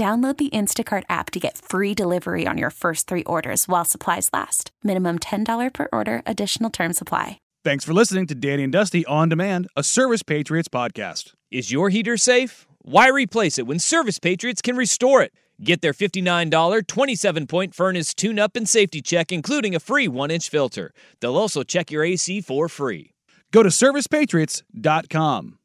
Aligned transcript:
Download 0.00 0.34
the 0.38 0.48
Instacart 0.48 1.02
app 1.10 1.30
to 1.32 1.38
get 1.38 1.58
free 1.58 1.92
delivery 1.92 2.46
on 2.46 2.56
your 2.56 2.70
first 2.70 3.06
three 3.06 3.22
orders 3.24 3.68
while 3.68 3.84
supplies 3.84 4.30
last. 4.32 4.70
Minimum 4.82 5.18
$10 5.18 5.74
per 5.74 5.88
order, 5.92 6.22
additional 6.24 6.70
term 6.70 6.94
supply. 6.94 7.38
Thanks 7.64 7.84
for 7.84 7.92
listening 7.92 8.26
to 8.28 8.34
Danny 8.34 8.62
and 8.62 8.72
Dusty 8.72 9.04
On 9.04 9.28
Demand, 9.28 9.68
a 9.76 9.82
Service 9.82 10.22
Patriots 10.22 10.68
podcast. 10.68 11.34
Is 11.50 11.70
your 11.70 11.90
heater 11.90 12.16
safe? 12.16 12.66
Why 12.80 13.08
replace 13.08 13.58
it 13.58 13.66
when 13.66 13.78
Service 13.78 14.18
Patriots 14.18 14.62
can 14.62 14.74
restore 14.74 15.20
it? 15.20 15.34
Get 15.62 15.82
their 15.82 15.92
$59 15.92 16.86
27 16.86 17.46
point 17.46 17.74
furnace 17.74 18.14
tune 18.14 18.38
up 18.38 18.56
and 18.56 18.66
safety 18.66 19.02
check, 19.02 19.30
including 19.30 19.74
a 19.74 19.80
free 19.80 20.08
one 20.08 20.30
inch 20.30 20.48
filter. 20.48 20.94
They'll 21.20 21.36
also 21.36 21.62
check 21.62 21.90
your 21.90 22.04
AC 22.04 22.40
for 22.40 22.70
free. 22.70 23.12
Go 23.52 23.62
to 23.62 23.68
ServicePatriots.com. 23.68 25.58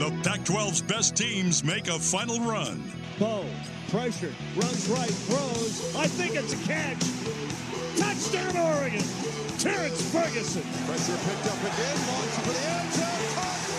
The 0.00 0.08
Pac 0.24 0.40
12's 0.48 0.80
best 0.80 1.14
teams 1.14 1.62
make 1.62 1.86
a 1.88 1.98
final 1.98 2.40
run. 2.40 2.90
Bo, 3.18 3.44
pressure, 3.90 4.32
runs 4.56 4.88
right, 4.88 5.12
throws. 5.28 5.94
I 5.94 6.06
think 6.06 6.36
it's 6.36 6.54
a 6.54 6.60
catch. 6.64 7.04
Touchdown, 8.00 8.56
Oregon. 8.56 9.04
Terrance 9.58 10.00
Ferguson. 10.10 10.64
Pressure 10.88 11.20
picked 11.28 11.44
up 11.52 11.60
again. 11.60 11.96
Launch 12.08 12.32
for 12.40 12.48
the 12.48 12.64
end 12.64 12.92
zone. 12.96 13.28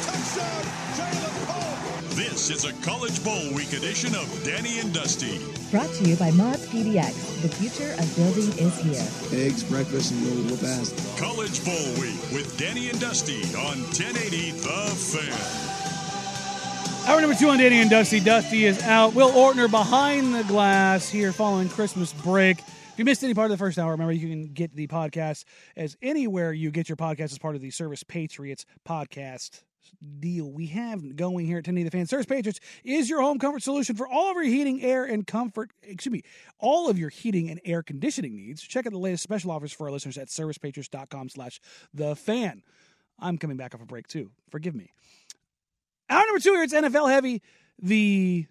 Touchdown, 0.05 0.61
Jalen 0.94 1.36
Pope. 1.49 2.14
This 2.14 2.52
is 2.52 2.66
a 2.66 2.73
College 2.86 3.23
Bowl 3.23 3.55
Week 3.55 3.73
edition 3.73 4.14
of 4.14 4.30
Danny 4.45 4.80
and 4.80 4.94
Dusty. 4.94 5.42
Brought 5.72 5.89
to 5.95 6.03
you 6.03 6.16
by 6.17 6.30
Mods 6.30 6.67
PDX. 6.67 7.42
The 7.42 7.49
future 7.49 7.94
of 7.97 8.16
building 8.16 8.53
is 8.61 8.77
here. 8.77 9.42
Eggs, 9.44 9.64
breakfast, 9.64 10.11
and 10.11 10.22
little 10.22 10.44
whoop 10.53 10.61
ass. 10.69 10.94
College 11.17 11.66
Bowl 11.66 11.94
Week 11.97 12.22
with 12.30 12.55
Danny 12.59 12.92
and 12.92 12.99
Dusty 13.02 13.42
on 13.58 13.81
1080 13.89 14.52
The 14.52 14.94
Fan. 14.94 15.81
Hour 17.08 17.20
number 17.20 17.36
two 17.36 17.50
on 17.50 17.58
Danny 17.58 17.82
and 17.82 17.90
Dusty. 17.90 18.20
Dusty 18.20 18.66
is 18.66 18.82
out. 18.84 19.14
Will 19.14 19.32
Ortner 19.32 19.70
behind 19.70 20.34
the 20.34 20.44
glass 20.44 21.10
here 21.10 21.32
following 21.32 21.68
Christmas 21.68 22.14
break. 22.14 22.60
If 22.60 22.94
you 22.98 23.06
missed 23.06 23.24
any 23.24 23.34
part 23.34 23.52
of 23.52 23.58
the 23.58 23.64
first 23.64 23.80
hour, 23.80 23.92
remember 23.92 24.14
you 24.14 24.30
can 24.30 24.54
get 24.54 24.76
the 24.76 24.88
podcast 24.88 25.46
as 25.76 25.98
anywhere 26.02 26.54
you 26.54 26.72
get 26.72 26.88
your 26.88 26.96
podcast 26.96 27.32
as 27.32 27.38
part 27.38 27.56
of 27.56 27.61
the 27.61 27.72
Service 27.72 28.04
Patriots 28.04 28.66
podcast 28.88 29.64
deal 30.20 30.52
we 30.52 30.67
have 30.67 31.16
going 31.16 31.45
here 31.45 31.58
at 31.58 31.66
10 31.66 31.76
the 31.76 31.90
Fan. 31.90 32.06
Service 32.06 32.26
Patriots 32.28 32.60
is 32.84 33.10
your 33.10 33.22
home 33.22 33.40
comfort 33.40 33.64
solution 33.64 33.95
for 33.95 34.08
all 34.08 34.30
of 34.30 34.36
your 34.36 34.45
heating, 34.45 34.82
air, 34.82 35.04
and 35.04 35.26
comfort. 35.26 35.72
Excuse 35.82 36.14
me, 36.14 36.22
all 36.60 36.90
of 36.90 37.00
your 37.00 37.10
heating 37.10 37.50
and 37.50 37.60
air 37.66 37.82
conditioning 37.82 38.36
needs. 38.36 38.61
Check 38.61 38.86
out 38.86 38.94
the 38.94 39.00
latest 39.00 39.23
special 39.23 39.52
offers 39.52 39.73
for 39.73 39.88
our 39.88 39.92
listeners 39.92 40.17
at 40.17 40.28
servicepatriots.com 40.28 41.30
slash 41.30 41.60
the 41.94 42.16
fan. 42.16 42.61
I'm 43.20 43.38
coming 43.38 43.58
back 43.58 43.76
off 43.76 43.82
a 43.82 43.86
break 43.86 44.08
too. 44.08 44.32
Forgive 44.50 44.76
me. 44.76 44.92
Hour 46.11 46.26
number 46.26 46.39
two 46.39 46.52
here, 46.52 46.64
it's 46.64 46.73
NFL 46.73 47.10
heavy. 47.10 47.42
The 47.82 48.45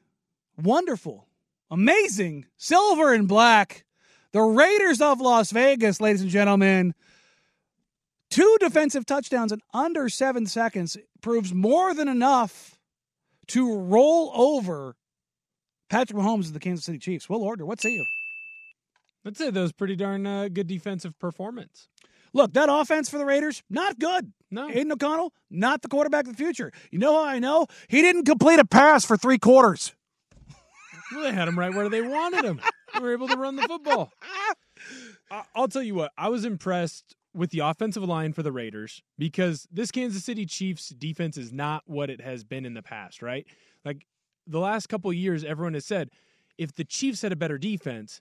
wonderful, 0.56 1.26
amazing 1.70 2.46
silver 2.56 3.12
and 3.12 3.28
black, 3.28 3.84
the 4.32 4.40
Raiders 4.40 5.02
of 5.02 5.20
Las 5.20 5.50
Vegas, 5.50 6.00
ladies 6.00 6.22
and 6.22 6.30
gentlemen. 6.30 6.94
Two 8.30 8.56
defensive 8.60 9.04
touchdowns 9.04 9.52
in 9.52 9.60
under 9.74 10.08
seven 10.08 10.46
seconds 10.46 10.96
proves 11.20 11.52
more 11.52 11.92
than 11.92 12.08
enough 12.08 12.78
to 13.48 13.76
roll 13.76 14.32
over 14.34 14.96
Patrick 15.90 16.18
Mahomes 16.18 16.46
of 16.46 16.54
the 16.54 16.60
Kansas 16.60 16.86
City 16.86 16.98
Chiefs. 16.98 17.28
Will 17.28 17.40
Ortner, 17.40 17.64
what 17.64 17.78
say 17.78 17.90
you? 17.90 18.06
I'd 19.26 19.36
say 19.36 19.50
that 19.50 19.60
was 19.60 19.72
pretty 19.72 19.96
darn 19.96 20.26
uh, 20.26 20.48
good 20.48 20.66
defensive 20.66 21.18
performance. 21.18 21.88
Look, 22.32 22.52
that 22.54 22.68
offense 22.70 23.08
for 23.08 23.18
the 23.18 23.24
Raiders, 23.24 23.62
not 23.68 23.98
good. 23.98 24.32
No. 24.50 24.68
Aidan 24.68 24.92
O'Connell, 24.92 25.32
not 25.50 25.82
the 25.82 25.88
quarterback 25.88 26.26
of 26.26 26.36
the 26.36 26.36
future. 26.36 26.72
You 26.90 26.98
know 26.98 27.14
how 27.14 27.28
I 27.28 27.38
know? 27.38 27.66
He 27.88 28.02
didn't 28.02 28.24
complete 28.24 28.58
a 28.58 28.64
pass 28.64 29.04
for 29.04 29.16
three 29.16 29.38
quarters. 29.38 29.92
Well, 31.12 31.24
they 31.24 31.32
had 31.32 31.48
him 31.48 31.58
right 31.58 31.74
where 31.74 31.88
they 31.88 32.02
wanted 32.02 32.44
him. 32.44 32.60
they 32.94 33.00
were 33.00 33.12
able 33.12 33.26
to 33.26 33.36
run 33.36 33.56
the 33.56 33.62
football. 33.62 34.12
I'll 35.56 35.66
tell 35.66 35.82
you 35.82 35.96
what, 35.96 36.12
I 36.16 36.28
was 36.28 36.44
impressed 36.44 37.16
with 37.34 37.50
the 37.50 37.58
offensive 37.60 38.04
line 38.04 38.32
for 38.32 38.44
the 38.44 38.52
Raiders 38.52 39.02
because 39.18 39.66
this 39.72 39.90
Kansas 39.90 40.24
City 40.24 40.46
Chiefs 40.46 40.90
defense 40.90 41.36
is 41.36 41.52
not 41.52 41.82
what 41.86 42.10
it 42.10 42.20
has 42.20 42.44
been 42.44 42.64
in 42.64 42.74
the 42.74 42.82
past, 42.82 43.22
right? 43.22 43.44
Like 43.84 44.06
the 44.46 44.60
last 44.60 44.88
couple 44.88 45.12
years, 45.12 45.42
everyone 45.44 45.74
has 45.74 45.84
said 45.84 46.10
if 46.58 46.74
the 46.74 46.84
Chiefs 46.84 47.22
had 47.22 47.32
a 47.32 47.36
better 47.36 47.58
defense, 47.58 48.20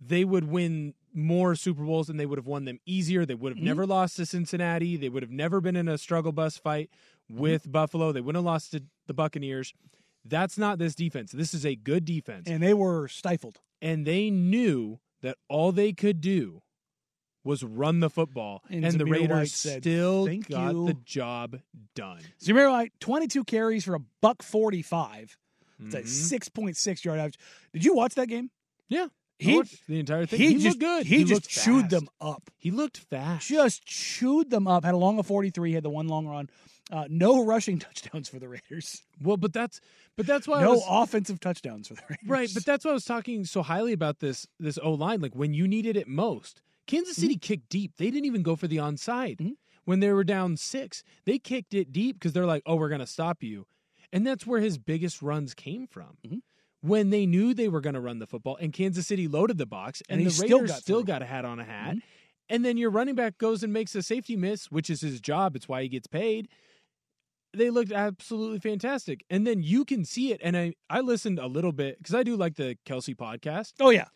they 0.00 0.24
would 0.24 0.48
win 0.48 0.94
more 1.14 1.54
Super 1.54 1.84
Bowls 1.84 2.08
and 2.08 2.18
they 2.18 2.26
would 2.26 2.38
have 2.38 2.46
won 2.46 2.64
them 2.64 2.80
easier. 2.84 3.24
They 3.24 3.34
would 3.34 3.52
have 3.52 3.56
mm-hmm. 3.56 3.66
never 3.66 3.86
lost 3.86 4.16
to 4.16 4.26
Cincinnati. 4.26 4.96
They 4.96 5.08
would 5.08 5.22
have 5.22 5.30
never 5.30 5.60
been 5.60 5.76
in 5.76 5.88
a 5.88 5.98
struggle 5.98 6.32
bus 6.32 6.58
fight 6.58 6.90
with 7.30 7.62
mm-hmm. 7.62 7.72
Buffalo. 7.72 8.12
They 8.12 8.20
wouldn't 8.20 8.42
have 8.42 8.52
lost 8.52 8.72
to 8.72 8.82
the 9.06 9.14
Buccaneers. 9.14 9.72
That's 10.24 10.58
not 10.58 10.78
this 10.78 10.94
defense. 10.94 11.32
This 11.32 11.54
is 11.54 11.64
a 11.66 11.76
good 11.76 12.04
defense. 12.04 12.48
And 12.48 12.62
they 12.62 12.74
were 12.74 13.08
stifled. 13.08 13.60
And 13.82 14.06
they 14.06 14.30
knew 14.30 15.00
that 15.22 15.36
all 15.48 15.72
they 15.72 15.92
could 15.92 16.20
do 16.20 16.62
was 17.44 17.62
run 17.62 18.00
the 18.00 18.08
football. 18.10 18.62
And, 18.70 18.84
and 18.84 18.98
the 18.98 19.04
Raiders 19.04 19.52
said, 19.52 19.82
still 19.82 20.26
got 20.48 20.74
you. 20.74 20.86
the 20.86 20.96
job 21.04 21.60
done. 21.94 22.20
Zamir 22.42 22.70
White, 22.70 22.92
22 23.00 23.44
carries 23.44 23.84
for 23.84 23.94
a 23.94 24.00
buck 24.22 24.42
45. 24.42 25.36
It's 25.80 25.94
mm-hmm. 25.94 26.66
a 26.66 26.70
6.6 26.70 27.04
yard 27.04 27.18
average. 27.18 27.38
Did 27.72 27.84
you 27.84 27.94
watch 27.94 28.14
that 28.14 28.28
game? 28.28 28.50
Yeah. 28.88 29.08
He 29.44 29.62
the 29.88 30.00
entire 30.00 30.26
thing. 30.26 30.38
He, 30.38 30.48
he 30.48 30.54
just, 30.54 30.64
looked 30.66 30.80
good. 30.80 31.06
He, 31.06 31.18
he 31.18 31.24
just 31.24 31.48
chewed 31.48 31.90
them 31.90 32.08
up. 32.20 32.50
He 32.56 32.70
looked 32.70 32.98
fast. 32.98 33.48
Just 33.48 33.84
chewed 33.84 34.50
them 34.50 34.66
up. 34.66 34.84
Had 34.84 34.94
a 34.94 34.98
long 34.98 35.18
of 35.18 35.26
forty 35.26 35.50
three. 35.50 35.72
Had 35.72 35.82
the 35.82 35.90
one 35.90 36.08
long 36.08 36.26
run. 36.26 36.48
Uh, 36.90 37.04
no 37.08 37.44
rushing 37.44 37.78
touchdowns 37.80 38.28
for 38.28 38.38
the 38.38 38.48
Raiders. 38.48 39.02
Well, 39.20 39.36
but 39.36 39.52
that's 39.52 39.80
but 40.16 40.26
that's 40.26 40.46
why 40.46 40.62
no 40.62 40.74
was, 40.74 40.84
offensive 40.88 41.40
touchdowns 41.40 41.88
for 41.88 41.94
the 41.94 42.02
Raiders. 42.08 42.28
Right, 42.28 42.50
but 42.52 42.64
that's 42.64 42.84
why 42.84 42.90
I 42.90 42.94
was 42.94 43.04
talking 43.04 43.44
so 43.44 43.62
highly 43.62 43.92
about 43.92 44.20
this 44.20 44.46
this 44.58 44.78
O 44.82 44.92
line. 44.92 45.20
Like 45.20 45.34
when 45.34 45.54
you 45.54 45.66
needed 45.66 45.96
it 45.96 46.08
most, 46.08 46.62
Kansas 46.86 47.16
City 47.16 47.34
mm-hmm. 47.34 47.40
kicked 47.40 47.68
deep. 47.68 47.92
They 47.96 48.10
didn't 48.10 48.26
even 48.26 48.42
go 48.42 48.56
for 48.56 48.68
the 48.68 48.76
onside 48.76 49.38
mm-hmm. 49.38 49.52
when 49.84 50.00
they 50.00 50.12
were 50.12 50.24
down 50.24 50.56
six. 50.56 51.02
They 51.24 51.38
kicked 51.38 51.74
it 51.74 51.92
deep 51.92 52.16
because 52.16 52.32
they're 52.32 52.46
like, 52.46 52.62
"Oh, 52.66 52.76
we're 52.76 52.88
going 52.88 53.00
to 53.00 53.06
stop 53.06 53.42
you," 53.42 53.66
and 54.12 54.26
that's 54.26 54.46
where 54.46 54.60
his 54.60 54.78
biggest 54.78 55.22
runs 55.22 55.54
came 55.54 55.86
from. 55.86 56.18
Mm-hmm 56.26 56.38
when 56.84 57.08
they 57.08 57.24
knew 57.24 57.54
they 57.54 57.68
were 57.68 57.80
going 57.80 57.94
to 57.94 58.00
run 58.00 58.18
the 58.18 58.26
football 58.26 58.58
and 58.60 58.70
Kansas 58.70 59.06
City 59.06 59.26
loaded 59.26 59.56
the 59.56 59.64
box 59.64 60.02
and, 60.06 60.20
and 60.20 60.30
the 60.30 60.42
Raiders 60.42 60.46
still 60.46 60.66
got, 60.66 60.82
still 60.82 61.02
got 61.02 61.22
a 61.22 61.24
hat 61.24 61.46
on 61.46 61.58
a 61.58 61.64
hat. 61.64 61.92
Mm-hmm. 61.92 61.98
And 62.50 62.62
then 62.62 62.76
your 62.76 62.90
running 62.90 63.14
back 63.14 63.38
goes 63.38 63.62
and 63.62 63.72
makes 63.72 63.94
a 63.94 64.02
safety 64.02 64.36
miss, 64.36 64.70
which 64.70 64.90
is 64.90 65.00
his 65.00 65.18
job. 65.18 65.56
It's 65.56 65.66
why 65.66 65.80
he 65.80 65.88
gets 65.88 66.06
paid. 66.06 66.46
They 67.54 67.70
looked 67.70 67.90
absolutely 67.90 68.58
fantastic. 68.58 69.24
And 69.30 69.46
then 69.46 69.62
you 69.62 69.86
can 69.86 70.04
see 70.04 70.30
it. 70.30 70.42
And 70.44 70.58
I, 70.58 70.74
I 70.90 71.00
listened 71.00 71.38
a 71.38 71.46
little 71.46 71.72
bit 71.72 71.96
because 71.96 72.14
I 72.14 72.22
do 72.22 72.36
like 72.36 72.56
the 72.56 72.76
Kelce 72.84 73.16
podcast. 73.16 73.72
Oh, 73.80 73.88
yeah. 73.88 74.08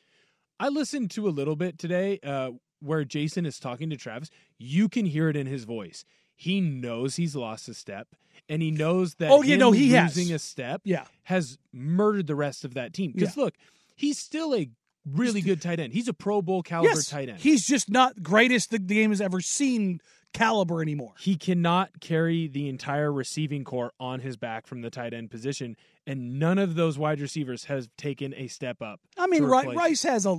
I 0.61 0.69
listened 0.69 1.11
to 1.13 1.27
a 1.27 1.31
little 1.31 1.57
bit 1.57 1.79
today 1.79 2.19
uh, 2.23 2.51
where 2.81 3.03
Jason 3.03 3.47
is 3.47 3.59
talking 3.59 3.89
to 3.89 3.97
Travis. 3.97 4.29
You 4.59 4.91
can 4.91 5.07
hear 5.07 5.31
it 5.31 5.37
in 5.37 5.47
his 5.47 5.65
voice. 5.65 6.05
He 6.41 6.61
knows 6.61 7.17
he's 7.17 7.35
lost 7.35 7.69
a 7.69 7.75
step 7.75 8.07
and 8.49 8.63
he 8.63 8.71
knows 8.71 9.15
that 9.17 9.31
oh, 9.31 9.43
you 9.43 9.57
know, 9.57 9.73
he 9.73 9.93
losing 9.99 10.29
has. 10.29 10.31
a 10.31 10.39
step 10.39 10.83
yeah. 10.85 11.05
has 11.25 11.59
murdered 11.73 12.29
the 12.29 12.37
rest 12.37 12.65
of 12.65 12.75
that 12.75 12.93
team. 12.95 13.11
Because 13.13 13.37
yeah. 13.37 13.43
look, 13.43 13.55
he's 13.97 14.19
still 14.19 14.55
a 14.55 14.71
really 15.05 15.41
good 15.41 15.61
tight 15.61 15.81
end. 15.81 15.93
He's 15.93 16.07
a 16.07 16.13
Pro 16.13 16.41
Bowl 16.41 16.63
caliber 16.63 16.95
yes, 16.95 17.09
tight 17.09 17.29
end. 17.29 17.41
He's 17.41 17.67
just 17.67 17.91
not 17.91 18.23
greatest 18.23 18.71
the 18.71 18.79
game 18.79 19.11
has 19.11 19.21
ever 19.21 19.41
seen 19.41 20.01
caliber 20.33 20.81
anymore. 20.81 21.15
He 21.19 21.35
cannot 21.35 22.01
carry 22.01 22.47
the 22.47 22.69
entire 22.69 23.13
receiving 23.13 23.65
core 23.65 23.93
on 23.99 24.21
his 24.21 24.37
back 24.37 24.69
from 24.69 24.83
the 24.83 24.91
tight 24.91 25.13
end 25.13 25.33
position, 25.33 25.77
and 26.07 26.39
none 26.39 26.59
of 26.59 26.77
those 26.77 26.97
wide 26.97 27.21
receivers 27.21 27.65
has 27.65 27.89
taken 27.99 28.33
a 28.35 28.47
step 28.47 28.81
up. 28.81 29.01
I 29.17 29.27
mean, 29.27 29.43
to 29.43 29.49
Ri- 29.49 29.59
replace- 29.59 29.77
Rice 29.77 30.03
has 30.05 30.27
a 30.27 30.39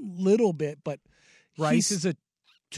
little 0.00 0.54
bit, 0.54 0.78
but 0.84 1.00
Rice 1.58 1.90
is 1.90 2.04
a 2.04 2.16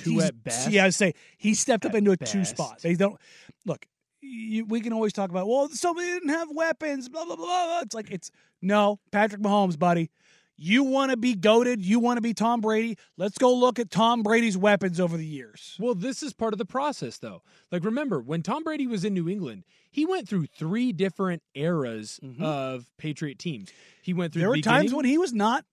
two 0.03 0.11
he's- 0.13 0.25
at 0.25 0.45
best. 0.45 0.71
Yeah, 0.71 0.85
I 0.85 0.91
say 0.91 1.15
he 1.37 1.55
stepped 1.55 1.85
up 1.87 1.95
into 1.95 2.11
a 2.13 2.17
two 2.17 2.45
spot. 2.45 2.81
They 2.83 2.95
don't 2.95 3.19
look. 3.65 3.87
You, 4.21 4.65
we 4.65 4.81
can 4.81 4.93
always 4.93 5.13
talk 5.13 5.31
about 5.31 5.47
well, 5.47 5.69
somebody 5.69 6.09
didn't 6.09 6.31
have 6.31 6.49
weapons. 6.53 7.09
Blah 7.09 7.25
blah 7.25 7.37
blah. 7.37 7.45
blah. 7.47 7.81
It's 7.81 7.95
like 7.95 8.11
it's 8.11 8.31
no 8.61 8.99
Patrick 9.13 9.41
Mahomes, 9.43 9.79
buddy. 9.79 10.11
You 10.59 10.85
want 10.85 11.11
to 11.11 11.19
be 11.19 11.35
goaded. 11.35 11.85
You 11.85 12.01
want 12.01 12.17
to 12.17 12.23
be 12.23 12.33
Tom 12.33 12.63
Brady. 12.63 12.97
Let's 13.19 13.37
go 13.37 13.55
look 13.55 13.79
at 13.79 13.91
Tom 13.91 14.23
Brady's 14.23 14.57
weapons 14.57 14.99
over 14.99 15.19
the 15.19 15.27
years. 15.27 15.77
Well, 15.79 15.95
this 15.95 16.23
is 16.23 16.33
part 16.33 16.55
of 16.55 16.59
the 16.59 16.65
process, 16.65 17.19
though. 17.19 17.43
Like, 17.71 17.85
remember, 17.85 18.21
when 18.21 18.43
Tom 18.43 18.65
Brady 18.65 18.87
was 18.87 19.05
in 19.05 19.13
New 19.13 19.29
England, 19.29 19.65
he 19.91 20.07
went 20.07 20.27
through 20.27 20.47
three 20.47 20.93
different 20.93 21.43
eras 21.55 22.19
of 22.41 22.87
Patriot 22.97 23.39
teams. 23.39 23.71
He 24.01 24.15
went 24.15 24.33
through 24.33 24.41
Mm-hmm. 24.41 24.51
There 24.51 24.57
were 24.57 24.81
times 24.81 24.95
when 24.95 25.05
he 25.05 25.19
was 25.19 25.35
not. 25.35 25.67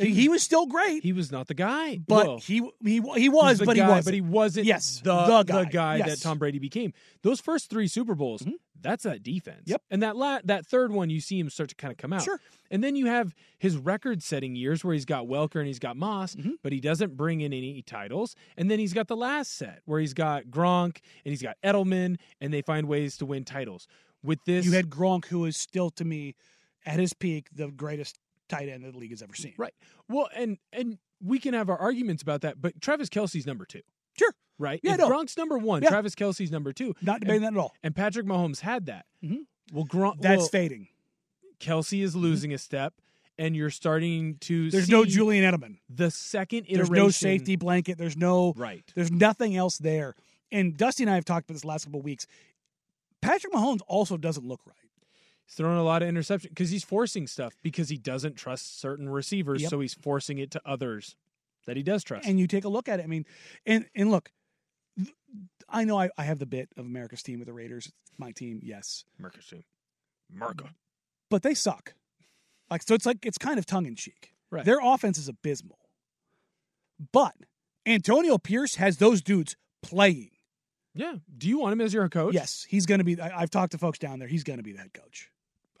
He, 0.00 0.28
was 0.28 0.42
still 0.42 0.66
great, 0.66 1.02
he 1.02 1.12
was 1.12 1.30
not 1.30 1.46
the 1.48 1.54
guy, 1.54 1.98
but 2.06 2.40
he 2.40 2.62
he 2.84 3.00
he 3.16 3.28
was, 3.28 3.58
but 3.58 3.76
guy, 3.76 3.84
he 3.84 3.90
was. 3.90 4.04
but 4.04 4.14
he 4.14 4.20
wasn't 4.20 4.66
Yes, 4.66 5.00
the, 5.04 5.14
the 5.26 5.42
the 5.42 5.64
guy. 5.64 5.64
guy, 5.64 5.96
Yes. 5.96 6.00
Mm-hmm. 6.06 6.10
that 6.10 6.20
Tom 6.22 6.38
Brady 6.38 6.58
became. 6.58 6.92
Those 7.22 7.40
first 7.40 7.70
three 7.70 7.86
Super 7.88 8.14
Bowls, 8.14 8.42
that's 8.80 9.04
that 9.04 9.22
defense. 9.22 9.62
Yep. 9.66 9.82
And 9.90 10.02
that 10.02 10.16
la- 10.16 10.40
that 10.44 10.66
third 10.66 10.90
one, 10.92 11.10
you 11.10 11.20
see 11.20 11.38
him 11.38 11.50
start 11.50 11.68
to 11.70 11.74
kind 11.74 11.92
of 11.92 11.98
come 11.98 12.12
out. 12.12 12.22
Sure. 12.22 12.40
And 12.70 12.82
then 12.84 12.94
you 12.96 13.06
have 13.06 13.34
his 13.58 13.76
record-setting 13.76 14.54
years 14.54 14.84
where 14.84 14.94
he's 14.94 15.04
got 15.04 15.26
Welker 15.26 15.56
and 15.56 15.66
he's 15.66 15.80
got 15.80 15.96
Moss, 15.96 16.36
Mm-hmm. 16.36 16.52
but 16.62 16.72
he 16.72 16.80
doesn't 16.80 17.16
bring 17.16 17.40
in 17.40 17.52
any 17.52 17.82
titles. 17.82 18.36
And 18.56 18.70
then 18.70 18.78
he's 18.78 18.92
got 18.92 19.08
the 19.08 19.16
last 19.16 19.56
set 19.56 19.80
where 19.86 19.98
he's 20.00 20.14
got 20.14 20.44
Gronk 20.44 20.98
and 21.24 21.32
he's 21.32 21.42
got 21.42 21.56
Edelman, 21.64 22.16
and 22.40 22.54
they 22.54 22.62
find 22.62 22.86
ways 22.88 23.16
to 23.18 23.26
win 23.26 23.44
titles. 23.44 23.86
With 24.22 24.38
this, 24.46 24.64
You 24.66 24.72
had 24.72 24.88
Gronk, 24.88 25.24
who 25.26 25.44
is 25.46 25.56
still 25.56 25.90
to 25.90 26.04
me 26.04 26.34
at 26.86 26.98
his 27.00 27.12
peak 27.12 27.48
the 27.52 27.68
greatest 27.68 28.18
tight 28.50 28.68
end 28.68 28.84
that 28.84 28.92
the 28.92 28.98
league 28.98 29.10
has 29.10 29.22
ever 29.22 29.34
seen. 29.34 29.54
right. 29.56 29.72
Well, 30.08 30.28
and 30.34 30.58
and 30.72 30.98
we 31.22 31.38
can 31.38 31.54
have 31.54 31.68
our 31.70 31.78
arguments 31.78 32.22
about 32.22 32.40
that, 32.42 32.60
but 32.60 32.80
Travis 32.80 33.08
Kelce's 33.08 33.46
number 33.46 33.64
two. 33.64 33.82
Sure. 34.18 34.32
Right? 34.58 34.80
Yeah, 34.82 34.92
if 34.92 34.98
no. 34.98 35.08
Gronk's 35.08 35.36
number 35.38 35.56
one, 35.56 35.82
Yeah. 35.82 35.88
Travis 35.88 36.14
Kelce's 36.14 36.50
number 36.50 36.72
two. 36.72 36.94
Not 37.00 37.20
debating 37.20 37.44
and, 37.44 37.56
that 37.56 37.58
at 37.58 37.62
all. 37.62 37.74
And 37.82 37.94
Patrick 37.94 38.26
Mahomes 38.26 38.60
had 38.60 38.86
that. 38.86 39.06
Mhm. 39.24 39.46
Well, 39.72 39.86
Gronk, 39.86 40.20
That's 40.20 40.40
well, 40.40 40.48
fading. 40.48 40.88
Kelce 41.60 42.02
is 42.02 42.16
losing 42.16 42.52
a 42.52 42.58
step, 42.58 42.94
and 43.38 43.54
you're 43.56 43.70
starting 43.70 44.36
to. 44.40 44.70
There's 44.70 44.86
see 44.86 44.92
no 44.92 45.04
Julian 45.04 45.44
Edelman. 45.50 45.78
The 45.88 46.10
second 46.10 46.64
iteration. 46.64 46.76
There's 46.76 46.90
no 46.90 47.10
safety 47.10 47.56
blanket. 47.56 47.96
There's 47.98 48.16
no 48.16 48.52
Right. 48.56 48.82
There's 48.94 49.10
nothing 49.12 49.56
else 49.56 49.78
there. 49.78 50.14
And 50.52 50.76
Dusty 50.76 51.04
and 51.04 51.10
I 51.10 51.14
have 51.14 51.24
talked 51.24 51.48
about 51.48 51.54
this 51.54 51.64
last 51.64 51.84
couple 51.84 52.00
of 52.00 52.04
weeks. 52.04 52.26
Patrick 53.22 53.52
Mahomes 53.52 53.80
also 53.86 54.16
doesn't 54.16 54.44
look 54.46 54.60
right. 54.66 54.76
He's 55.50 55.56
throwing 55.56 55.78
a 55.78 55.82
lot 55.82 56.02
of 56.02 56.08
interception 56.08 56.50
because 56.50 56.70
he's 56.70 56.84
forcing 56.84 57.26
stuff 57.26 57.54
because 57.64 57.88
he 57.88 57.96
doesn't 57.96 58.36
trust 58.36 58.78
certain 58.80 59.08
receivers, 59.08 59.62
Yep. 59.62 59.70
so 59.70 59.80
he's 59.80 59.94
forcing 59.94 60.38
it 60.38 60.52
to 60.52 60.62
others 60.64 61.16
that 61.66 61.76
he 61.76 61.82
does 61.82 62.04
trust. 62.04 62.28
And 62.28 62.38
you 62.38 62.46
take 62.46 62.64
a 62.64 62.68
look 62.68 62.88
at 62.88 63.00
it. 63.00 63.02
I 63.02 63.06
mean, 63.08 63.26
and 63.66 63.86
and 63.96 64.12
look, 64.12 64.30
I 65.68 65.84
know 65.84 65.98
I, 65.98 66.10
I 66.16 66.22
have 66.22 66.38
the 66.38 66.46
bit 66.46 66.68
of 66.76 66.84
America's 66.86 67.22
team 67.22 67.40
with 67.40 67.46
the 67.46 67.52
Raiders. 67.52 67.90
My 68.16 68.30
team, 68.30 68.60
yes, 68.62 69.04
Merca 69.20 69.44
team, 69.48 69.64
Merca. 70.32 70.68
but 71.30 71.42
they 71.42 71.54
suck. 71.54 71.94
Like 72.70 72.82
so, 72.84 72.94
it's 72.94 73.06
like 73.06 73.26
it's 73.26 73.38
kind 73.38 73.58
of 73.58 73.66
tongue 73.66 73.86
in 73.86 73.96
cheek. 73.96 74.34
Right. 74.52 74.64
Their 74.64 74.78
offense 74.80 75.18
is 75.18 75.26
abysmal, 75.28 75.78
but 77.12 77.34
Antonio 77.86 78.38
Pierce 78.38 78.76
has 78.76 78.98
those 78.98 79.20
dudes 79.22 79.56
playing. 79.82 80.30
Yeah. 80.94 81.14
Do 81.36 81.48
you 81.48 81.58
want 81.58 81.72
him 81.72 81.80
as 81.80 81.92
your 81.94 82.08
coach? 82.08 82.34
Yes, 82.34 82.66
he's 82.68 82.86
going 82.86 82.98
to 82.98 83.04
be. 83.04 83.20
I, 83.20 83.40
I've 83.42 83.50
talked 83.50 83.72
to 83.72 83.78
folks 83.78 83.98
down 83.98 84.18
there. 84.20 84.28
He's 84.28 84.44
going 84.44 84.58
to 84.58 84.62
be 84.62 84.72
the 84.72 84.78
head 84.78 84.92
coach. 84.94 85.28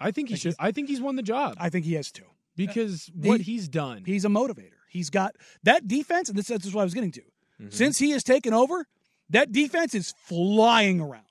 I 0.00 0.10
think 0.10 0.28
he 0.30 0.36
should. 0.36 0.54
I 0.58 0.72
think 0.72 0.88
he's 0.88 1.00
won 1.00 1.16
the 1.16 1.22
job 1.22 1.54
I 1.58 1.68
think 1.68 1.84
he 1.84 1.94
has 1.94 2.10
to. 2.12 2.22
because 2.56 3.10
he- 3.20 3.28
what 3.28 3.40
he's 3.42 3.68
done. 3.68 4.02
He's 4.06 4.24
a 4.24 4.28
motivator. 4.28 4.72
He's 4.88 5.10
got 5.10 5.36
that 5.62 5.86
defense, 5.86 6.28
and 6.28 6.36
this, 6.38 6.46
this 6.48 6.66
is 6.66 6.74
what 6.74 6.80
I 6.80 6.84
was 6.84 6.94
getting 6.94 7.12
to. 7.12 7.20
Mm-hmm. 7.20 7.68
Since 7.70 7.98
he 7.98 8.10
has 8.10 8.24
taken 8.24 8.52
over, 8.54 8.86
that 9.28 9.52
defense 9.52 9.94
is 9.94 10.12
flying 10.26 11.00
around. 11.00 11.24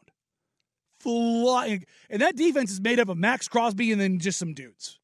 Flying. 0.99 1.85
And 2.09 2.21
that 2.21 2.35
defense 2.35 2.71
is 2.71 2.81
made 2.81 2.99
up 2.99 3.09
of 3.09 3.17
Maxx 3.17 3.47
Crosby 3.47 3.91
and 3.91 3.99
then 4.01 4.19
just 4.19 4.37
some 4.37 4.53
dudes. 4.53 4.99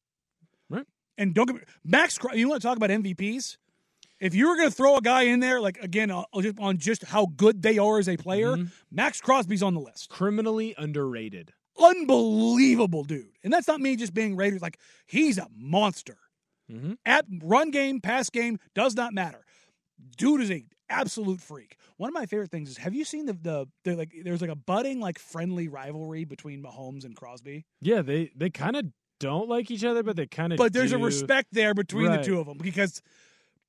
Right. 0.68 0.86
And 1.16 1.34
don't 1.34 1.46
get 1.46 1.56
me 1.56 1.62
Max 1.84 2.18
you 2.34 2.48
want 2.48 2.60
to 2.60 2.66
talk 2.68 2.76
about 2.76 2.90
MVPs? 2.90 3.56
If 4.18 4.34
you 4.34 4.48
were 4.48 4.56
going 4.56 4.68
to 4.70 4.74
throw 4.74 4.96
a 4.96 5.00
guy 5.02 5.22
in 5.22 5.40
there, 5.40 5.60
like 5.60 5.78
again, 5.82 6.10
on 6.10 6.24
just, 6.42 6.58
on 6.58 6.78
just 6.78 7.04
how 7.04 7.26
good 7.36 7.62
they 7.62 7.78
are 7.78 7.98
as 7.98 8.08
a 8.08 8.16
player, 8.16 8.56
Mm-hmm. 8.56 8.66
Maxx 8.90 9.20
Crosby's 9.20 9.62
on 9.62 9.74
the 9.74 9.80
list. 9.80 10.08
criminally 10.10 10.74
underrated. 10.78 11.52
Unbelievable 11.82 13.04
dude. 13.04 13.32
And 13.44 13.52
that's 13.52 13.68
not 13.68 13.80
me 13.80 13.96
just 13.96 14.14
being 14.14 14.36
Raiders. 14.36 14.62
Like, 14.62 14.78
he's 15.06 15.38
a 15.38 15.48
monster. 15.56 16.16
Mm-hmm. 16.70 16.94
At 17.04 17.24
run 17.42 17.70
game, 17.70 18.00
pass 18.00 18.28
game, 18.30 18.58
does 18.74 18.94
not 18.96 19.12
matter. 19.14 19.44
Dude 20.16 20.40
is 20.40 20.50
a 20.50 20.64
absolute 20.88 21.40
freak. 21.40 21.76
One 21.96 22.08
of 22.08 22.14
my 22.14 22.26
favorite 22.26 22.50
things 22.50 22.70
is 22.70 22.76
have 22.78 22.94
you 22.94 23.04
seen 23.04 23.26
the 23.26 23.66
the, 23.84 23.96
like 23.96 24.12
there's 24.24 24.40
like 24.40 24.50
a 24.50 24.56
budding 24.56 25.00
like 25.00 25.18
friendly 25.18 25.68
rivalry 25.68 26.24
between 26.24 26.62
Mahomes 26.62 27.04
and 27.04 27.14
Crosby? 27.16 27.64
Yeah, 27.80 28.02
they 28.02 28.30
they 28.36 28.50
kind 28.50 28.76
of 28.76 28.86
don't 29.20 29.48
like 29.48 29.70
each 29.70 29.84
other, 29.84 30.02
but 30.02 30.16
they 30.16 30.26
kind 30.26 30.52
of. 30.52 30.58
But 30.58 30.72
there's 30.72 30.92
a 30.92 30.98
respect 30.98 31.48
there 31.52 31.72
between 31.72 32.06
Right. 32.08 32.18
the 32.20 32.26
two 32.26 32.38
of 32.40 32.46
them 32.46 32.58
because 32.58 33.00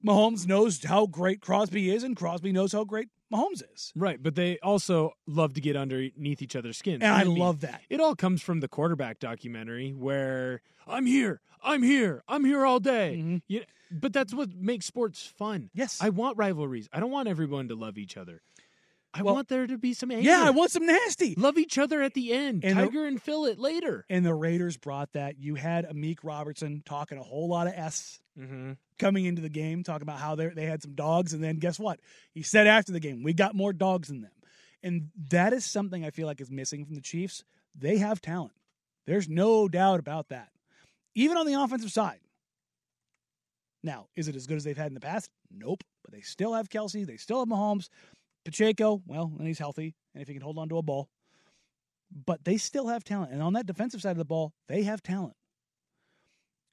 Mahomes 0.06 0.46
knows 0.48 0.84
how 0.84 1.06
great 1.06 1.40
Crosby 1.42 1.90
is 1.92 2.04
and 2.04 2.16
Crosby 2.16 2.52
knows 2.52 2.72
how 2.74 2.84
great 2.84 3.10
Mahomes 3.34 3.62
is. 3.74 3.92
Right, 3.96 4.22
but 4.22 4.36
they 4.36 4.58
also 4.60 5.12
love 5.28 5.54
to 5.56 5.62
get 5.62 5.76
underneath 5.76 6.42
each 6.42 6.56
other's 6.56 6.78
skin. 6.78 7.02
And 7.04 7.06
I 7.14 7.24
mean, 7.24 7.38
love 7.38 7.62
that. 7.62 7.82
It 7.90 8.00
all 8.00 8.16
comes 8.16 8.42
from 8.42 8.60
the 8.62 8.68
quarterback 8.68 9.20
documentary 9.20 9.92
where 9.92 10.62
I'm 10.88 11.06
here, 11.06 11.42
I'm 11.62 11.84
here, 11.84 12.24
I'm 12.28 12.46
here 12.46 12.66
all 12.66 12.80
day. 12.80 13.18
Mm-hmm. 13.22 13.38
You- 13.48 13.64
but 13.90 14.12
that's 14.12 14.34
what 14.34 14.54
makes 14.54 14.86
sports 14.86 15.26
fun. 15.38 15.70
Yes. 15.74 16.00
I 16.02 16.10
want 16.10 16.38
rivalries. 16.38 16.90
I 16.92 17.00
don't 17.00 17.10
want 17.12 17.30
everyone 17.30 17.70
to 17.70 17.76
love 17.76 17.98
each 17.98 18.18
other. 18.18 18.42
I 19.14 19.22
Well, 19.22 19.36
want 19.36 19.48
there 19.48 19.66
to 19.66 19.78
be 19.78 19.94
some 19.94 20.12
anger. 20.12 20.24
Yeah, 20.30 20.44
I 20.44 20.50
want 20.50 20.72
some 20.72 20.86
nasty. 20.86 21.36
love 21.38 21.58
each 21.58 21.78
other 21.78 22.02
at 22.02 22.14
the 22.14 22.34
end. 22.34 22.66
And 22.66 22.78
the- 22.78 22.84
Tiger 22.84 23.06
and 23.06 23.22
Phil 23.22 23.46
it 23.46 23.58
later. 23.58 24.06
And 24.10 24.26
the 24.26 24.34
Raiders 24.34 24.76
brought 24.76 25.14
that. 25.14 25.40
You 25.40 25.56
had 25.56 25.88
Amik 25.90 26.18
Robertson 26.22 26.84
talking 26.86 27.18
a 27.18 27.24
whole 27.24 27.48
lot 27.48 27.68
of 27.68 27.74
S 27.78 28.20
Mm-hmm. 28.40 28.74
coming 29.00 29.26
into 29.26 29.42
the 29.42 29.50
game, 29.50 29.84
talking 29.84 30.04
about 30.04 30.20
how 30.20 30.36
they 30.36 30.48
they 30.50 30.66
had 30.66 30.84
some 30.84 30.94
dogs, 30.94 31.34
and 31.34 31.44
then 31.44 31.58
guess 31.58 31.80
what? 31.80 32.00
He 32.34 32.44
said 32.44 32.68
after 32.68 32.92
the 32.92 33.00
game, 33.00 33.24
"We 33.24 33.34
got 33.34 33.56
more 33.56 33.74
dogs 33.74 34.10
than 34.10 34.22
them," 34.22 34.32
and 34.84 35.10
that 35.32 35.54
is 35.54 35.66
something 35.66 36.06
I 36.06 36.12
feel 36.12 36.28
like 36.28 36.40
is 36.40 36.52
missing 36.52 36.86
from 36.86 36.94
the 36.94 37.02
Chiefs. 37.02 37.44
They 37.74 37.98
have 37.98 38.22
talent. 38.22 38.54
There's 39.08 39.28
no 39.28 39.68
doubt 39.68 40.00
about 40.00 40.30
that. 40.30 40.50
Even 41.16 41.38
on 41.38 41.48
the 41.48 41.56
offensive 41.56 41.92
side. 41.92 42.20
Now, 43.84 44.08
is 44.16 44.28
it 44.28 44.36
as 44.36 44.46
good 44.46 44.58
as 44.58 44.64
they've 44.64 44.78
had 44.78 44.88
in 44.88 44.94
the 44.94 45.00
past? 45.00 45.30
Nope. 45.50 45.84
But 46.04 46.14
they 46.14 46.22
still 46.22 46.54
have 46.54 46.70
Kelce. 46.70 47.06
They 47.06 47.18
still 47.18 47.40
have 47.40 47.48
Mahomes. 47.48 47.90
Pacheco, 48.44 49.02
well, 49.08 49.34
and 49.38 49.48
he's 49.48 49.60
healthy, 49.60 49.96
and 50.14 50.22
if 50.22 50.28
he 50.28 50.34
can 50.34 50.44
hold 50.44 50.58
on 50.58 50.70
to 50.70 50.78
a 50.78 50.82
ball. 50.82 51.10
But 52.26 52.44
they 52.44 52.58
still 52.58 52.88
have 52.88 53.04
talent. 53.04 53.32
And 53.32 53.42
on 53.42 53.54
that 53.54 53.66
defensive 53.66 54.02
side 54.02 54.12
of 54.12 54.18
the 54.18 54.26
ball, 54.26 54.54
they 54.68 54.84
have 54.84 55.02
talent. 55.02 55.37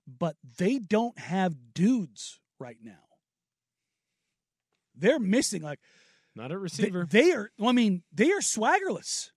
But 0.06 0.37
they 0.58 0.78
don't 0.78 1.18
have 1.18 1.54
dudes 1.75 2.40
right 2.58 2.76
now. 2.82 2.92
They're 4.96 5.18
missing 5.18 5.62
like 5.62 5.80
Not 6.37 6.50
a 6.50 6.54
they, 6.54 6.56
receiver. 6.56 7.06
they 7.11 7.32
are. 7.32 7.50
Well, 7.58 7.70
I 7.70 7.73
mean, 7.73 8.02
they 8.12 8.30
are 8.32 8.40
swaggerless. 8.40 9.30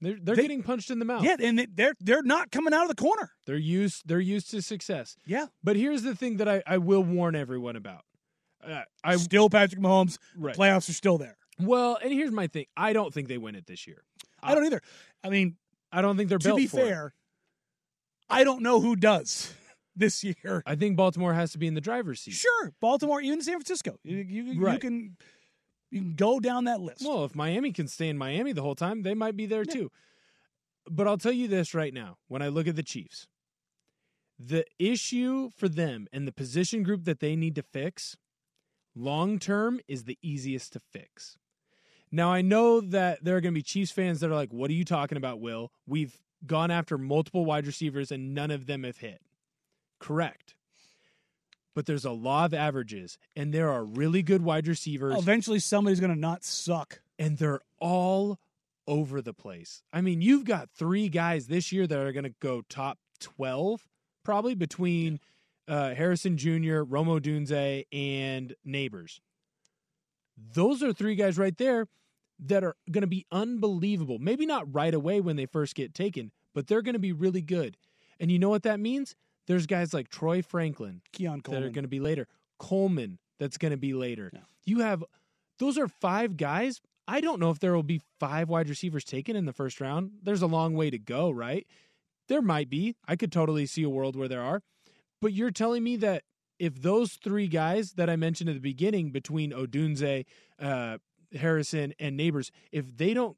They're, 0.00 0.18
they're 0.20 0.36
they- 0.36 0.42
getting 0.42 0.62
punched 0.62 0.90
in 0.90 0.98
the 0.98 1.04
mouth. 1.04 1.22
Yeah, 1.24 1.36
and 1.40 1.58
they- 1.58 1.66
they're 1.72 1.94
they're 2.00 2.22
not 2.22 2.50
coming 2.50 2.74
out 2.74 2.82
of 2.82 2.88
the 2.88 3.00
corner. 3.00 3.30
They're 3.46 3.56
used. 3.56 4.02
They're 4.06 4.20
used 4.20 4.50
to 4.50 4.60
success. 4.60 5.16
Yeah, 5.26 5.46
But 5.62 5.76
here's 5.76 6.02
the 6.02 6.14
thing 6.14 6.38
that 6.38 6.48
I, 6.48 6.62
I 6.66 6.78
will 6.78 7.02
warn 7.02 7.34
everyone 7.36 7.76
about. 7.76 8.02
Uh, 8.66 8.82
I 9.02 9.16
still 9.16 9.48
Patrick 9.50 9.80
Mahomes. 9.80 10.18
Right. 10.36 10.56
Playoffs 10.56 10.88
are 10.88 10.94
still 10.94 11.18
there. 11.18 11.36
well, 11.58 11.98
and 12.02 12.12
here's 12.12 12.30
my 12.32 12.46
thing. 12.48 12.66
I 12.76 12.92
don't 12.92 13.12
think 13.14 13.28
they 13.28 13.38
win 13.38 13.54
it 13.54 13.66
this 13.66 13.86
year. 13.86 14.02
I 14.42 14.54
don't 14.54 14.64
either. 14.66 14.82
I 15.22 15.30
mean, 15.30 15.56
I 15.92 16.02
don't 16.02 16.16
think 16.16 16.28
they're 16.28 16.38
to 16.38 16.48
built 16.48 16.56
be 16.58 16.66
for 16.66 16.80
it. 16.80 16.84
fair, 16.84 17.14
I 18.28 18.44
don't 18.44 18.62
know 18.62 18.80
who 18.80 18.96
does 18.96 19.52
this 19.96 20.24
year. 20.24 20.62
I 20.66 20.74
think 20.74 20.96
Baltimore 20.96 21.34
has 21.34 21.52
to 21.52 21.58
be 21.58 21.66
in 21.66 21.74
the 21.74 21.80
driver's 21.80 22.20
seat. 22.20 22.34
Sure, 22.34 22.72
Baltimore, 22.80 23.20
even 23.20 23.42
San 23.42 23.54
Francisco. 23.54 23.98
You, 24.02 24.18
you, 24.18 24.42
you 24.44 24.78
can 24.78 25.16
you 25.90 26.00
can 26.00 26.14
go 26.14 26.40
down 26.40 26.64
that 26.64 26.80
list. 26.80 27.04
Well, 27.06 27.24
if 27.24 27.34
Miami 27.34 27.72
can 27.72 27.86
stay 27.86 28.08
in 28.08 28.18
Miami 28.18 28.52
the 28.52 28.62
whole 28.62 28.74
time, 28.74 29.02
they 29.02 29.14
might 29.14 29.36
be 29.36 29.46
there 29.46 29.64
too. 29.64 29.90
But 30.90 31.06
I'll 31.06 31.18
tell 31.18 31.32
you 31.32 31.48
this 31.48 31.74
right 31.74 31.94
now 31.94 32.18
when 32.28 32.42
I 32.42 32.48
look 32.48 32.66
at 32.66 32.76
the 32.76 32.82
Chiefs, 32.82 33.28
the 34.38 34.64
issue 34.78 35.50
for 35.56 35.68
them 35.68 36.06
and 36.12 36.26
the 36.26 36.32
position 36.32 36.82
group 36.82 37.04
that 37.04 37.20
they 37.20 37.36
need 37.36 37.54
to 37.54 37.62
fix 37.62 38.16
long 38.94 39.38
term 39.38 39.80
is 39.88 40.04
the 40.04 40.18
easiest 40.22 40.72
to 40.72 40.80
fix. 40.80 41.38
Now, 42.10 42.32
I 42.32 42.42
know 42.42 42.80
that 42.80 43.24
there 43.24 43.36
are 43.36 43.40
going 43.40 43.52
to 43.52 43.58
be 43.58 43.62
Chiefs 43.62 43.90
fans 43.90 44.20
that 44.20 44.30
are 44.30 44.34
like, 44.34 44.52
What 44.52 44.70
are 44.70 44.74
you 44.74 44.84
talking 44.84 45.18
about, 45.18 45.40
Will? 45.40 45.72
We've 45.86 46.16
gone 46.46 46.70
after 46.70 46.98
multiple 46.98 47.44
wide 47.44 47.66
receivers 47.66 48.10
and 48.10 48.34
none 48.34 48.50
of 48.50 48.66
them 48.66 48.84
have 48.84 48.98
hit. 48.98 49.20
Correct. 49.98 50.54
But 51.74 51.86
there's 51.86 52.04
a 52.04 52.12
law 52.12 52.44
of 52.44 52.54
averages, 52.54 53.18
and 53.34 53.52
there 53.52 53.68
are 53.68 53.84
really 53.84 54.22
good 54.22 54.42
wide 54.42 54.68
receivers. 54.68 55.18
Eventually, 55.18 55.58
somebody's 55.58 55.98
going 55.98 56.14
to 56.14 56.18
not 56.18 56.44
suck. 56.44 57.00
and 57.18 57.36
they're 57.36 57.60
all 57.80 58.38
over 58.86 59.20
the 59.20 59.32
place. 59.34 59.82
I 59.92 60.00
mean, 60.00 60.20
you've 60.20 60.44
got 60.44 60.70
three 60.70 61.08
guys 61.08 61.46
this 61.48 61.72
year 61.72 61.86
that 61.86 61.98
are 61.98 62.12
going 62.12 62.24
to 62.24 62.34
go 62.40 62.62
top 62.68 62.98
12 63.20 63.88
probably 64.24 64.54
between 64.54 65.20
uh, 65.68 65.94
Harrison 65.94 66.36
Jr., 66.36 66.82
Rome 66.82 67.08
Odunze, 67.08 67.86
and 67.92 68.54
Nabers. 68.66 69.20
Those 70.36 70.82
are 70.82 70.92
three 70.92 71.14
guys 71.14 71.38
right 71.38 71.56
there 71.56 71.86
that 72.38 72.64
are 72.64 72.76
going 72.90 73.02
to 73.02 73.08
be 73.08 73.26
unbelievable. 73.30 74.18
Maybe 74.18 74.46
not 74.46 74.72
right 74.72 74.94
away 74.94 75.20
when 75.20 75.36
they 75.36 75.46
first 75.46 75.74
get 75.74 75.94
taken, 75.94 76.32
but 76.54 76.66
they're 76.66 76.82
going 76.82 76.94
to 76.94 76.98
be 77.00 77.12
really 77.12 77.42
good. 77.42 77.76
And 78.20 78.30
you 78.30 78.38
know 78.38 78.48
what 78.48 78.62
that 78.64 78.80
means? 78.80 79.14
There's 79.46 79.66
guys 79.66 79.92
like 79.92 80.08
Troy 80.08 80.42
Franklin 80.42 81.02
Keon 81.12 81.42
Coleman. 81.42 81.62
that 81.62 81.66
are 81.68 81.70
going 81.70 81.84
to 81.84 81.88
be 81.88 82.00
later. 82.00 82.26
Coleman 82.58 83.18
that's 83.38 83.58
going 83.58 83.72
to 83.72 83.76
be 83.76 83.92
later. 83.92 84.30
Yeah. 84.32 84.40
You 84.64 84.78
have 84.80 85.04
those 85.58 85.78
are 85.78 85.88
five 85.88 86.36
guys. 86.36 86.80
I 87.06 87.20
don't 87.20 87.38
know 87.38 87.50
if 87.50 87.58
there 87.58 87.74
will 87.74 87.82
be 87.82 88.00
five 88.18 88.48
wide 88.48 88.68
receivers 88.68 89.04
taken 89.04 89.36
in 89.36 89.44
the 89.44 89.52
first 89.52 89.80
round. 89.80 90.12
There's 90.22 90.42
a 90.42 90.46
long 90.46 90.74
way 90.74 90.90
to 90.90 90.98
go, 90.98 91.30
right? 91.30 91.66
There 92.28 92.40
might 92.40 92.70
be. 92.70 92.96
I 93.06 93.16
could 93.16 93.30
totally 93.30 93.66
see 93.66 93.82
a 93.82 93.90
world 93.90 94.16
where 94.16 94.28
there 94.28 94.40
are. 94.40 94.62
But 95.20 95.32
you're 95.32 95.50
telling 95.50 95.84
me 95.84 95.96
that 95.96 96.22
if 96.58 96.80
those 96.80 97.14
three 97.14 97.48
guys 97.48 97.92
that 97.92 98.08
I 98.08 98.16
mentioned 98.16 98.48
at 98.48 98.54
the 98.54 98.60
beginning 98.60 99.10
between 99.10 99.52
Odunze, 99.52 100.24
uh, 100.60 100.98
Harrison, 101.34 101.94
and 101.98 102.18
Nabers, 102.18 102.50
if 102.72 102.96
they 102.96 103.14
don't, 103.14 103.36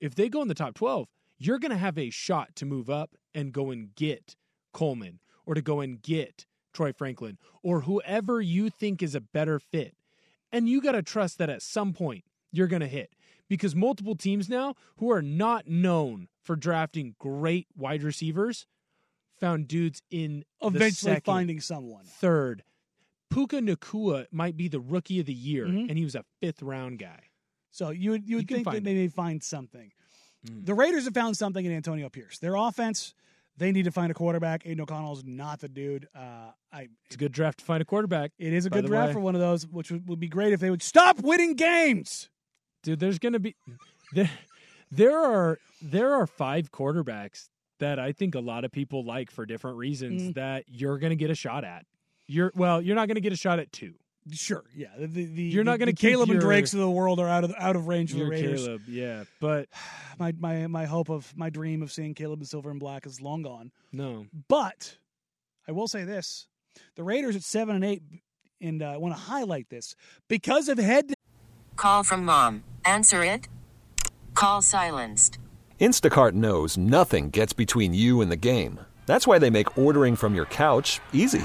if 0.00 0.14
they 0.14 0.28
go 0.28 0.42
in 0.42 0.48
the 0.48 0.54
top 0.54 0.74
12, 0.74 1.08
you're 1.38 1.58
going 1.58 1.70
to 1.70 1.76
have 1.78 1.98
a 1.98 2.10
shot 2.10 2.54
to 2.56 2.66
move 2.66 2.88
up 2.90 3.14
and 3.34 3.52
go 3.52 3.70
and 3.70 3.94
get 3.94 4.36
Coleman 4.72 5.20
or 5.44 5.54
to 5.54 5.62
go 5.62 5.80
and 5.80 6.00
get 6.02 6.46
Troy 6.72 6.92
Franklin 6.92 7.38
or 7.62 7.82
whoever 7.82 8.40
you 8.40 8.70
think 8.70 9.02
is 9.02 9.14
a 9.14 9.20
better 9.20 9.58
fit. 9.58 9.94
And 10.52 10.68
you 10.68 10.80
got 10.80 10.92
to 10.92 11.02
trust 11.02 11.38
that 11.38 11.50
at 11.50 11.62
some 11.62 11.92
point 11.92 12.24
you're 12.52 12.66
going 12.66 12.80
to 12.80 12.86
hit 12.88 13.10
because 13.48 13.74
multiple 13.74 14.14
teams 14.16 14.48
now 14.48 14.74
who 14.98 15.10
are 15.10 15.22
not 15.22 15.66
known 15.68 16.28
for 16.42 16.56
drafting 16.56 17.14
great 17.18 17.66
wide 17.76 18.02
receivers 18.02 18.66
found 19.38 19.68
dudes 19.68 20.02
in 20.10 20.44
the 20.60 20.68
Eventually 20.68 21.12
second, 21.12 21.24
finding 21.24 21.60
someone. 21.60 22.04
third. 22.04 22.62
Puka 23.28 23.56
Nacua 23.58 24.26
might 24.30 24.56
be 24.56 24.68
the 24.68 24.80
rookie 24.80 25.20
of 25.20 25.26
the 25.26 25.34
year, 25.34 25.66
Mhm. 25.66 25.88
and 25.90 25.98
he 25.98 26.04
was 26.04 26.14
a 26.14 26.24
fifth 26.40 26.62
round 26.62 26.98
guy. 26.98 27.24
So 27.76 27.90
you 27.90 28.10
would 28.12 28.28
you 28.28 28.36
would 28.36 28.48
can 28.48 28.56
think 28.64 28.70
that 28.70 28.84
they 28.84 28.94
may 28.94 29.08
find 29.08 29.42
something. 29.42 29.92
The 30.44 30.74
Raiders 30.74 31.04
have 31.04 31.14
found 31.14 31.36
something 31.36 31.64
in 31.64 31.72
Antonio 31.72 32.08
Pierce. 32.08 32.38
Their 32.38 32.54
offense, 32.54 33.14
they 33.56 33.72
need 33.72 33.84
to 33.84 33.90
find 33.90 34.10
a 34.10 34.14
quarterback. 34.14 34.64
Aidan 34.64 34.80
O'Connell's 34.82 35.24
not 35.24 35.58
the 35.60 35.68
dude. 35.68 36.08
Uh, 36.14 36.52
I 36.72 36.88
It's 37.06 37.16
a 37.16 37.18
good 37.18 37.32
draft 37.32 37.58
to 37.58 37.64
find 37.64 37.82
a 37.82 37.84
quarterback. 37.84 38.30
it 38.38 38.52
is 38.52 38.64
a 38.64 38.70
good 38.70 38.86
draft 38.86 39.08
way. 39.08 39.12
for 39.14 39.20
one 39.20 39.34
of 39.34 39.40
those, 39.40 39.66
which 39.66 39.90
would, 39.90 40.08
would 40.08 40.20
be 40.20 40.28
great 40.28 40.52
if 40.52 40.60
they 40.60 40.70
would 40.70 40.82
stop 40.82 41.18
winning 41.20 41.54
games. 41.54 42.30
dude 42.82 42.98
there's 43.00 43.18
gonna 43.18 43.40
be 43.40 43.56
there 44.12 44.30
there 44.90 45.18
are 45.18 45.58
there 45.82 46.14
are 46.14 46.26
five 46.26 46.70
quarterbacks 46.70 47.48
that 47.80 47.98
i 47.98 48.12
think 48.12 48.34
a 48.36 48.40
lot 48.40 48.64
of 48.64 48.70
people 48.70 49.04
like 49.04 49.30
for 49.30 49.44
different 49.44 49.76
reasons 49.76 50.22
Mm. 50.22 50.34
that 50.34 50.64
you're 50.68 50.98
gonna 50.98 51.16
get 51.16 51.28
a 51.30 51.34
shot 51.34 51.64
at 51.64 51.84
you're 52.28 52.52
well 52.54 52.80
you're 52.80 52.94
not 52.94 53.08
gonna 53.08 53.20
get 53.20 53.32
a 53.32 53.36
shot 53.36 53.58
at 53.58 53.72
two 53.72 53.94
Sure, 54.32 54.64
yeah. 54.74 54.88
The, 54.98 55.06
the, 55.06 55.24
the, 55.26 55.42
You're 55.42 55.62
not 55.62 55.78
gonna 55.78 55.92
the 55.92 55.96
keep 55.96 56.10
Caleb 56.10 56.30
and 56.30 56.40
Drakes 56.40 56.72
of 56.74 56.80
the 56.80 56.90
world 56.90 57.20
are 57.20 57.28
out 57.28 57.44
of 57.44 57.54
out 57.58 57.76
of 57.76 57.86
range 57.86 58.10
of 58.12 58.18
the 58.18 58.24
you're 58.24 58.30
Raiders. 58.30 58.64
caleb 58.64 58.82
yeah 58.88 59.24
but 59.40 59.68
My 60.18 60.32
my 60.38 60.66
my 60.66 60.86
hope 60.86 61.10
of 61.10 61.32
my 61.36 61.50
dream 61.50 61.82
of 61.82 61.92
seeing 61.92 62.14
Caleb 62.14 62.40
in 62.40 62.46
silver 62.46 62.70
and 62.70 62.80
black 62.80 63.04
is 63.06 63.20
long 63.20 63.42
gone. 63.42 63.70
no 63.92 64.26
But 64.48 64.96
I 65.68 65.72
will 65.72 65.88
say 65.88 66.04
this: 66.04 66.48
the 66.94 67.04
Raiders 67.04 67.36
at 67.36 67.42
seven 67.42 67.76
and 67.76 67.84
eight, 67.84 68.02
and 68.60 68.82
uh, 68.82 68.92
I 68.92 68.96
want 68.96 69.14
to 69.14 69.20
highlight 69.20 69.68
this 69.68 69.94
because 70.26 70.68
of 70.70 70.78
head. 70.78 71.12
Call 71.76 72.02
from 72.02 72.24
mom. 72.24 72.64
Answer 72.86 73.22
it. 73.22 73.48
Call 74.34 74.62
silenced. 74.62 75.38
Instacart 75.78 76.32
knows 76.32 76.78
nothing 76.78 77.28
gets 77.28 77.52
between 77.52 77.92
you 77.92 78.22
and 78.22 78.30
the 78.30 78.36
game. 78.36 78.80
That's 79.04 79.26
why 79.26 79.38
they 79.38 79.50
make 79.50 79.76
ordering 79.76 80.16
from 80.16 80.34
your 80.34 80.46
couch 80.46 81.00
easy. 81.12 81.44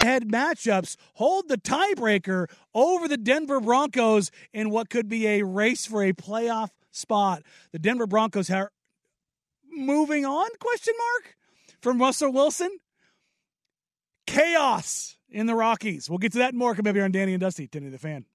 Head 0.00 0.28
matchups 0.28 0.96
hold 1.14 1.48
the 1.48 1.58
tiebreaker 1.58 2.46
over 2.74 3.08
the 3.08 3.16
Denver 3.16 3.60
Broncos 3.60 4.30
in 4.52 4.70
what 4.70 4.90
could 4.90 5.08
be 5.08 5.26
a 5.26 5.44
race 5.44 5.86
for 5.86 6.02
a 6.02 6.12
playoff 6.12 6.70
spot. 6.90 7.42
The 7.72 7.78
Denver 7.78 8.06
Broncos 8.06 8.50
are 8.50 8.72
moving 9.70 10.24
on 10.24 10.48
question 10.60 10.94
mark 10.98 11.36
from 11.80 12.00
Russell 12.00 12.32
Wilson. 12.32 12.70
Chaos 14.26 15.16
in 15.30 15.46
the 15.46 15.54
Rockies. 15.54 16.08
We'll 16.08 16.18
get 16.18 16.32
to 16.32 16.38
that 16.38 16.54
more 16.54 16.74
coming 16.74 16.90
up 16.90 16.96
here 16.96 17.04
on 17.04 17.12
Danny 17.12 17.32
and 17.32 17.40
Dusty, 17.40 17.66
Tenny 17.66 17.88
the 17.88 17.98
Fan. 17.98 18.26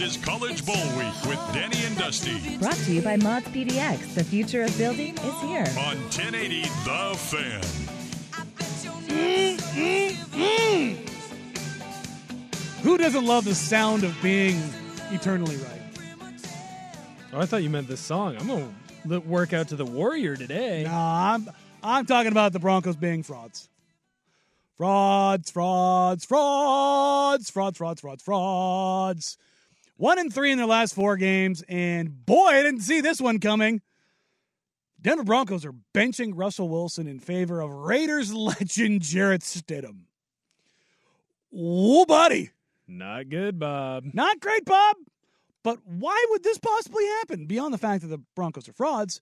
This 0.00 0.16
is 0.16 0.24
College 0.24 0.64
Bowl 0.64 0.82
Week 0.96 1.12
with 1.26 1.38
Danny 1.52 1.84
and 1.84 1.94
Dusty 1.94 2.56
Brought 2.56 2.72
to 2.72 2.92
you 2.92 3.02
by 3.02 3.16
Mods 3.16 3.44
PDX. 3.48 4.14
The 4.14 4.24
future 4.24 4.62
of 4.62 4.78
building 4.78 5.14
is 5.18 5.40
here. 5.42 5.66
on 5.76 5.98
1080 6.08 6.62
The 6.62 7.14
Fan. 7.18 7.60
Who 12.82 12.96
doesn't 12.96 13.26
love 13.26 13.44
the 13.44 13.54
sound 13.54 14.04
of 14.04 14.16
being 14.22 14.62
eternally 15.10 15.56
right? 15.56 15.82
oh 17.34 17.40
i 17.40 17.44
thought 17.44 17.62
you 17.62 17.68
meant 17.68 17.86
this 17.86 18.00
song 18.00 18.38
i'm 18.38 18.46
gonna 18.46 19.20
work 19.20 19.52
out 19.52 19.68
to 19.68 19.76
the 19.76 19.84
warrior 19.84 20.34
today 20.34 20.84
Nah, 20.84 21.34
I'm 21.34 21.50
I'm 21.82 22.06
talking 22.06 22.32
about 22.32 22.54
the 22.54 22.58
Broncos 22.58 22.96
being 22.96 23.22
frauds. 23.22 23.68
Frauds, 24.78 25.50
frauds, 25.50 26.24
frauds, 26.24 27.50
frauds, 27.50 27.76
frauds, 27.76 28.00
frauds, 28.00 28.22
frauds. 28.22 29.36
One 30.00 30.18
and 30.18 30.32
three 30.32 30.50
in 30.50 30.56
their 30.56 30.66
last 30.66 30.94
four 30.94 31.18
games, 31.18 31.62
and 31.68 32.24
boy, 32.24 32.46
I 32.46 32.62
didn't 32.62 32.80
see 32.80 33.02
this 33.02 33.20
one 33.20 33.38
coming. 33.38 33.82
Denver 34.98 35.24
Broncos 35.24 35.66
are 35.66 35.74
benching 35.92 36.32
Russell 36.34 36.70
Wilson 36.70 37.06
in 37.06 37.18
favor 37.18 37.60
of 37.60 37.70
Raiders 37.70 38.32
legend 38.34 39.02
Jarrett 39.02 39.42
Stidham. 39.42 40.04
Whoa, 41.50 42.06
buddy. 42.06 42.48
not 42.88 43.28
good 43.28 43.58
bob 43.58 44.04
Not 44.14 44.40
great, 44.40 44.64
Bob. 44.64 44.96
But 45.62 45.80
why 45.84 46.24
would 46.30 46.44
this 46.44 46.56
possibly 46.56 47.04
happen? 47.18 47.44
Beyond 47.44 47.74
the 47.74 47.78
fact 47.78 48.00
that 48.00 48.08
the 48.08 48.22
Broncos 48.34 48.70
are 48.70 48.72
frauds, 48.72 49.20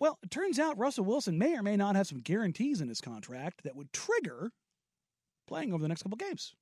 well, 0.00 0.18
it 0.24 0.32
turns 0.32 0.58
out 0.58 0.76
Russell 0.76 1.04
Wilson 1.04 1.38
may 1.38 1.56
or 1.56 1.62
may 1.62 1.76
not 1.76 1.94
have 1.94 2.08
some 2.08 2.18
guarantees 2.18 2.80
in 2.80 2.88
his 2.88 3.00
contract 3.00 3.62
that 3.62 3.76
would 3.76 3.92
trigger 3.92 4.50
playing 5.46 5.72
over 5.72 5.82
the 5.82 5.88
next 5.88 6.02
couple 6.02 6.16
games. 6.16 6.56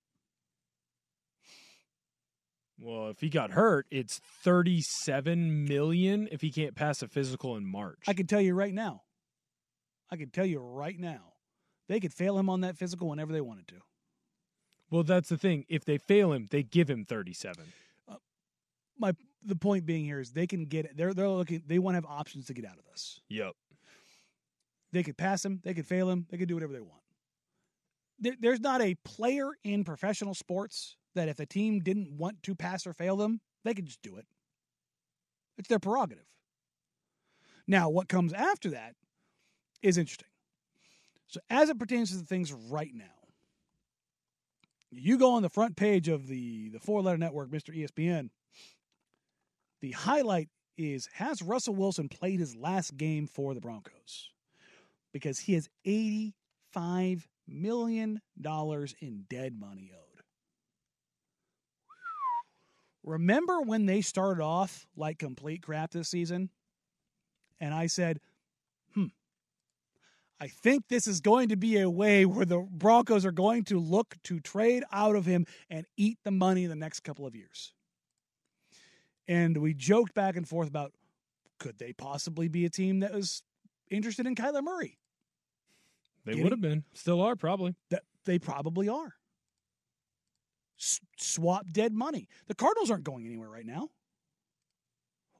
Well 2.78 3.08
if 3.08 3.20
he 3.20 3.28
got 3.28 3.50
hurt 3.50 3.87
it's 3.90 4.20
37 4.42 5.66
million 5.66 6.28
if 6.30 6.40
he 6.40 6.50
can't 6.50 6.75
pass 6.75 7.02
a 7.02 7.08
physical 7.08 7.56
in 7.56 7.66
march 7.66 8.04
I 8.06 8.14
can 8.14 8.26
tell 8.26 8.40
you 8.40 8.54
right 8.54 8.73
now. 8.75 9.02
I 10.11 10.16
can 10.16 10.30
tell 10.30 10.47
you 10.47 10.58
right 10.58 10.99
now 10.99 11.35
They 11.88 12.00
could 12.00 12.12
fail 12.12 12.38
him 12.38 12.49
on 12.49 12.62
that 12.62 12.76
physical 12.76 13.08
whenever 13.08 13.32
they 13.32 13.40
wanted 13.40 13.68
to. 13.68 13.76
Well, 14.90 15.02
that's 15.02 15.28
the 15.28 15.37
thing. 15.37 15.64
If 15.68 15.85
they 15.85 15.99
fail 15.99 16.32
him, 16.32 16.47
they 16.50 16.62
give 16.62 16.88
him 16.88 17.04
37. 17.04 17.64
Uh, 18.08 18.14
my 18.99 19.12
the 19.44 19.56
point 19.56 19.87
being 19.87 20.04
here 20.04 20.20
is 20.20 20.32
they 20.32 20.47
can 20.47 20.64
get 20.64 20.85
it. 20.87 20.97
They're 20.97 21.14
they're 21.14 21.28
looking. 21.28 21.62
They 21.66 21.78
want 21.78 21.94
to 21.94 21.97
have 21.99 22.06
options 22.06 22.47
to 22.47 22.54
get 22.54 22.64
out 22.64 22.78
of 22.78 22.85
this. 22.90 23.20
Yep. 23.28 23.52
They 24.92 25.02
could 25.02 25.16
pass 25.18 25.44
him. 25.44 25.61
They 25.62 25.75
could 25.75 25.87
fail 25.87 26.08
him. 26.08 26.26
They 26.30 26.38
could 26.38 26.49
do 26.49 26.54
whatever 26.54 26.73
they 26.73 26.80
want. 26.80 27.02
There, 28.18 28.35
there's 28.40 28.61
not 28.61 28.80
a 28.80 28.94
player 29.04 29.50
in 29.62 29.85
professional 29.85 30.35
sports 30.35 30.97
that 31.15 31.29
if 31.29 31.41
a 31.41 31.47
team 31.47 31.81
didn't 31.81 32.17
want 32.17 32.43
to 32.45 32.55
pass 32.55 32.87
or 32.87 32.93
fail 32.93 33.17
them, 33.17 33.41
they 33.65 33.75
could 33.75 33.87
just 33.87 34.03
do 34.03 34.17
it. 34.17 34.27
It's 35.57 35.69
their 35.69 35.79
prerogative. 35.79 36.25
Now, 37.67 37.88
what 37.91 38.09
comes 38.09 38.33
after 38.33 38.71
that 38.71 38.95
is 39.83 39.99
interesting. 39.99 40.29
So, 41.27 41.41
as 41.50 41.69
it 41.69 41.79
pertains 41.79 42.11
to 42.11 42.17
the 42.17 42.25
things 42.25 42.53
right 42.53 42.95
now, 42.95 43.05
you 44.91 45.19
go 45.19 45.33
on 45.33 45.43
the 45.43 45.50
front 45.50 45.77
page 45.77 46.09
of 46.09 46.27
the 46.27 46.71
the 46.71 46.81
four 46.81 47.03
letter 47.03 47.19
network, 47.19 47.50
Mr. 47.50 47.77
ESPN. 47.77 48.31
The 49.81 49.93
highlight 49.93 50.49
is 50.79 51.09
Has 51.15 51.43
Russell 51.43 51.75
Wilson 51.75 52.09
played 52.09 52.41
his 52.41 52.57
last 52.57 52.97
game 52.97 53.27
for 53.27 53.53
the 53.53 53.61
Broncos? 53.61 54.31
Because 55.12 55.41
he 55.41 55.55
has 55.55 55.69
$85 55.87 57.25
million 57.47 58.21
in 59.00 59.25
dead 59.29 59.59
money 59.59 59.91
owed. 59.95 60.08
Remember 63.05 63.61
when 63.61 63.87
they 63.87 64.00
started 64.00 64.43
off 64.43 64.87
like 64.97 65.19
complete 65.19 65.62
crap 65.62 65.93
this 65.93 66.09
season? 66.09 66.50
And 67.61 67.75
I 67.75 67.87
said, 67.87 68.21
hmm, 68.95 69.07
I 70.40 70.49
think 70.49 70.85
this 70.88 71.07
is 71.07 71.21
going 71.21 71.49
to 71.49 71.57
be 71.57 71.78
a 71.81 71.90
way 71.90 72.25
where 72.25 72.45
the 72.45 72.59
Broncos 72.59 73.25
are 73.25 73.33
going 73.33 73.64
to 73.64 73.78
look 73.78 74.17
to 74.25 74.40
trade 74.40 74.85
out 74.93 75.17
of 75.17 75.26
him 75.26 75.47
and 75.69 75.87
eat 75.97 76.19
the 76.25 76.31
money 76.31 76.64
in 76.64 76.71
the 76.71 76.76
next 76.76 77.00
couple 77.00 77.26
of 77.26 77.35
years. 77.35 77.73
And 79.26 79.59
we 79.59 79.75
joked 79.75 80.14
back 80.14 80.37
and 80.37 80.49
forth 80.49 80.69
about 80.69 80.93
could 81.59 81.78
they 81.78 81.93
possibly 81.93 82.49
be 82.49 82.64
a 82.64 82.71
team 82.71 83.00
that 83.00 83.12
was 83.12 83.43
interested 83.90 84.26
in 84.26 84.35
Kyler 84.35 84.62
Murray? 84.62 84.99
They 86.25 86.40
would 86.43 86.52
have 86.52 86.61
been. 86.61 86.85
Still 86.95 87.21
are, 87.21 87.37
probably. 87.37 87.75
That 87.90 88.02
they 88.25 88.38
probably 88.38 88.88
are. 88.88 89.14
Swap 90.78 91.66
dead 91.73 91.92
money. 91.92 92.28
The 92.47 92.54
Cardinals 92.54 92.90
aren't 92.90 93.04
going 93.04 93.26
anywhere 93.26 93.49
right 93.49 93.66
now. 93.66 93.88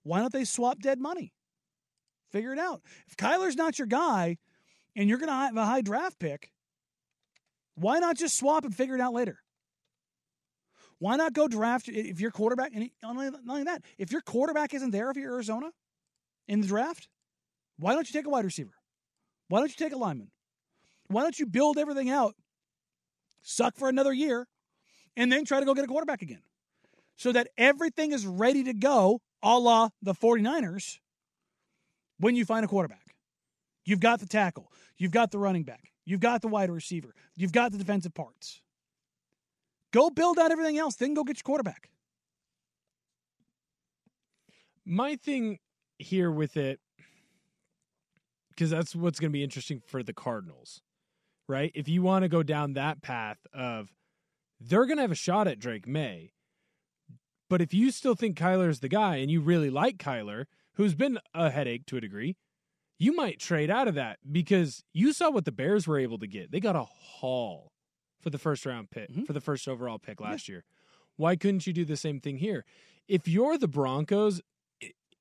Why 0.03 0.19
don't 0.21 0.33
they 0.33 0.45
swap 0.45 0.81
dead 0.81 0.99
money? 0.99 1.33
Figure 2.31 2.53
it 2.53 2.59
out. 2.59 2.83
If 3.07 3.17
Kyler's 3.17 3.57
not 3.57 3.79
your 3.79 3.87
guy 3.87 4.37
and 4.97 5.09
you're 5.09 5.19
going 5.19 5.29
to 5.29 5.35
have 5.35 5.57
a 5.57 5.65
high 5.65 5.83
draft 5.83 6.19
pick, 6.19 6.51
why 7.75 8.01
not 8.01 8.17
just 8.17 8.37
swap 8.37 8.65
and 8.65 8.75
figure 8.75 8.97
it 8.97 9.01
out 9.01 9.13
later? 9.13 9.39
Why 10.99 11.15
not 11.15 11.33
go 11.33 11.47
draft 11.47 11.89
if 11.89 12.21
your 12.21 12.33
quarterback 12.33 12.73
and 12.75 12.91
not 13.03 13.17
only 13.49 13.65
that, 13.65 13.83
if 13.99 14.11
your 14.11 14.21
quarterback 14.21 14.75
isn't 14.75 14.91
there 14.91 15.11
if 15.11 15.17
you're 15.17 15.33
Arizona 15.33 15.71
in 16.49 16.61
the 16.61 16.67
draft, 16.67 17.07
why 17.79 17.95
don't 17.95 18.09
you 18.09 18.13
take 18.13 18.27
a 18.27 18.31
wide 18.31 18.45
receiver? 18.45 18.73
Why 19.47 19.61
don't 19.61 19.71
you 19.71 19.77
take 19.77 19.95
a 19.95 19.99
lineman? 19.99 20.33
Why 21.07 21.23
don't 21.23 21.39
you 21.39 21.47
build 21.47 21.79
everything 21.79 22.11
out, 22.11 22.35
suck 23.43 23.77
for 23.77 23.89
another 23.89 24.13
year, 24.13 24.49
and 25.19 25.31
then 25.31 25.45
try 25.45 25.61
to 25.61 25.67
go 25.67 25.75
get 25.75 25.85
a 25.85 25.89
quarterback 25.89 26.23
again? 26.23 26.41
So 27.17 27.33
that 27.33 27.49
everything 27.59 28.13
is 28.13 28.27
ready 28.27 28.65
to 28.65 28.73
go, 28.73 29.21
a 29.43 29.59
la 29.59 29.91
the 30.01 30.15
49ers, 30.15 31.01
when 32.19 32.37
you 32.37 32.45
find 32.45 32.65
a 32.65 32.69
quarterback. 32.69 33.15
You've 33.85 34.01
got 34.01 34.21
the 34.21 34.27
tackle, 34.27 34.73
you've 34.97 35.11
got 35.11 35.31
the 35.31 35.39
running 35.39 35.65
back, 35.65 35.91
you've 36.07 36.21
got 36.21 36.43
the 36.43 36.49
wide 36.49 36.71
receiver, 36.71 37.15
you've 37.37 37.53
got 37.53 37.73
the 37.73 37.79
defensive 37.79 38.15
parts. 38.15 38.63
Go 39.93 40.11
build 40.11 40.39
out 40.39 40.53
everything 40.53 40.79
else, 40.79 40.95
then 40.97 41.15
go 41.15 41.25
get 41.25 41.39
your 41.39 41.43
quarterback. 41.43 41.91
My 44.85 45.17
thing 45.17 45.59
here 45.99 46.31
with 46.31 46.57
it, 46.57 46.81
because 48.51 48.71
that's 48.71 48.95
what's 48.95 49.19
going 49.19 49.31
to 49.31 49.33
be 49.33 49.43
interesting 49.43 49.81
for 49.87 50.03
the 50.03 50.13
Cardinals, 50.13 50.83
right? 51.49 51.73
If 51.75 51.89
you 51.89 52.03
want 52.03 52.23
to 52.25 52.29
go 52.29 52.43
down 52.43 52.75
that 52.75 53.03
path 53.03 53.39
of 53.53 53.89
they're 54.61 54.87
going 54.87 54.97
to 54.97 55.03
have 55.03 55.13
a 55.13 55.17
shot 55.17 55.49
at 55.49 55.59
Drake 55.59 55.87
Maye, 55.87 56.33
but 57.49 57.63
if 57.63 57.73
you 57.73 57.91
still 57.91 58.15
think 58.15 58.37
Kyler's 58.37 58.81
the 58.81 58.89
guy 58.89 59.17
and 59.17 59.31
you 59.31 59.41
really 59.41 59.71
like 59.71 59.99
Kyler, 59.99 60.45
who's 60.75 60.95
been 60.95 61.19
a 61.35 61.51
headache 61.51 61.87
to 61.87 61.97
a 61.97 62.01
degree, 62.01 62.37
you 62.99 63.15
might 63.15 63.39
trade 63.39 63.71
out 63.71 63.89
of 63.89 63.95
that 63.95 64.19
because 64.31 64.83
you 64.93 65.13
saw 65.13 65.31
what 65.31 65.45
the 65.45 65.53
Bears 65.53 65.87
were 65.87 65.99
able 65.99 66.19
to 66.19 66.27
get. 66.27 66.51
They 66.51 66.61
got 66.61 66.77
a 66.77 66.85
haul 66.85 67.73
for 68.21 68.31
the 68.31 68.39
first 68.39 68.67
round 68.67 68.91
pick, 68.91 69.11
mm-hmm. 69.11 69.25
for 69.25 69.33
the 69.33 69.41
first 69.41 69.69
overall 69.69 69.99
pick 69.99 70.21
last 70.21 70.49
yeah. 70.49 70.55
year. 70.55 70.65
Why 71.17 71.37
couldn't 71.37 71.67
you 71.67 71.73
do 71.73 71.85
the 71.85 71.97
same 71.97 72.21
thing 72.21 72.39
here? 72.39 72.65
If 73.07 73.27
you're 73.27 73.57
the 73.57 73.69
Broncos, 73.69 74.41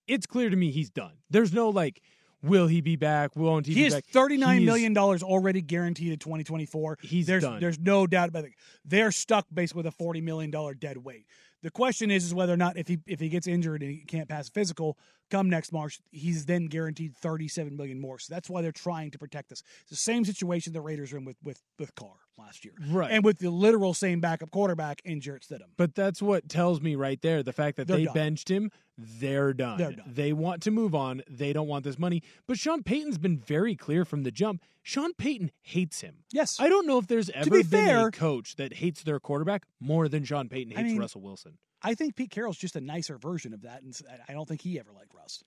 it's 0.07 0.25
clear 0.25 0.49
to 0.49 0.55
me 0.55 0.71
he's 0.71 0.89
done. 0.89 1.17
There's 1.29 1.53
no 1.53 1.69
like, 1.69 2.01
will 2.43 2.67
he 2.67 2.81
be 2.81 2.95
back? 2.95 3.35
Won't 3.35 3.65
he? 3.65 3.73
He 3.73 3.83
has 3.83 3.99
thirty 4.11 4.37
nine 4.37 4.65
million 4.65 4.93
dollars 4.93 5.23
already 5.23 5.61
guaranteed 5.61 6.11
in 6.11 6.19
2024. 6.19 6.99
He's 7.01 7.27
there's 7.27 7.43
done. 7.43 7.59
there's 7.59 7.79
no 7.79 8.07
doubt 8.07 8.29
about 8.29 8.45
it. 8.45 8.53
They're 8.85 9.11
stuck 9.11 9.45
basically 9.53 9.79
with 9.79 9.87
a 9.87 9.91
forty 9.91 10.21
million 10.21 10.51
dollar 10.51 10.73
dead 10.73 10.97
weight. 10.97 11.25
The 11.63 11.71
question 11.71 12.11
is, 12.11 12.23
is 12.23 12.33
whether 12.33 12.53
or 12.53 12.57
not 12.57 12.77
if 12.77 12.87
he 12.87 12.99
if 13.07 13.19
he 13.19 13.29
gets 13.29 13.47
injured 13.47 13.81
and 13.81 13.91
he 13.91 13.99
can't 14.05 14.29
pass 14.29 14.49
physical 14.49 14.97
come 15.29 15.49
next 15.49 15.71
March, 15.71 15.99
he's 16.11 16.45
then 16.45 16.67
guaranteed 16.67 17.15
thirty 17.15 17.47
seven 17.47 17.75
million 17.77 17.99
more. 17.99 18.19
So 18.19 18.33
that's 18.33 18.49
why 18.49 18.61
they're 18.61 18.71
trying 18.71 19.11
to 19.11 19.17
protect 19.17 19.49
this. 19.49 19.63
It's 19.81 19.89
the 19.91 19.95
same 19.95 20.25
situation 20.25 20.73
the 20.73 20.81
Raiders 20.81 21.13
are 21.13 21.17
in 21.17 21.25
with 21.25 21.37
with 21.43 21.61
with 21.79 21.95
Carr 21.95 22.15
last 22.37 22.65
year, 22.65 22.73
right? 22.89 23.11
And 23.11 23.23
with 23.23 23.39
the 23.39 23.49
literal 23.49 23.93
same 23.93 24.19
backup 24.19 24.51
quarterback 24.51 25.01
in 25.03 25.21
Jarrett 25.21 25.43
Stidham. 25.43 25.69
But 25.77 25.95
that's 25.95 26.21
what 26.21 26.49
tells 26.49 26.81
me 26.81 26.95
right 26.95 27.21
there 27.21 27.43
the 27.43 27.53
fact 27.53 27.77
that 27.77 27.87
they're 27.87 27.97
they 27.97 28.05
done. 28.05 28.13
benched 28.13 28.49
him. 28.49 28.71
They're 28.97 29.53
done. 29.53 29.77
They're 29.77 29.91
done. 29.91 30.11
They 30.11 30.33
want 30.33 30.63
to 30.63 30.71
move 30.71 30.95
on. 30.95 31.21
They 31.29 31.53
don't 31.53 31.67
want 31.67 31.83
this 31.83 31.99
money. 31.99 32.23
But 32.47 32.57
Sean 32.57 32.81
Payton's 32.81 33.19
been 33.19 33.37
very 33.37 33.75
clear 33.75 34.05
from 34.05 34.23
the 34.23 34.31
jump. 34.31 34.63
Sean 34.81 35.13
Payton 35.13 35.51
hates 35.61 36.01
him. 36.01 36.23
Yes. 36.31 36.59
I 36.59 36.69
don't 36.69 36.87
know 36.87 36.97
if 36.97 37.07
there's 37.07 37.29
ever 37.31 37.49
be 37.49 37.63
been 37.63 37.85
fair, 37.85 38.07
a 38.07 38.11
coach 38.11 38.55
that 38.55 38.75
hates 38.75 39.03
their 39.03 39.19
quarterback 39.19 39.67
more 39.79 40.07
than 40.07 40.23
Sean 40.23 40.49
Payton 40.49 40.71
hates 40.71 40.79
I 40.79 40.83
mean, 40.83 40.97
Russell 40.99 41.21
Wilson. 41.21 41.57
I 41.81 41.93
think 41.93 42.15
Pete 42.15 42.31
Carroll's 42.31 42.57
just 42.57 42.75
a 42.75 42.81
nicer 42.81 43.17
version 43.17 43.53
of 43.53 43.61
that, 43.61 43.83
and 43.83 43.95
I 44.27 44.33
don't 44.33 44.47
think 44.47 44.61
he 44.61 44.79
ever 44.79 44.91
liked 44.91 45.13
Russ. 45.13 45.43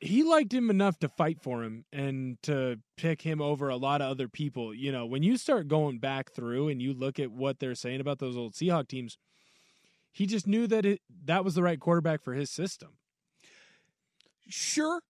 He 0.00 0.22
liked 0.22 0.52
him 0.52 0.70
enough 0.70 0.98
to 1.00 1.08
fight 1.08 1.40
for 1.40 1.62
him 1.62 1.84
and 1.92 2.36
to 2.42 2.78
pick 2.96 3.22
him 3.22 3.40
over 3.40 3.68
a 3.68 3.76
lot 3.76 4.02
of 4.02 4.10
other 4.10 4.28
people. 4.28 4.74
You 4.74 4.92
know, 4.92 5.06
when 5.06 5.22
you 5.22 5.36
start 5.36 5.66
going 5.68 5.98
back 5.98 6.32
through 6.32 6.68
and 6.68 6.82
you 6.82 6.92
look 6.92 7.18
at 7.18 7.30
what 7.30 7.58
they're 7.58 7.74
saying 7.74 8.00
about 8.00 8.18
those 8.18 8.36
old 8.36 8.54
Seahawk 8.54 8.88
teams, 8.88 9.16
he 10.12 10.26
just 10.26 10.46
knew 10.46 10.66
that 10.66 10.84
it 10.84 11.00
that 11.24 11.44
was 11.44 11.54
the 11.54 11.62
right 11.62 11.80
quarterback 11.80 12.22
for 12.22 12.34
his 12.34 12.50
system. 12.50 12.90
Sure, 14.48 15.00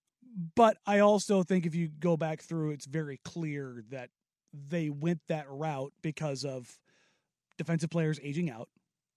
but 0.55 0.77
I 0.87 1.01
also 1.01 1.43
think 1.43 1.67
if 1.67 1.75
you 1.75 1.89
go 1.89 2.17
back 2.17 2.41
through, 2.41 2.71
it's 2.71 2.87
very 2.87 3.21
clear 3.25 3.85
that 3.91 4.11
they 4.53 4.91
went 4.91 5.21
that 5.29 5.47
route 5.49 5.93
because 6.03 6.45
of 6.45 6.79
defensive 7.59 7.91
players 7.91 8.21
aging 8.23 8.51
out 8.51 8.69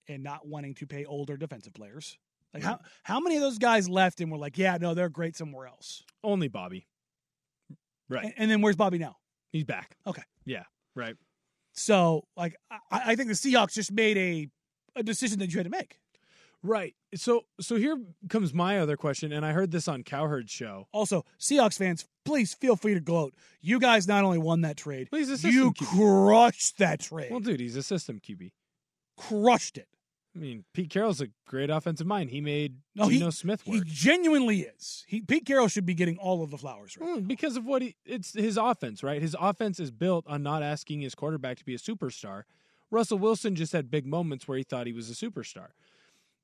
and 0.07 0.23
not 0.23 0.47
wanting 0.47 0.73
to 0.75 0.87
pay 0.87 1.05
older 1.05 1.37
defensive 1.37 1.73
players. 1.73 2.17
Like 2.53 2.63
how 2.63 2.79
how 3.03 3.19
many 3.19 3.35
of 3.35 3.41
those 3.41 3.57
guys 3.57 3.89
left 3.89 4.21
and 4.21 4.31
were 4.31 4.37
like, 4.37 4.57
yeah, 4.57 4.77
no, 4.79 4.93
they're 4.93 5.09
great 5.09 5.35
somewhere 5.35 5.67
else. 5.67 6.03
Only 6.23 6.47
Bobby. 6.47 6.87
Right. 8.09 8.25
And, 8.25 8.33
and 8.37 8.51
then 8.51 8.61
where's 8.61 8.75
Bobby 8.75 8.97
now? 8.97 9.17
He's 9.51 9.65
back. 9.65 9.97
Okay. 10.05 10.23
Yeah. 10.45 10.63
Right. 10.95 11.15
So 11.73 12.25
like 12.35 12.55
I, 12.71 12.79
I 12.91 13.15
think 13.15 13.27
the 13.27 13.35
Seahawks 13.35 13.73
just 13.73 13.91
made 13.91 14.17
a 14.17 14.47
a 14.95 15.03
decision 15.03 15.39
that 15.39 15.51
you 15.51 15.59
had 15.59 15.65
to 15.65 15.69
make. 15.69 15.99
Right. 16.63 16.95
So 17.15 17.43
so 17.61 17.75
here 17.75 17.97
comes 18.29 18.53
my 18.53 18.79
other 18.79 18.97
question, 18.97 19.31
and 19.31 19.45
I 19.45 19.51
heard 19.51 19.71
this 19.71 19.87
on 19.87 20.03
Cowherd's 20.03 20.51
show. 20.51 20.87
Also, 20.91 21.23
Seahawks 21.39 21.77
fans, 21.77 22.05
please 22.25 22.53
feel 22.53 22.75
free 22.75 22.93
to 22.93 22.99
gloat. 22.99 23.35
You 23.61 23.79
guys 23.79 24.07
not 24.07 24.23
only 24.23 24.39
won 24.39 24.61
that 24.61 24.77
trade, 24.77 25.09
well, 25.11 25.19
he's 25.19 25.43
a 25.43 25.49
you 25.49 25.71
QB. 25.73 26.25
crushed 26.25 26.77
that 26.79 27.01
trade. 27.01 27.29
Well, 27.29 27.39
dude, 27.39 27.59
he's 27.59 27.75
a 27.75 27.83
system 27.83 28.19
QB. 28.19 28.51
Crushed 29.17 29.77
it. 29.77 29.87
I 30.37 30.39
mean, 30.39 30.65
Pete 30.73 30.89
Carroll's 30.89 31.19
a 31.19 31.29
great 31.47 31.69
offensive 31.69 32.05
mind. 32.05 32.29
He 32.29 32.41
made 32.41 32.77
No, 32.95 33.09
Geno 33.09 33.25
he, 33.25 33.31
Smith 33.31 33.65
work. 33.65 33.75
he 33.75 33.81
genuinely 33.85 34.61
is. 34.61 35.03
He 35.07 35.21
Pete 35.21 35.45
Carroll 35.45 35.67
should 35.67 35.85
be 35.85 35.95
getting 35.95 36.17
all 36.17 36.43
of 36.43 36.51
the 36.51 36.57
flowers 36.57 36.95
right. 36.97 37.17
Mm, 37.19 37.27
because 37.27 37.57
of 37.57 37.65
what 37.65 37.81
he 37.81 37.95
it's 38.05 38.33
his 38.33 38.57
offense, 38.57 39.03
right? 39.03 39.21
His 39.21 39.35
offense 39.39 39.79
is 39.79 39.91
built 39.91 40.25
on 40.27 40.43
not 40.43 40.61
asking 40.61 41.01
his 41.01 41.15
quarterback 41.15 41.57
to 41.57 41.65
be 41.65 41.73
a 41.73 41.79
superstar. 41.79 42.43
Russell 42.91 43.17
Wilson 43.17 43.55
just 43.55 43.73
had 43.73 43.89
big 43.89 44.05
moments 44.05 44.47
where 44.47 44.57
he 44.57 44.63
thought 44.63 44.87
he 44.87 44.93
was 44.93 45.09
a 45.09 45.13
superstar. 45.13 45.69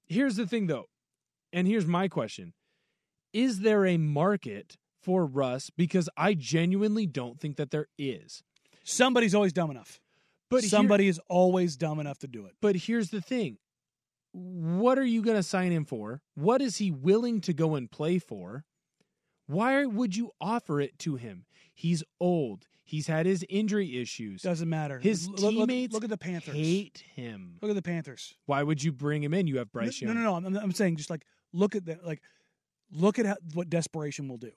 Here's 0.06 0.36
the 0.36 0.47
thing 0.47 0.67
though, 0.67 0.88
and 1.53 1.67
here's 1.67 1.86
my 1.86 2.08
question. 2.08 2.53
Is 3.32 3.60
there 3.60 3.86
a 3.86 3.97
market 3.97 4.77
for 5.03 5.25
Russ 5.25 5.69
because 5.69 6.10
I 6.17 6.34
genuinely 6.34 7.06
don't 7.06 7.39
think 7.39 7.58
that 7.58 7.71
there 7.71 7.88
is. 7.97 8.41
Somebody's 8.84 9.36
always 9.36 9.53
dumb 9.53 9.69
enough. 9.69 9.99
But 10.49 10.63
somebody 10.63 11.08
is 11.08 11.19
always 11.29 11.75
dumb 11.75 11.99
enough 11.99 12.19
to 12.19 12.27
do 12.27 12.45
it. 12.45 12.53
But 12.62 12.75
here's 12.75 13.10
the 13.10 13.21
thing. 13.21 13.58
What 14.34 14.98
are 14.98 15.06
you 15.06 15.22
going 15.22 15.38
to 15.38 15.43
sign 15.43 15.72
him 15.72 15.86
for? 15.86 16.22
What 16.36 16.62
is 16.62 16.78
he 16.78 16.91
willing 16.91 17.39
to 17.41 17.54
go 17.54 17.76
and 17.76 17.89
play 17.89 18.17
for? 18.19 18.65
Why 19.46 19.86
would 19.86 20.15
you 20.15 20.32
offer 20.41 20.82
it 20.82 20.98
to 21.00 21.15
him? 21.15 21.46
He's 21.74 22.04
old. 22.19 22.65
He's 22.84 23.08
had 23.08 23.26
his 23.26 23.46
injury 23.50 24.00
issues. 24.00 24.41
Doesn't 24.41 24.69
matter. 24.69 25.00
His 25.00 25.28
Look- 25.28 25.39
look- 25.39 25.52
teammates 25.54 25.93
look 25.93 26.04
at 26.04 26.10
the 26.10 26.17
Panthers. 26.17 26.56
hate 26.56 27.04
him. 27.15 27.58
Look 27.62 27.69
at 27.69 27.76
the 27.76 27.82
Panthers. 27.82 28.36
Why 28.46 28.63
would 28.63 28.84
you 28.84 28.91
bring 28.91 29.24
him 29.24 29.34
in? 29.34 29.48
You 29.48 29.58
have 29.60 29.72
Bryce 29.72 30.02
no, 30.02 30.08
Young. 30.08 30.15
no, 30.15 30.39
no, 30.39 30.50
no. 30.50 30.60
I'm, 30.60 30.63
I'm 30.65 30.72
saying 30.72 30.98
just 30.98 31.10
like 31.10 31.26
look 31.54 31.76
at 31.76 31.86
that. 31.86 32.06
Like 32.06 32.22
look 32.91 33.19
at 33.19 33.26
how, 33.26 33.38
what 33.54 33.69
desperation 33.69 34.28
will 34.28 34.38
do. 34.38 34.52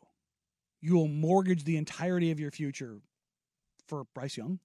You 0.81 0.95
will 0.95 1.09
mortgage 1.09 1.65
the 1.65 1.77
entirety 1.77 2.31
of 2.31 2.41
your 2.41 2.51
future 2.51 2.99
for 3.87 4.05
Bryce 4.15 4.37
Young. 4.37 4.59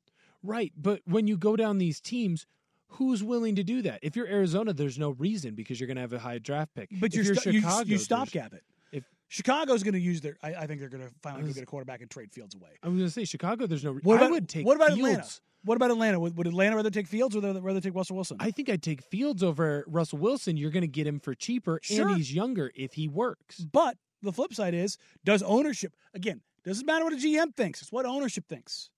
Right, 0.43 0.73
but 0.75 1.01
when 1.05 1.27
you 1.27 1.37
go 1.37 1.55
down 1.55 1.77
these 1.77 2.01
teams, 2.01 2.47
who's 2.91 3.23
willing 3.23 3.55
to 3.55 3.63
do 3.63 3.81
that? 3.83 3.99
If 4.01 4.15
you're 4.15 4.27
Arizona, 4.27 4.73
there's 4.73 4.97
no 4.99 5.11
reason 5.11 5.55
because 5.55 5.79
you're 5.79 5.87
going 5.87 5.95
to 5.95 6.01
have 6.01 6.13
a 6.13 6.19
high 6.19 6.37
draft 6.39 6.73
pick. 6.75 6.89
But 6.99 7.13
if 7.13 7.15
you're, 7.15 7.23
you're 7.35 7.53
you, 7.53 7.59
Chicago, 7.61 7.79
you 7.79 7.85
there's- 7.85 8.03
stopgap 8.03 8.53
it. 8.53 8.63
If 8.91 9.05
Chicago's 9.29 9.83
going 9.83 9.93
to 9.93 9.99
use 10.01 10.19
their, 10.21 10.37
I, 10.43 10.53
I 10.53 10.67
think 10.67 10.79
they're 10.81 10.89
going 10.89 11.03
to 11.03 11.09
finally 11.23 11.43
I 11.43 11.47
go 11.47 11.53
get 11.53 11.63
a 11.63 11.65
quarterback 11.65 12.01
and 12.01 12.09
trade 12.11 12.31
Fields 12.33 12.55
away. 12.55 12.71
I 12.83 12.87
was 12.89 12.97
going 12.97 13.07
to 13.07 13.11
say 13.13 13.23
Chicago, 13.23 13.65
there's 13.67 13.83
no. 13.83 13.91
Re- 13.91 14.01
What 14.03 14.15
about, 14.17 14.27
I 14.27 14.31
would 14.31 14.49
take. 14.49 14.65
what 14.65 14.75
about 14.75 14.91
Fields. 14.93 15.07
Atlanta? 15.09 15.29
What 15.63 15.75
about 15.75 15.91
Atlanta? 15.91 16.19
Would, 16.19 16.35
would 16.37 16.47
Atlanta 16.47 16.75
rather 16.75 16.89
take 16.89 17.07
Fields 17.07 17.35
or 17.35 17.39
rather, 17.39 17.61
rather 17.61 17.79
take 17.79 17.93
Russell 17.95 18.15
Wilson? 18.17 18.37
I 18.39 18.49
think 18.51 18.67
I'd 18.67 18.81
take 18.83 19.01
Fields 19.03 19.43
over 19.43 19.85
Russell 19.87 20.17
Wilson. 20.17 20.57
You're 20.57 20.71
going 20.71 20.81
to 20.81 20.87
get 20.87 21.05
him 21.07 21.19
for 21.19 21.33
cheaper, 21.35 21.79
Sure. 21.83 22.07
and 22.09 22.17
he's 22.17 22.33
younger 22.33 22.71
if 22.75 22.93
he 22.93 23.07
works. 23.07 23.59
But 23.59 23.95
the 24.23 24.31
flip 24.33 24.53
side 24.53 24.73
is, 24.73 24.97
does 25.23 25.41
ownership 25.43 25.93
again? 26.13 26.41
Doesn't 26.65 26.85
matter 26.85 27.05
what 27.05 27.13
a 27.13 27.17
GM 27.17 27.55
thinks; 27.55 27.81
it's 27.81 27.91
what 27.91 28.05
ownership 28.05 28.47
thinks. 28.49 28.89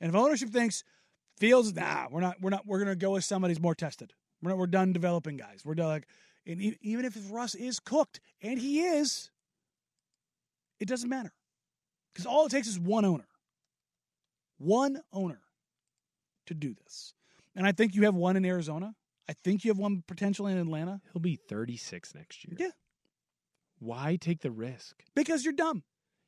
And 0.00 0.08
if 0.10 0.16
ownership 0.16 0.50
thinks 0.50 0.82
Fields, 1.36 1.74
nah, 1.74 2.06
we're 2.10 2.20
not, 2.20 2.40
we're 2.40 2.50
not, 2.50 2.66
we're 2.66 2.84
to 2.84 2.96
go 2.96 3.12
with 3.12 3.24
somebody 3.24 3.52
who's 3.52 3.60
more 3.60 3.74
tested. 3.74 4.12
We're 4.42 4.50
not, 4.50 4.58
we're 4.58 4.66
done 4.66 4.92
developing 4.92 5.36
guys. 5.36 5.62
We're 5.64 5.74
done 5.74 5.88
like, 5.88 6.08
and 6.46 6.60
even 6.80 7.04
if 7.04 7.16
Russ 7.30 7.54
is 7.54 7.80
cooked, 7.80 8.20
and 8.40 8.58
he 8.58 8.80
is, 8.80 9.30
it 10.78 10.88
doesn't 10.88 11.08
matter 11.08 11.32
because 12.12 12.26
all 12.26 12.46
it 12.46 12.50
takes 12.50 12.68
is 12.68 12.78
one 12.78 13.04
owner, 13.04 13.26
one 14.58 15.02
owner, 15.12 15.40
to 16.46 16.54
do 16.54 16.74
this. 16.74 17.12
And 17.54 17.66
I 17.66 17.72
think 17.72 17.94
you 17.94 18.04
have 18.04 18.14
one 18.14 18.36
in 18.36 18.44
Arizona. 18.44 18.94
I 19.28 19.32
think 19.32 19.64
you 19.64 19.70
have 19.70 19.78
one 19.78 20.04
potentially 20.06 20.52
in 20.52 20.58
Atlanta 20.58 21.00
He'll 21.12 21.20
be 21.20 21.36
36 21.36 22.14
next 22.14 22.44
year. 22.44 22.56
Yeah. 22.58 22.70
Why 23.78 24.16
take 24.16 24.40
the 24.40 24.50
risk? 24.50 25.02
because 25.14 25.44
you're 25.44 25.52
dumb. 25.52 25.82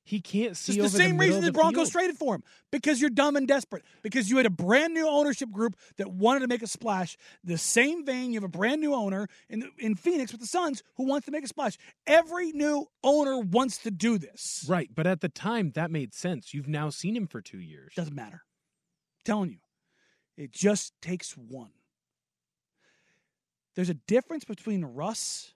He 0.08 0.22
can't 0.22 0.56
see 0.56 0.80
It's 0.80 0.92
the 0.92 0.98
same 0.98 1.18
middle 1.18 1.26
reason 1.26 1.40
the 1.42 1.48
the 1.48 1.52
Broncos 1.52 1.90
field. 1.90 1.92
traded 1.92 2.16
for 2.16 2.34
him 2.34 2.42
because 2.70 2.98
you're 2.98 3.10
dumb 3.10 3.36
and 3.36 3.46
desperate. 3.46 3.84
Because 4.00 4.30
you 4.30 4.38
had 4.38 4.46
a 4.46 4.50
brand 4.50 4.94
new 4.94 5.06
ownership 5.06 5.50
group 5.50 5.76
that 5.98 6.10
wanted 6.10 6.40
to 6.40 6.46
make 6.46 6.62
a 6.62 6.66
splash. 6.66 7.18
The 7.44 7.58
same 7.58 8.06
vein, 8.06 8.32
you 8.32 8.36
have 8.38 8.44
a 8.44 8.48
brand 8.48 8.80
new 8.80 8.94
owner 8.94 9.28
in 9.50 9.70
in 9.76 9.96
Phoenix 9.96 10.32
with 10.32 10.40
the 10.40 10.46
Suns 10.46 10.82
who 10.96 11.04
wants 11.04 11.26
to 11.26 11.30
make 11.30 11.44
a 11.44 11.46
splash. 11.46 11.76
Every 12.06 12.52
new 12.52 12.86
owner 13.04 13.38
wants 13.38 13.76
to 13.82 13.90
do 13.90 14.16
this. 14.16 14.64
Right, 14.66 14.88
but 14.94 15.06
at 15.06 15.20
the 15.20 15.28
time 15.28 15.72
that 15.72 15.90
made 15.90 16.14
sense. 16.14 16.54
You've 16.54 16.68
now 16.68 16.88
seen 16.88 17.14
him 17.14 17.26
for 17.26 17.42
two 17.42 17.60
years. 17.60 17.92
Doesn't 17.94 18.16
matter. 18.16 18.44
telling 19.26 19.50
you, 19.50 19.58
it 20.42 20.52
just 20.52 20.94
takes 21.02 21.36
one. 21.36 21.72
There's 23.74 23.90
a 23.90 23.94
difference 23.94 24.44
between 24.46 24.86
Russ 24.86 25.52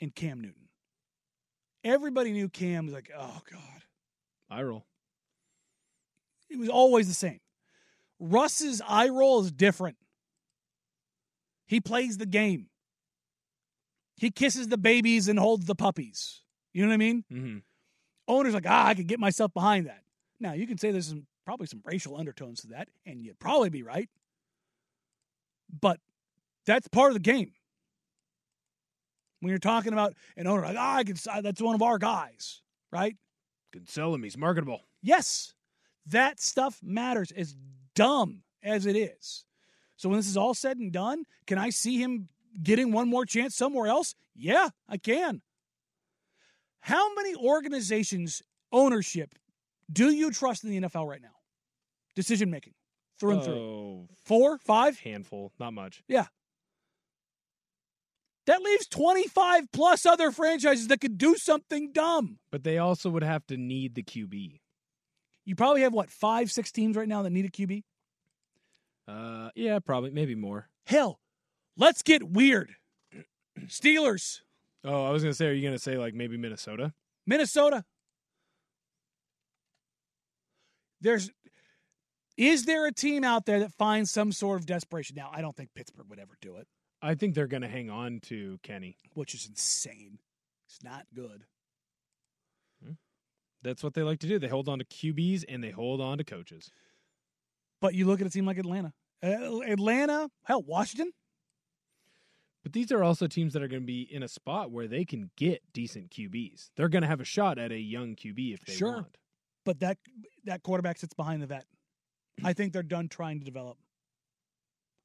and 0.00 0.14
Cam 0.14 0.40
Newton. 0.40 0.68
Everybody 1.84 2.32
knew 2.32 2.48
Cam 2.48 2.86
was 2.86 2.94
like, 2.94 3.10
oh 3.16 3.40
god. 3.50 3.60
I 4.50 4.62
roll. 4.62 4.86
it 6.50 6.58
was 6.58 6.68
always 6.68 7.08
the 7.08 7.14
same. 7.14 7.40
Russ's 8.20 8.82
eye 8.86 9.08
roll 9.08 9.40
is 9.40 9.50
different. 9.50 9.96
He 11.66 11.80
plays 11.80 12.18
the 12.18 12.26
game. 12.26 12.66
He 14.16 14.30
kisses 14.30 14.68
the 14.68 14.76
babies 14.76 15.28
and 15.28 15.38
holds 15.38 15.64
the 15.64 15.74
puppies. 15.74 16.42
You 16.74 16.82
know 16.82 16.88
what 16.88 16.94
I 16.94 16.98
mean? 16.98 17.24
Mm-hmm. 17.32 17.58
Owner's 18.28 18.54
like, 18.54 18.66
ah, 18.68 18.88
I 18.88 18.94
could 18.94 19.06
get 19.06 19.18
myself 19.18 19.52
behind 19.54 19.86
that. 19.86 20.02
Now 20.38 20.52
you 20.52 20.66
can 20.66 20.78
say 20.78 20.90
there's 20.90 21.08
some 21.08 21.26
probably 21.44 21.66
some 21.66 21.80
racial 21.84 22.16
undertones 22.16 22.60
to 22.60 22.68
that, 22.68 22.88
and 23.06 23.22
you'd 23.22 23.38
probably 23.40 23.70
be 23.70 23.82
right. 23.82 24.08
But 25.80 25.98
that's 26.66 26.88
part 26.88 27.10
of 27.10 27.14
the 27.14 27.20
game. 27.20 27.52
When 29.42 29.50
you're 29.50 29.58
talking 29.58 29.92
about 29.92 30.14
an 30.36 30.46
owner, 30.46 30.62
like, 30.62 30.76
ah, 30.78 30.98
I 30.98 31.02
can, 31.02 31.16
that's 31.42 31.60
one 31.60 31.74
of 31.74 31.82
our 31.82 31.98
guys, 31.98 32.62
right? 32.92 33.16
Could 33.72 33.88
sell 33.90 34.14
him. 34.14 34.22
He's 34.22 34.38
marketable. 34.38 34.82
Yes, 35.02 35.52
that 36.06 36.38
stuff 36.38 36.78
matters, 36.80 37.32
as 37.32 37.56
dumb 37.96 38.44
as 38.62 38.86
it 38.86 38.94
is. 38.94 39.44
So 39.96 40.08
when 40.08 40.18
this 40.18 40.28
is 40.28 40.36
all 40.36 40.54
said 40.54 40.76
and 40.76 40.92
done, 40.92 41.24
can 41.48 41.58
I 41.58 41.70
see 41.70 41.98
him 42.00 42.28
getting 42.62 42.92
one 42.92 43.08
more 43.08 43.26
chance 43.26 43.56
somewhere 43.56 43.88
else? 43.88 44.14
Yeah, 44.36 44.68
I 44.88 44.96
can. 44.96 45.42
How 46.78 47.12
many 47.16 47.34
organizations, 47.34 48.42
ownership, 48.70 49.34
do 49.92 50.12
you 50.12 50.30
trust 50.30 50.62
in 50.62 50.70
the 50.70 50.80
NFL 50.82 51.08
right 51.08 51.20
now? 51.20 51.34
Decision 52.14 52.48
making, 52.48 52.74
through 53.18 53.32
and 53.32 53.42
through. 53.42 53.54
Oh, 53.58 54.08
Four, 54.24 54.58
five? 54.58 55.00
handful, 55.00 55.52
not 55.58 55.72
much. 55.72 56.04
Yeah. 56.06 56.26
That 58.46 58.62
leaves 58.62 58.88
25 58.88 59.64
plus 59.72 60.04
other 60.04 60.32
franchises 60.32 60.88
that 60.88 61.00
could 61.00 61.16
do 61.16 61.36
something 61.36 61.92
dumb. 61.92 62.38
But 62.50 62.64
they 62.64 62.78
also 62.78 63.08
would 63.10 63.22
have 63.22 63.46
to 63.46 63.56
need 63.56 63.94
the 63.94 64.02
QB. 64.02 64.58
You 65.44 65.54
probably 65.56 65.82
have, 65.82 65.92
what, 65.92 66.10
five, 66.10 66.50
six 66.50 66.72
teams 66.72 66.96
right 66.96 67.08
now 67.08 67.22
that 67.22 67.30
need 67.30 67.44
a 67.44 67.50
QB? 67.50 67.82
Uh, 69.06 69.50
yeah, 69.54 69.78
probably, 69.78 70.10
maybe 70.10 70.34
more. 70.34 70.68
Hell, 70.86 71.20
let's 71.76 72.02
get 72.02 72.22
weird. 72.22 72.74
Steelers, 73.66 74.40
Oh, 74.84 75.04
I 75.04 75.10
was 75.10 75.22
gonna 75.22 75.34
say, 75.34 75.46
are 75.46 75.52
you 75.52 75.62
gonna 75.66 75.78
say 75.78 75.96
like 75.96 76.14
maybe 76.14 76.36
Minnesota? 76.36 76.92
Minnesota. 77.26 77.84
There's 81.00 81.30
is 82.36 82.64
there 82.64 82.86
a 82.86 82.92
team 82.92 83.24
out 83.24 83.44
there 83.46 83.60
that 83.60 83.72
finds 83.72 84.10
some 84.10 84.32
sort 84.32 84.58
of 84.58 84.66
desperation? 84.66 85.14
Now, 85.16 85.30
I 85.32 85.40
don't 85.40 85.54
think 85.56 85.70
Pittsburgh 85.74 86.06
would 86.08 86.18
ever 86.18 86.36
do 86.40 86.56
it, 86.56 86.66
I 87.02 87.14
think 87.16 87.34
they're 87.34 87.46
gonna 87.48 87.68
hang 87.68 87.90
on 87.90 88.20
to 88.24 88.58
Kenny. 88.62 88.96
which 89.14 89.34
is 89.34 89.46
insane. 89.46 90.18
It's 90.66 90.82
not 90.82 91.04
good. 91.14 91.44
That's 93.64 93.84
what 93.84 93.94
they 93.94 94.02
like 94.02 94.18
to 94.20 94.26
do. 94.26 94.40
They 94.40 94.48
hold 94.48 94.68
on 94.68 94.80
to 94.80 94.84
QBs 94.84 95.44
and 95.48 95.62
they 95.62 95.70
hold 95.70 96.00
on 96.00 96.18
to 96.18 96.24
coaches. 96.24 96.68
But 97.80 97.94
you 97.94 98.06
look 98.06 98.20
at 98.20 98.26
a 98.26 98.30
team 98.30 98.44
like 98.44 98.58
Atlanta. 98.58 98.92
Uh, 99.24 99.60
Atlanta, 99.60 100.28
hell, 100.42 100.62
Washington. 100.64 101.12
But 102.64 102.72
these 102.72 102.90
are 102.90 103.04
also 103.04 103.28
teams 103.28 103.52
that 103.52 103.62
are 103.62 103.68
going 103.68 103.82
to 103.82 103.86
be 103.86 104.02
in 104.02 104.24
a 104.24 104.28
spot 104.28 104.72
where 104.72 104.88
they 104.88 105.04
can 105.04 105.30
get 105.36 105.62
decent 105.72 106.10
QBs. 106.10 106.70
They're 106.76 106.88
going 106.88 107.02
to 107.02 107.08
have 107.08 107.20
a 107.20 107.24
shot 107.24 107.56
at 107.58 107.70
a 107.70 107.78
young 107.78 108.16
QB 108.16 108.54
if 108.54 108.64
they 108.64 108.72
Sure. 108.72 108.94
want. 108.94 109.16
But 109.64 109.78
that 109.78 109.98
that 110.44 110.64
quarterback 110.64 110.98
sits 110.98 111.14
behind 111.14 111.40
the 111.40 111.46
vet. 111.46 111.66
I 112.42 112.54
think 112.54 112.72
they're 112.72 112.82
done 112.82 113.08
trying 113.08 113.38
to 113.38 113.44
develop. 113.44 113.78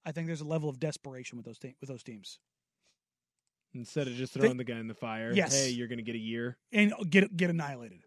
I 0.08 0.12
think 0.14 0.26
there's 0.28 0.42
a 0.42 0.46
level 0.46 0.70
of 0.70 0.80
desperation 0.80 1.38
with 1.38 1.46
those 1.46 1.60
te- 1.60 1.76
with 1.82 1.90
those 1.90 2.02
teams. 2.02 2.40
Instead 3.74 4.08
of 4.08 4.14
just 4.16 4.34
They- 4.34 4.40
throwing 4.40 4.58
the 4.58 4.64
guy 4.64 4.80
in 4.80 4.88
the 4.88 4.94
fire, 4.96 5.34
Yes. 5.34 5.54
hey, 5.54 5.70
you're 5.70 5.88
going 5.90 5.98
to 5.98 6.04
get 6.04 6.16
a 6.16 6.20
year. 6.20 6.58
and 6.72 6.94
get 7.10 7.36
get 7.36 7.50
annihilated. 7.50 8.04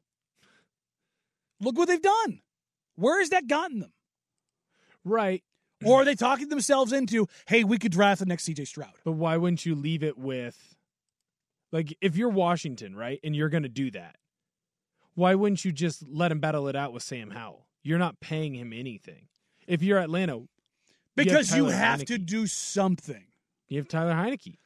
Look 1.61 1.77
what 1.77 1.89
they've 1.89 2.01
done. 2.01 2.41
Where 2.97 3.21
has 3.21 3.29
that 3.31 3.47
gotten 3.47 3.81
them? 3.81 3.93
Right. 5.05 5.45
Or 5.85 6.03
are 6.03 6.05
they 6.05 6.15
talking 6.15 6.49
themselves 6.49 6.93
into, 6.93 7.27
hey, 7.47 7.65
we 7.65 7.79
could 7.79 7.93
draft 7.93 8.19
the 8.21 8.27
next 8.27 8.45
CJ 8.47 8.67
Stroud? 8.67 8.93
But 9.05 9.13
why 9.13 9.37
wouldn't 9.39 9.65
you 9.65 9.75
leave 9.75 10.03
it 10.03 10.19
with, 10.19 10.77
like, 11.73 11.97
if 12.03 12.17
you're 12.17 12.29
Washington, 12.29 12.95
right, 12.95 13.19
and 13.25 13.35
you're 13.35 13.49
going 13.49 13.63
to 13.63 13.69
do 13.71 13.91
that, 13.93 14.17
why 15.15 15.35
wouldn't 15.35 15.65
you 15.65 15.73
just 15.73 16.07
let 16.07 16.33
him 16.33 16.39
battle 16.41 16.69
it 16.69 16.77
out 16.77 16.93
with 16.93 17.03
Sam 17.03 17.31
Howell? 17.31 17.67
You're 17.83 17.99
not 17.99 18.21
paying 18.21 18.55
him 18.55 18.75
anything. 18.75 19.29
If 19.67 19.83
you're 19.83 19.99
Atlanta, 19.99 20.47
Because 21.17 21.55
you 21.55 21.65
Tyler 21.65 21.77
have 21.77 22.05
to 22.07 22.19
do 22.19 22.47
something. 22.47 23.25
you 23.69 23.79
have 23.79 23.89
Taylor 23.89 24.13
Heinicke. 24.13 24.59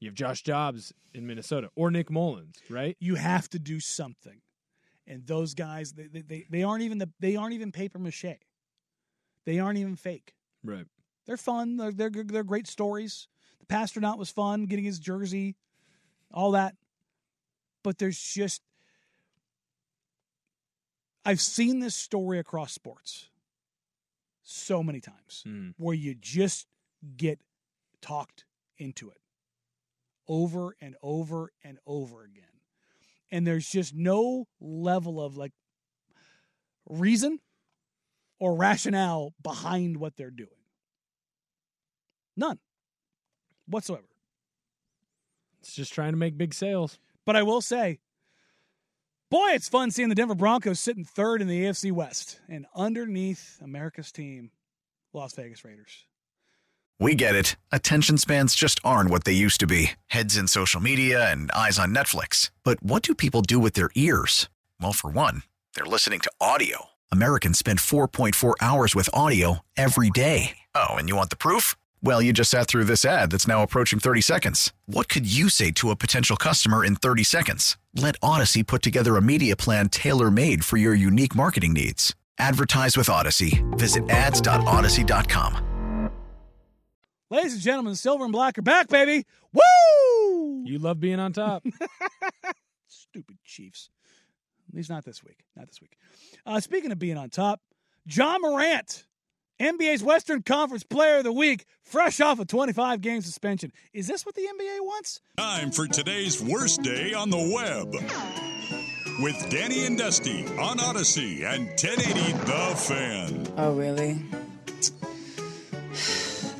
You 0.00 0.08
have 0.08 0.14
Josh 0.14 0.42
Dobbs 0.42 0.94
in 1.12 1.26
Minnesota 1.26 1.70
or 1.76 1.90
Nick 1.90 2.10
Mullens, 2.10 2.56
right? 2.70 2.96
You 3.00 3.16
have 3.16 3.48
to 3.50 3.58
do 3.58 3.80
something. 3.80 4.40
And 5.06 5.26
those 5.26 5.54
guys, 5.54 5.92
they, 5.92 6.06
they, 6.06 6.22
they, 6.22 6.46
they 6.48 6.62
aren't 6.62 6.82
even 6.82 6.98
the 6.98 7.10
they 7.20 7.36
aren't 7.36 7.52
even 7.52 7.70
paper 7.70 7.98
mache. 7.98 8.38
They 9.44 9.58
aren't 9.58 9.78
even 9.78 9.96
fake. 9.96 10.34
Right. 10.64 10.86
They're 11.26 11.36
fun. 11.36 11.76
They're, 11.76 11.92
they're 11.92 12.10
they're 12.10 12.44
great 12.44 12.66
stories. 12.66 13.28
The 13.58 13.66
Passtronaut 13.66 14.18
was 14.18 14.30
fun, 14.30 14.66
getting 14.66 14.84
his 14.84 14.98
jersey, 14.98 15.56
all 16.32 16.52
that. 16.52 16.76
But 17.82 17.98
there's 17.98 18.18
just 18.18 18.62
I've 21.24 21.40
seen 21.40 21.80
this 21.80 21.94
story 21.94 22.38
across 22.38 22.72
sports 22.72 23.29
so 24.50 24.82
many 24.82 25.00
times 25.00 25.44
Mm. 25.46 25.74
where 25.78 25.94
you 25.94 26.14
just 26.14 26.66
get 27.16 27.40
talked 28.00 28.44
into 28.78 29.10
it 29.10 29.18
over 30.26 30.74
and 30.80 30.96
over 31.02 31.52
and 31.62 31.78
over 31.86 32.24
again. 32.24 32.44
And 33.30 33.46
there's 33.46 33.68
just 33.70 33.94
no 33.94 34.48
level 34.60 35.20
of 35.22 35.36
like 35.36 35.52
reason 36.88 37.40
or 38.38 38.56
rationale 38.56 39.34
behind 39.42 39.98
what 39.98 40.16
they're 40.16 40.30
doing. 40.30 40.48
None 42.36 42.58
whatsoever. 43.66 44.08
It's 45.60 45.74
just 45.74 45.92
trying 45.92 46.12
to 46.12 46.16
make 46.18 46.36
big 46.38 46.54
sales. 46.54 46.98
But 47.26 47.36
I 47.36 47.42
will 47.42 47.60
say, 47.60 48.00
Boy, 49.30 49.50
it's 49.52 49.68
fun 49.68 49.92
seeing 49.92 50.08
the 50.08 50.16
Denver 50.16 50.34
Broncos 50.34 50.80
sitting 50.80 51.04
third 51.04 51.40
in 51.40 51.46
the 51.46 51.64
AFC 51.64 51.92
West 51.92 52.40
and 52.48 52.66
underneath 52.74 53.60
America's 53.62 54.10
team, 54.10 54.50
Las 55.12 55.34
Vegas 55.34 55.64
Raiders. 55.64 56.04
We 56.98 57.14
get 57.14 57.36
it. 57.36 57.54
Attention 57.70 58.18
spans 58.18 58.56
just 58.56 58.80
aren't 58.82 59.08
what 59.08 59.22
they 59.22 59.32
used 59.32 59.60
to 59.60 59.68
be 59.68 59.92
heads 60.08 60.36
in 60.36 60.48
social 60.48 60.80
media 60.80 61.30
and 61.30 61.52
eyes 61.52 61.78
on 61.78 61.94
Netflix. 61.94 62.50
But 62.64 62.82
what 62.82 63.04
do 63.04 63.14
people 63.14 63.40
do 63.42 63.60
with 63.60 63.74
their 63.74 63.90
ears? 63.94 64.48
Well, 64.80 64.92
for 64.92 65.12
one, 65.12 65.44
they're 65.76 65.86
listening 65.86 66.18
to 66.20 66.32
audio. 66.40 66.86
Americans 67.12 67.56
spend 67.56 67.78
4.4 67.78 68.54
hours 68.60 68.96
with 68.96 69.08
audio 69.14 69.60
every 69.76 70.10
day. 70.10 70.56
Oh, 70.74 70.90
and 70.96 71.08
you 71.08 71.14
want 71.14 71.30
the 71.30 71.36
proof? 71.36 71.76
Well, 72.02 72.22
you 72.22 72.32
just 72.32 72.50
sat 72.50 72.66
through 72.66 72.84
this 72.84 73.04
ad 73.04 73.30
that's 73.30 73.46
now 73.46 73.62
approaching 73.62 73.98
30 73.98 74.22
seconds. 74.22 74.72
What 74.86 75.08
could 75.10 75.30
you 75.30 75.50
say 75.50 75.70
to 75.72 75.90
a 75.90 75.96
potential 75.96 76.36
customer 76.36 76.82
in 76.82 76.96
30 76.96 77.24
seconds? 77.24 77.76
Let 77.94 78.16
Odyssey 78.22 78.62
put 78.62 78.80
together 78.82 79.16
a 79.16 79.22
media 79.22 79.54
plan 79.54 79.90
tailor 79.90 80.30
made 80.30 80.64
for 80.64 80.78
your 80.78 80.94
unique 80.94 81.34
marketing 81.34 81.74
needs. 81.74 82.14
Advertise 82.38 82.96
with 82.96 83.10
Odyssey. 83.10 83.62
Visit 83.72 84.08
ads.odyssey.com. 84.08 85.66
Ladies 87.30 87.52
and 87.52 87.62
gentlemen, 87.62 87.94
Silver 87.94 88.24
and 88.24 88.32
Black 88.32 88.58
are 88.58 88.62
back, 88.62 88.88
baby. 88.88 89.24
Woo! 89.52 90.62
You 90.64 90.78
love 90.78 90.98
being 91.00 91.20
on 91.20 91.32
top. 91.32 91.64
Stupid 92.88 93.36
Chiefs. 93.44 93.90
At 94.68 94.74
least 94.74 94.90
not 94.90 95.04
this 95.04 95.22
week. 95.22 95.44
Not 95.54 95.68
this 95.68 95.80
week. 95.80 95.96
Uh, 96.46 96.60
speaking 96.60 96.92
of 96.92 96.98
being 96.98 97.18
on 97.18 97.28
top, 97.28 97.60
Ja 98.06 98.38
Morant 98.38 99.04
NBA's 99.60 100.02
Western 100.02 100.42
Conference 100.42 100.82
Player 100.84 101.18
of 101.18 101.24
the 101.24 101.32
Week, 101.32 101.66
fresh 101.82 102.18
off 102.18 102.40
a 102.40 102.46
25 102.46 103.02
game 103.02 103.20
suspension. 103.20 103.70
Is 103.92 104.06
this 104.06 104.24
what 104.24 104.34
the 104.34 104.40
NBA 104.40 104.80
wants? 104.80 105.20
Time 105.36 105.70
for 105.70 105.86
today's 105.86 106.42
worst 106.42 106.82
day 106.82 107.12
on 107.12 107.28
the 107.28 107.36
web. 107.36 107.92
With 109.22 109.50
Danny 109.50 109.84
and 109.84 109.98
Dusty 109.98 110.46
on 110.56 110.80
Odyssey 110.80 111.44
and 111.44 111.66
1080 111.66 112.32
The 112.32 112.74
Fan. 112.74 113.46
Oh, 113.58 113.74
really? 113.74 114.14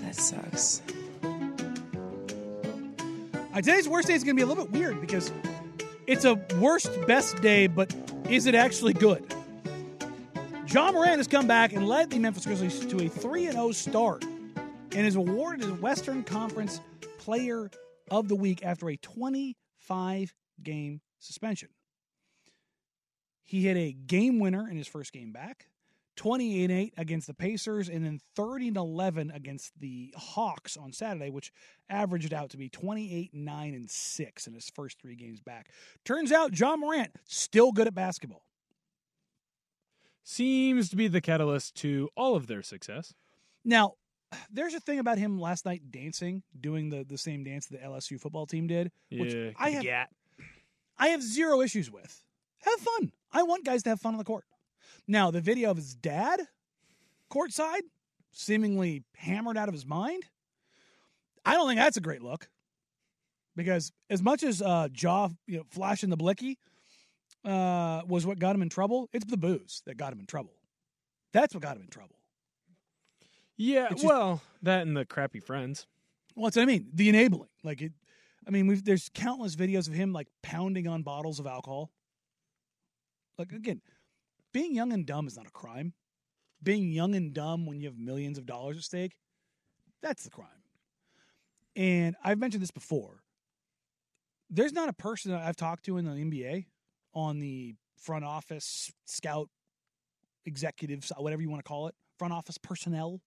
that 0.02 0.14
sucks. 0.14 0.82
Uh, 3.54 3.56
today's 3.56 3.88
worst 3.88 4.08
day 4.08 4.14
is 4.14 4.22
going 4.22 4.36
to 4.36 4.38
be 4.38 4.42
a 4.42 4.46
little 4.46 4.66
bit 4.66 4.74
weird 4.74 5.00
because 5.00 5.32
it's 6.06 6.26
a 6.26 6.34
worst 6.60 6.90
best 7.06 7.40
day, 7.40 7.66
but 7.66 7.94
is 8.28 8.44
it 8.44 8.54
actually 8.54 8.92
good? 8.92 9.24
Ja 10.72 10.92
Morant 10.92 11.16
has 11.16 11.26
come 11.26 11.48
back 11.48 11.72
and 11.72 11.88
led 11.88 12.10
the 12.10 12.18
Memphis 12.20 12.46
Grizzlies 12.46 12.86
to 12.86 13.04
a 13.04 13.08
3 13.08 13.50
0 13.50 13.72
start 13.72 14.22
and 14.22 15.04
is 15.04 15.16
awarded 15.16 15.66
the 15.66 15.74
Western 15.74 16.22
Conference 16.22 16.80
Player 17.18 17.68
of 18.08 18.28
the 18.28 18.36
Week 18.36 18.64
after 18.64 18.88
a 18.88 18.96
25 18.96 20.32
game 20.62 21.00
suspension. 21.18 21.70
He 23.42 23.62
hit 23.62 23.76
a 23.76 23.90
game 23.90 24.38
winner 24.38 24.70
in 24.70 24.76
his 24.76 24.86
first 24.86 25.12
game 25.12 25.32
back, 25.32 25.66
28 26.14 26.70
8 26.70 26.94
against 26.96 27.26
the 27.26 27.34
Pacers, 27.34 27.88
and 27.88 28.04
then 28.04 28.20
30 28.36 28.68
11 28.68 29.32
against 29.32 29.72
the 29.80 30.14
Hawks 30.16 30.76
on 30.76 30.92
Saturday, 30.92 31.30
which 31.30 31.52
averaged 31.88 32.32
out 32.32 32.50
to 32.50 32.56
be 32.56 32.68
28 32.68 33.34
9 33.34 33.74
and 33.74 33.90
6 33.90 34.46
in 34.46 34.54
his 34.54 34.70
first 34.72 35.00
three 35.02 35.16
games 35.16 35.40
back. 35.40 35.70
Turns 36.04 36.30
out 36.30 36.56
Ja 36.56 36.76
Morant 36.76 37.10
still 37.24 37.72
good 37.72 37.88
at 37.88 37.94
basketball 37.96 38.44
seems 40.22 40.88
to 40.90 40.96
be 40.96 41.08
the 41.08 41.20
catalyst 41.20 41.74
to 41.76 42.08
all 42.16 42.36
of 42.36 42.46
their 42.46 42.62
success. 42.62 43.14
Now, 43.64 43.94
there's 44.50 44.74
a 44.74 44.80
thing 44.80 44.98
about 44.98 45.18
him 45.18 45.40
last 45.40 45.64
night 45.64 45.82
dancing, 45.90 46.42
doing 46.58 46.90
the, 46.90 47.04
the 47.04 47.18
same 47.18 47.44
dance 47.44 47.66
the 47.66 47.78
LSU 47.78 48.20
football 48.20 48.46
team 48.46 48.66
did, 48.66 48.90
which 49.10 49.34
yeah, 49.34 49.50
I 49.56 49.70
have 49.70 49.84
yeah. 49.84 50.06
I 50.98 51.08
have 51.08 51.22
zero 51.22 51.62
issues 51.62 51.90
with. 51.90 52.22
Have 52.60 52.78
fun. 52.78 53.12
I 53.32 53.42
want 53.42 53.64
guys 53.64 53.82
to 53.84 53.90
have 53.90 54.00
fun 54.00 54.14
on 54.14 54.18
the 54.18 54.24
court. 54.24 54.44
Now, 55.08 55.30
the 55.30 55.40
video 55.40 55.70
of 55.70 55.78
his 55.78 55.94
dad 55.94 56.42
courtside, 57.32 57.82
seemingly 58.32 59.04
hammered 59.16 59.56
out 59.56 59.68
of 59.68 59.74
his 59.74 59.86
mind, 59.86 60.24
I 61.44 61.54
don't 61.54 61.68
think 61.68 61.80
that's 61.80 61.96
a 61.96 62.02
great 62.02 62.22
look. 62.22 62.48
Because 63.56 63.92
as 64.08 64.22
much 64.22 64.42
as 64.42 64.62
uh, 64.62 64.88
Ja 64.94 65.28
you 65.46 65.58
know, 65.58 65.64
flashing 65.70 66.10
the 66.10 66.16
blicky 66.16 66.58
uh, 67.44 68.02
was 68.06 68.26
what 68.26 68.38
got 68.38 68.54
him 68.54 68.62
in 68.62 68.68
trouble. 68.68 69.08
It's 69.12 69.24
the 69.24 69.36
booze 69.36 69.82
that 69.86 69.96
got 69.96 70.12
him 70.12 70.20
in 70.20 70.26
trouble. 70.26 70.52
That's 71.32 71.54
what 71.54 71.62
got 71.62 71.76
him 71.76 71.82
in 71.82 71.88
trouble. 71.88 72.16
Yeah, 73.56 73.90
just, 73.90 74.04
well, 74.04 74.40
that 74.62 74.86
and 74.86 74.96
the 74.96 75.04
crappy 75.04 75.40
friends. 75.40 75.86
Well, 76.34 76.44
that's 76.46 76.56
what 76.56 76.62
I 76.62 76.66
mean. 76.66 76.88
The 76.94 77.08
enabling, 77.08 77.50
like 77.62 77.82
it. 77.82 77.92
I 78.46 78.50
mean, 78.50 78.66
we've 78.66 78.84
there's 78.84 79.10
countless 79.12 79.54
videos 79.54 79.86
of 79.86 79.94
him 79.94 80.12
like 80.12 80.28
pounding 80.42 80.88
on 80.88 81.02
bottles 81.02 81.38
of 81.38 81.46
alcohol. 81.46 81.90
Like 83.38 83.52
again, 83.52 83.82
being 84.52 84.74
young 84.74 84.92
and 84.92 85.06
dumb 85.06 85.26
is 85.26 85.36
not 85.36 85.46
a 85.46 85.50
crime. 85.50 85.92
Being 86.62 86.90
young 86.90 87.14
and 87.14 87.32
dumb 87.32 87.66
when 87.66 87.80
you 87.80 87.88
have 87.88 87.98
millions 87.98 88.38
of 88.38 88.44
dollars 88.44 88.76
at 88.76 88.84
stake, 88.84 89.16
that's 90.02 90.24
the 90.24 90.30
crime. 90.30 90.48
And 91.76 92.16
I've 92.22 92.38
mentioned 92.38 92.62
this 92.62 92.70
before. 92.70 93.22
There's 94.50 94.72
not 94.72 94.88
a 94.88 94.92
person 94.92 95.32
that 95.32 95.42
I've 95.42 95.56
talked 95.56 95.84
to 95.84 95.96
in 95.96 96.04
the 96.04 96.10
NBA 96.12 96.66
on 97.14 97.38
the 97.40 97.74
front 97.96 98.24
office, 98.24 98.92
scout, 99.04 99.48
executives, 100.44 101.12
whatever 101.16 101.42
you 101.42 101.50
want 101.50 101.64
to 101.64 101.68
call 101.68 101.88
it, 101.88 101.94
front 102.18 102.32
office 102.32 102.58
personnel, 102.58 103.20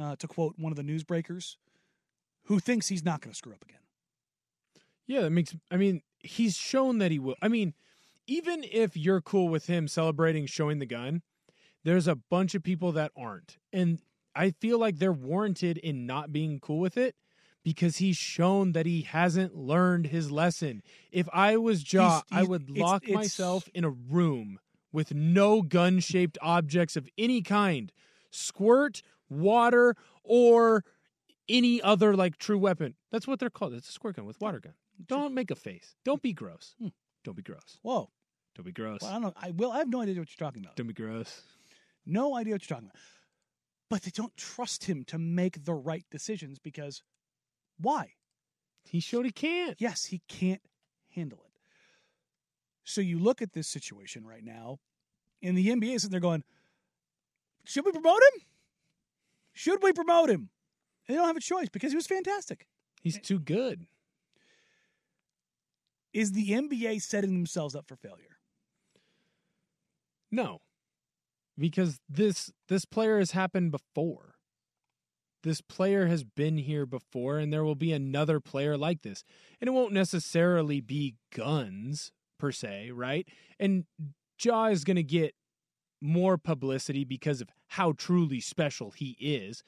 uh, 0.00 0.16
to 0.16 0.26
quote 0.26 0.54
one 0.58 0.72
of 0.72 0.76
the 0.76 0.82
newsbreakers, 0.82 1.56
who 2.44 2.58
thinks 2.58 2.88
he's 2.88 3.04
not 3.04 3.20
going 3.20 3.32
to 3.32 3.36
screw 3.36 3.52
up 3.52 3.62
again. 3.62 3.80
Yeah, 5.06 5.20
that 5.22 5.30
makes. 5.30 5.54
I 5.70 5.76
mean, 5.76 6.02
he's 6.20 6.56
shown 6.56 6.98
that 6.98 7.10
he 7.10 7.18
will. 7.18 7.36
I 7.42 7.48
mean, 7.48 7.74
even 8.26 8.64
if 8.64 8.96
you're 8.96 9.20
cool 9.20 9.48
with 9.48 9.66
him 9.66 9.86
celebrating 9.86 10.46
showing 10.46 10.78
the 10.78 10.86
gun, 10.86 11.22
there's 11.84 12.08
a 12.08 12.16
bunch 12.16 12.54
of 12.54 12.62
people 12.62 12.92
that 12.92 13.12
aren't, 13.16 13.58
and 13.72 14.00
I 14.34 14.50
feel 14.50 14.78
like 14.78 14.98
they're 14.98 15.12
warranted 15.12 15.78
in 15.78 16.06
not 16.06 16.32
being 16.32 16.58
cool 16.58 16.80
with 16.80 16.96
it 16.96 17.14
because 17.64 17.96
he's 17.96 18.16
shown 18.16 18.72
that 18.72 18.86
he 18.86 19.02
hasn't 19.02 19.56
learned 19.56 20.06
his 20.06 20.30
lesson. 20.30 20.82
If 21.10 21.28
I 21.32 21.56
was 21.56 21.90
Ja, 21.92 22.16
he's, 22.16 22.22
he's, 22.28 22.38
I 22.38 22.42
would 22.48 22.70
lock 22.70 23.02
it's, 23.04 23.10
it's, 23.10 23.16
myself 23.16 23.68
in 23.74 23.84
a 23.84 23.90
room 23.90 24.60
with 24.92 25.14
no 25.14 25.62
gun 25.62 25.98
shaped 25.98 26.38
objects 26.40 26.94
of 26.94 27.08
any 27.18 27.42
kind 27.42 27.90
squirt, 28.30 29.02
water, 29.28 29.96
or 30.22 30.84
any 31.48 31.80
other 31.82 32.14
like 32.14 32.38
true 32.38 32.58
weapon. 32.58 32.94
That's 33.10 33.26
what 33.26 33.40
they're 33.40 33.50
called. 33.50 33.74
It's 33.74 33.88
a 33.88 33.92
squirt 33.92 34.16
gun 34.16 34.26
with 34.26 34.40
water 34.40 34.60
gun. 34.60 34.74
Don't 35.06 35.34
make 35.34 35.50
a 35.50 35.56
face. 35.56 35.96
Don't 36.04 36.22
be 36.22 36.32
gross. 36.32 36.74
Hmm. 36.78 36.88
Don't 37.24 37.36
be 37.36 37.42
gross. 37.42 37.78
Whoa. 37.82 38.10
Don't 38.54 38.64
be 38.64 38.72
gross. 38.72 39.00
Well, 39.00 39.10
I 39.10 39.14
don't 39.14 39.22
know. 39.22 39.32
I 39.36 39.50
will. 39.50 39.72
I 39.72 39.78
have 39.78 39.88
no 39.88 40.02
idea 40.02 40.14
what 40.14 40.28
you're 40.28 40.46
talking 40.46 40.62
about. 40.62 40.76
Don't 40.76 40.86
be 40.86 40.92
gross. 40.92 41.42
No 42.06 42.36
idea 42.36 42.54
what 42.54 42.62
you're 42.62 42.76
talking 42.76 42.88
about. 42.88 43.00
But 43.90 44.02
they 44.02 44.10
don't 44.14 44.36
trust 44.36 44.84
him 44.84 45.04
to 45.04 45.18
make 45.18 45.64
the 45.64 45.74
right 45.74 46.04
decisions 46.10 46.58
because 46.58 47.02
why? 47.80 48.12
He 48.84 49.00
showed 49.00 49.24
he 49.24 49.32
can't. 49.32 49.80
Yes, 49.80 50.04
he 50.04 50.20
can't 50.28 50.62
handle 51.14 51.40
it. 51.44 51.52
So 52.84 53.00
you 53.00 53.18
look 53.18 53.40
at 53.40 53.52
this 53.52 53.66
situation 53.66 54.26
right 54.26 54.44
now, 54.44 54.78
and 55.42 55.56
the 55.56 55.68
NBA 55.68 55.94
is 55.94 56.02
they're 56.08 56.20
going, 56.20 56.44
should 57.64 57.84
we 57.84 57.92
promote 57.92 58.20
him? 58.34 58.42
Should 59.54 59.82
we 59.82 59.92
promote 59.92 60.30
him? 60.30 60.50
they 61.06 61.14
don't 61.14 61.26
have 61.26 61.36
a 61.36 61.40
choice 61.40 61.68
because 61.68 61.92
he 61.92 61.96
was 61.96 62.06
fantastic. 62.06 62.66
He's 63.02 63.20
too 63.20 63.38
good. 63.38 63.86
Is 66.12 66.32
the 66.32 66.50
NBA 66.50 67.02
setting 67.02 67.34
themselves 67.34 67.74
up 67.74 67.86
for 67.86 67.96
failure? 67.96 68.38
No. 70.30 70.60
Because 71.58 72.00
this 72.08 72.50
this 72.68 72.84
player 72.84 73.18
has 73.18 73.32
happened 73.32 73.70
before 73.70 74.33
this 75.44 75.60
player 75.60 76.06
has 76.06 76.24
been 76.24 76.58
here 76.58 76.86
before 76.86 77.38
and 77.38 77.52
there 77.52 77.62
will 77.62 77.74
be 77.76 77.92
another 77.92 78.40
player 78.40 78.76
like 78.76 79.02
this. 79.02 79.22
And 79.60 79.68
it 79.68 79.72
won't 79.72 79.92
necessarily 79.92 80.80
be 80.80 81.14
guns 81.32 82.10
per 82.40 82.50
se, 82.50 82.90
right? 82.90 83.28
And 83.60 83.84
Ja 84.42 84.66
is 84.66 84.84
going 84.84 84.96
to 84.96 85.02
get 85.02 85.34
more 86.00 86.36
publicity 86.36 87.04
because 87.04 87.40
of 87.40 87.48
how 87.68 87.92
truly 87.92 88.40
special 88.40 88.90
he 88.90 89.16
is. 89.20 89.62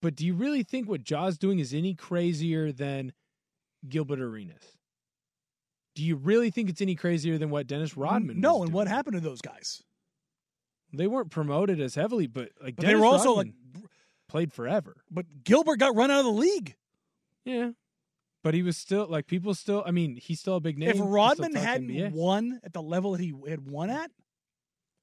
But 0.00 0.14
do 0.14 0.26
you 0.26 0.34
really 0.34 0.62
think 0.62 0.88
what 0.88 1.04
Ja's 1.04 1.38
doing 1.38 1.58
is 1.58 1.72
any 1.72 1.94
crazier 1.94 2.70
than 2.70 3.12
Gilbert 3.88 4.20
Arenas? 4.20 4.76
Do 5.94 6.02
you 6.02 6.16
really 6.16 6.50
think 6.50 6.68
it's 6.68 6.80
any 6.80 6.94
crazier 6.94 7.38
than 7.38 7.50
what 7.50 7.66
Dennis 7.66 7.96
Rodman? 7.96 8.40
No, 8.40 8.56
and 8.56 8.66
doing? 8.66 8.72
what 8.72 8.88
happened 8.88 9.14
to 9.14 9.20
those 9.20 9.40
guys? 9.40 9.82
They 10.92 11.06
weren't 11.06 11.30
promoted 11.30 11.80
as 11.80 11.94
heavily, 11.94 12.26
but 12.26 12.50
like 12.62 12.76
but 12.76 12.84
they 12.84 12.94
were 12.94 13.04
also 13.04 13.36
Rodman, 13.36 13.46
like 13.46 13.54
played 14.32 14.52
forever. 14.52 14.96
But 15.10 15.44
Gilbert 15.44 15.78
got 15.78 15.94
run 15.94 16.10
out 16.10 16.20
of 16.20 16.24
the 16.24 16.32
league. 16.32 16.74
Yeah. 17.44 17.72
But 18.42 18.54
he 18.54 18.62
was 18.62 18.76
still 18.76 19.06
like 19.06 19.26
people 19.26 19.54
still. 19.54 19.84
I 19.86 19.90
mean, 19.92 20.16
he's 20.16 20.40
still 20.40 20.56
a 20.56 20.60
big 20.60 20.78
name. 20.78 20.88
If 20.88 20.96
Rodman 21.00 21.54
hadn't 21.54 22.12
won 22.12 22.60
at 22.64 22.72
the 22.72 22.82
level 22.82 23.12
that 23.12 23.20
he 23.20 23.32
had 23.46 23.68
won 23.68 23.90
at, 23.90 24.10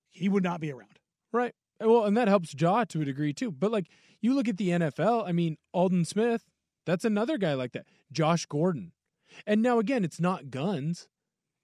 he 0.09 0.27
would 0.27 0.43
not 0.43 0.59
be 0.59 0.71
around. 0.71 0.99
Right. 1.31 1.53
Well, 1.79 2.03
and 2.05 2.17
that 2.17 2.27
helps 2.27 2.53
Ja 2.59 2.83
to 2.85 3.01
a 3.01 3.05
degree 3.05 3.31
too. 3.31 3.51
But 3.51 3.71
like 3.71 3.87
you 4.19 4.33
look 4.33 4.49
at 4.49 4.57
the 4.57 4.69
NFL, 4.69 5.25
I 5.27 5.31
mean, 5.31 5.57
Aldon 5.73 6.03
Smith, 6.05 6.43
that's 6.85 7.05
another 7.05 7.37
guy 7.37 7.53
like 7.53 7.71
that. 7.73 7.85
Josh 8.11 8.45
Gordon. 8.47 8.91
And 9.45 9.61
now 9.61 9.79
again, 9.79 10.03
it's 10.03 10.19
not 10.19 10.49
guns. 10.49 11.07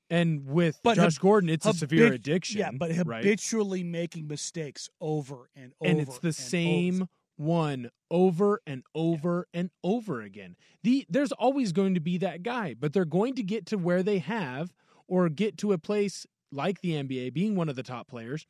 And 0.10 0.46
with 0.48 0.80
But 0.84 0.96
Josh 0.98 1.16
hab- 1.16 1.22
Gordon, 1.22 1.50
it's 1.50 1.66
a 1.66 1.74
severe 1.74 2.14
addiction. 2.14 2.60
Yeah, 2.60 2.70
but 2.72 2.92
right? 3.06 3.24
habitually 3.24 3.84
making 3.84 4.28
mistakes 4.28 4.88
over 5.02 5.50
and 5.56 5.74
over. 5.82 5.90
and 5.92 6.00
it's 6.00 6.20
the 6.20 6.32
same 6.32 7.10
one 7.38 7.90
over 8.10 8.62
and 8.66 8.84
over 8.94 9.48
and 9.54 9.70
over 9.84 10.22
again. 10.22 10.56
The 10.84 11.06
there's 11.10 11.32
always 11.32 11.72
going 11.72 11.94
to 11.96 12.00
be 12.00 12.18
that 12.20 12.44
guy, 12.44 12.76
but 12.80 12.94
they're 12.94 13.06
going 13.06 13.36
to 13.36 13.44
get 13.44 13.66
to 13.68 13.78
where 13.78 14.04
they 14.04 14.20
have 14.20 14.74
or 15.08 15.30
get 15.30 15.58
to 15.60 15.74
a 15.74 15.78
place 15.78 16.26
like 16.52 16.82
the 16.82 16.92
NBA 16.92 17.34
being 17.34 17.56
one 17.56 17.70
of 17.70 17.76
the 17.76 17.84
top 17.84 18.08
players 18.08 18.48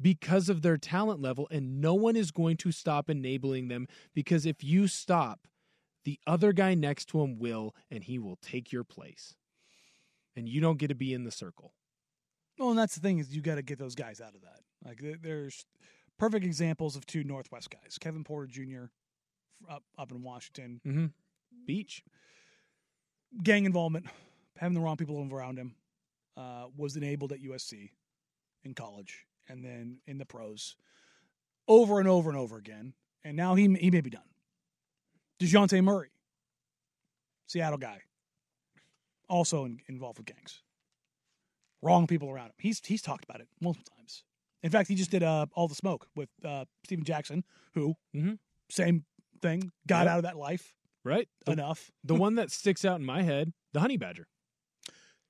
because 0.00 0.48
of 0.48 0.62
their 0.62 0.76
talent 0.76 1.20
level 1.20 1.48
and 1.50 1.80
no 1.80 1.94
one 1.94 2.16
is 2.16 2.30
going 2.30 2.56
to 2.58 2.72
stop 2.72 3.08
enabling 3.08 3.68
them 3.68 3.86
because 4.14 4.44
if 4.44 4.62
you 4.62 4.86
stop 4.88 5.46
the 6.06 6.20
other 6.24 6.52
guy 6.52 6.72
next 6.74 7.06
to 7.06 7.20
him 7.20 7.36
will 7.36 7.74
and 7.90 8.04
he 8.04 8.16
will 8.16 8.36
take 8.36 8.72
your 8.72 8.84
place. 8.84 9.34
And 10.36 10.48
you 10.48 10.60
don't 10.60 10.78
get 10.78 10.88
to 10.88 10.94
be 10.94 11.12
in 11.12 11.24
the 11.24 11.32
circle. 11.32 11.72
Well, 12.58 12.70
and 12.70 12.78
that's 12.78 12.94
the 12.94 13.00
thing 13.00 13.18
is 13.18 13.34
you 13.34 13.42
got 13.42 13.56
to 13.56 13.62
get 13.62 13.78
those 13.78 13.96
guys 13.96 14.20
out 14.20 14.34
of 14.34 14.42
that. 14.42 14.60
Like 14.84 15.02
there's 15.20 15.66
perfect 16.18 16.44
examples 16.44 16.96
of 16.96 17.06
two 17.06 17.24
Northwest 17.24 17.70
guys, 17.70 17.98
Kevin 17.98 18.24
Porter 18.24 18.46
Jr. 18.46 18.84
up 19.68 19.84
up 19.98 20.10
in 20.10 20.22
Washington, 20.22 20.80
Mhm. 20.84 21.12
Beach. 21.66 22.02
gang 23.42 23.64
involvement, 23.64 24.06
having 24.56 24.74
the 24.74 24.80
wrong 24.80 24.96
people 24.96 25.20
around 25.32 25.58
him, 25.58 25.74
uh, 26.36 26.68
was 26.76 26.96
enabled 26.96 27.32
at 27.32 27.40
USC 27.40 27.90
in 28.64 28.72
college 28.74 29.26
and 29.48 29.64
then 29.64 30.00
in 30.06 30.18
the 30.18 30.24
pros, 30.26 30.76
over 31.68 31.98
and 32.00 32.08
over 32.08 32.30
and 32.30 32.38
over 32.38 32.56
again. 32.56 32.94
And 33.24 33.36
now 33.36 33.54
he 33.56 33.62
he 33.76 33.90
may 33.90 34.00
be 34.00 34.10
done. 34.10 34.28
Dejounte 35.38 35.82
Murray, 35.82 36.10
Seattle 37.46 37.78
guy, 37.78 38.02
also 39.28 39.64
in, 39.64 39.80
involved 39.86 40.18
with 40.18 40.26
gangs. 40.26 40.62
Wrong 41.82 42.06
people 42.06 42.30
around 42.30 42.46
him. 42.48 42.54
He's 42.58 42.80
he's 42.84 43.02
talked 43.02 43.24
about 43.24 43.40
it 43.40 43.48
multiple 43.60 43.92
times. 43.96 44.24
In 44.66 44.72
fact, 44.72 44.88
he 44.88 44.96
just 44.96 45.12
did 45.12 45.22
uh, 45.22 45.46
all 45.54 45.68
the 45.68 45.76
smoke 45.76 46.08
with 46.16 46.28
uh, 46.44 46.64
Stephen 46.84 47.04
Jackson, 47.04 47.44
who 47.74 47.94
Mhm. 48.14 48.38
same 48.68 49.04
thing, 49.40 49.70
got 49.86 50.04
Yep. 50.06 50.08
out 50.12 50.16
of 50.18 50.22
that 50.24 50.36
life 50.36 50.74
Right? 51.04 51.28
The- 51.44 51.52
enough. 51.52 51.92
The 52.02 52.16
one 52.16 52.34
that 52.34 52.50
sticks 52.50 52.84
out 52.84 52.98
in 52.98 53.06
my 53.06 53.22
head, 53.22 53.52
the 53.72 53.78
honey 53.80 53.96
badger. 53.96 54.26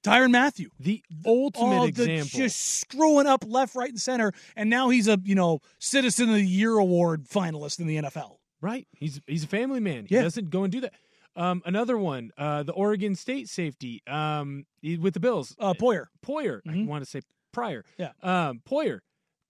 Tyrann 0.03 0.31
Mathieu, 0.31 0.71
the 0.79 1.03
ultimate 1.27 1.67
oh, 1.79 1.83
the- 1.83 1.89
example. 1.89 2.39
just 2.39 2.57
screwing 2.81 3.27
up 3.27 3.45
left, 3.47 3.75
right, 3.75 3.91
and 3.91 4.01
center, 4.01 4.33
and 4.55 4.71
now 4.71 4.89
he's 4.89 5.09
a 5.09 5.19
you 5.25 5.35
know 5.35 5.61
Citizen 5.81 6.29
of 6.29 6.37
the 6.37 6.43
Year 6.47 6.79
award 6.79 7.25
finalist 7.25 7.81
in 7.81 7.87
the 7.87 7.97
NFL. 7.97 8.39
Right. 8.63 8.87
He's 8.97 9.21
he's 9.27 9.45
a 9.45 9.49
family 9.49 9.81
man. 9.81 10.07
He 10.09 10.15
Yeah. 10.15 10.23
doesn't 10.23 10.49
go 10.51 10.63
and 10.63 10.73
do 10.73 10.81
that. 10.81 10.95
Um, 11.35 11.61
another 11.67 11.99
one, 11.99 12.31
uh, 12.39 12.63
the 12.63 12.73
Oregon 12.73 13.15
State 13.17 13.49
safety 13.51 14.03
um, 14.07 14.65
with 14.83 15.13
the 15.13 15.21
Bills. 15.21 15.55
Uh, 15.59 15.75
Poyer. 15.75 16.07
Poyer. 16.25 16.61
I 16.67 16.85
want 16.87 17.05
to 17.05 17.11
say 17.11 17.21
Pryor. 17.53 17.85
Yeah. 17.99 18.13
Um, 18.23 18.63
Poyer, 18.67 19.01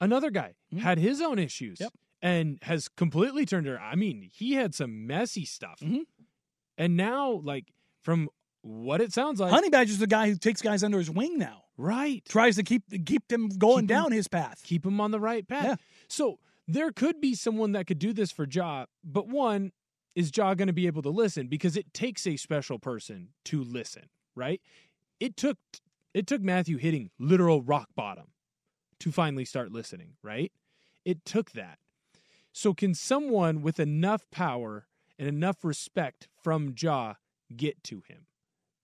another 0.00 0.30
guy, 0.30 0.54
mm-hmm. 0.72 0.78
had 0.82 0.98
his 0.98 1.20
own 1.20 1.38
issues 1.38 1.80
Yep. 1.80 1.92
and 2.22 2.58
has 2.62 2.88
completely 2.88 3.46
turned 3.46 3.66
around. 3.68 3.82
I 3.84 3.94
mean, 3.96 4.28
he 4.32 4.54
had 4.54 4.74
some 4.74 5.06
messy 5.06 5.44
stuff. 5.44 5.80
Mm-hmm. 5.80 6.02
And 6.78 6.96
now, 6.96 7.40
like, 7.42 7.72
from 8.02 8.28
what 8.62 9.00
it 9.00 9.12
sounds 9.12 9.40
like, 9.40 9.50
Honey 9.50 9.70
Badger's 9.70 9.98
the 9.98 10.06
guy 10.06 10.28
who 10.28 10.36
takes 10.36 10.60
guys 10.60 10.82
under 10.84 10.98
his 10.98 11.10
wing 11.10 11.38
now. 11.38 11.62
Right. 11.78 12.22
Tries 12.28 12.56
to 12.56 12.62
keep 12.62 12.82
keep 13.04 13.28
them 13.28 13.48
going 13.48 13.82
Keep 13.82 13.88
down 13.88 14.12
his 14.12 14.28
path. 14.28 14.62
keep 14.64 14.84
him 14.84 15.00
on 15.00 15.10
the 15.10 15.20
right 15.20 15.46
path. 15.46 15.64
Yeah. 15.64 15.74
So 16.08 16.38
there 16.66 16.90
could 16.90 17.20
be 17.20 17.34
someone 17.34 17.72
that 17.72 17.86
could 17.86 17.98
do 17.98 18.12
this 18.12 18.32
for 18.32 18.46
Ja, 18.50 18.86
but 19.04 19.28
one, 19.28 19.72
is 20.14 20.30
Ja 20.34 20.54
going 20.54 20.68
to 20.68 20.72
be 20.72 20.86
able 20.86 21.02
to 21.02 21.10
listen? 21.10 21.48
Because 21.48 21.76
it 21.76 21.92
takes 21.92 22.26
a 22.26 22.36
special 22.36 22.78
person 22.78 23.28
to 23.46 23.62
listen, 23.62 24.04
right? 24.34 24.60
It 25.20 25.36
took 25.36 25.58
it 26.14 26.26
took 26.26 26.40
Mathieu 26.40 26.78
hitting 26.78 27.10
literal 27.18 27.60
rock 27.62 27.88
bottom 27.94 28.28
to 29.00 29.12
finally 29.12 29.44
start 29.44 29.72
listening, 29.72 30.14
right? 30.22 30.52
It 31.04 31.24
took 31.24 31.52
that. 31.52 31.78
So 32.52 32.72
can 32.74 32.94
someone 32.94 33.62
with 33.62 33.78
enough 33.78 34.28
power 34.30 34.86
and 35.18 35.28
enough 35.28 35.64
respect 35.64 36.28
from 36.42 36.74
Ja 36.78 37.14
get 37.54 37.82
to 37.84 38.02
him? 38.08 38.26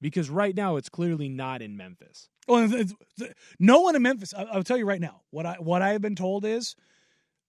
Because 0.01 0.29
right 0.29 0.55
now 0.55 0.77
it's 0.77 0.89
clearly 0.89 1.29
not 1.29 1.63
in 1.63 1.77
Memphis. 1.77 2.29
Well, 2.49 2.65
it's- 2.65 2.93
it's- 3.21 3.35
no 3.59 3.81
one 3.81 3.95
in 3.97 4.03
Memphis. 4.03 4.35
I, 4.35 4.43
I'll 4.45 4.65
tell 4.65 4.77
you 4.77 4.85
right 4.85 5.01
now. 5.01 5.23
What 5.31 5.47
I 5.47 5.55
what 5.55 5.81
I 5.81 5.91
have 5.91 6.03
been 6.03 6.17
told 6.17 6.45
is 6.45 6.75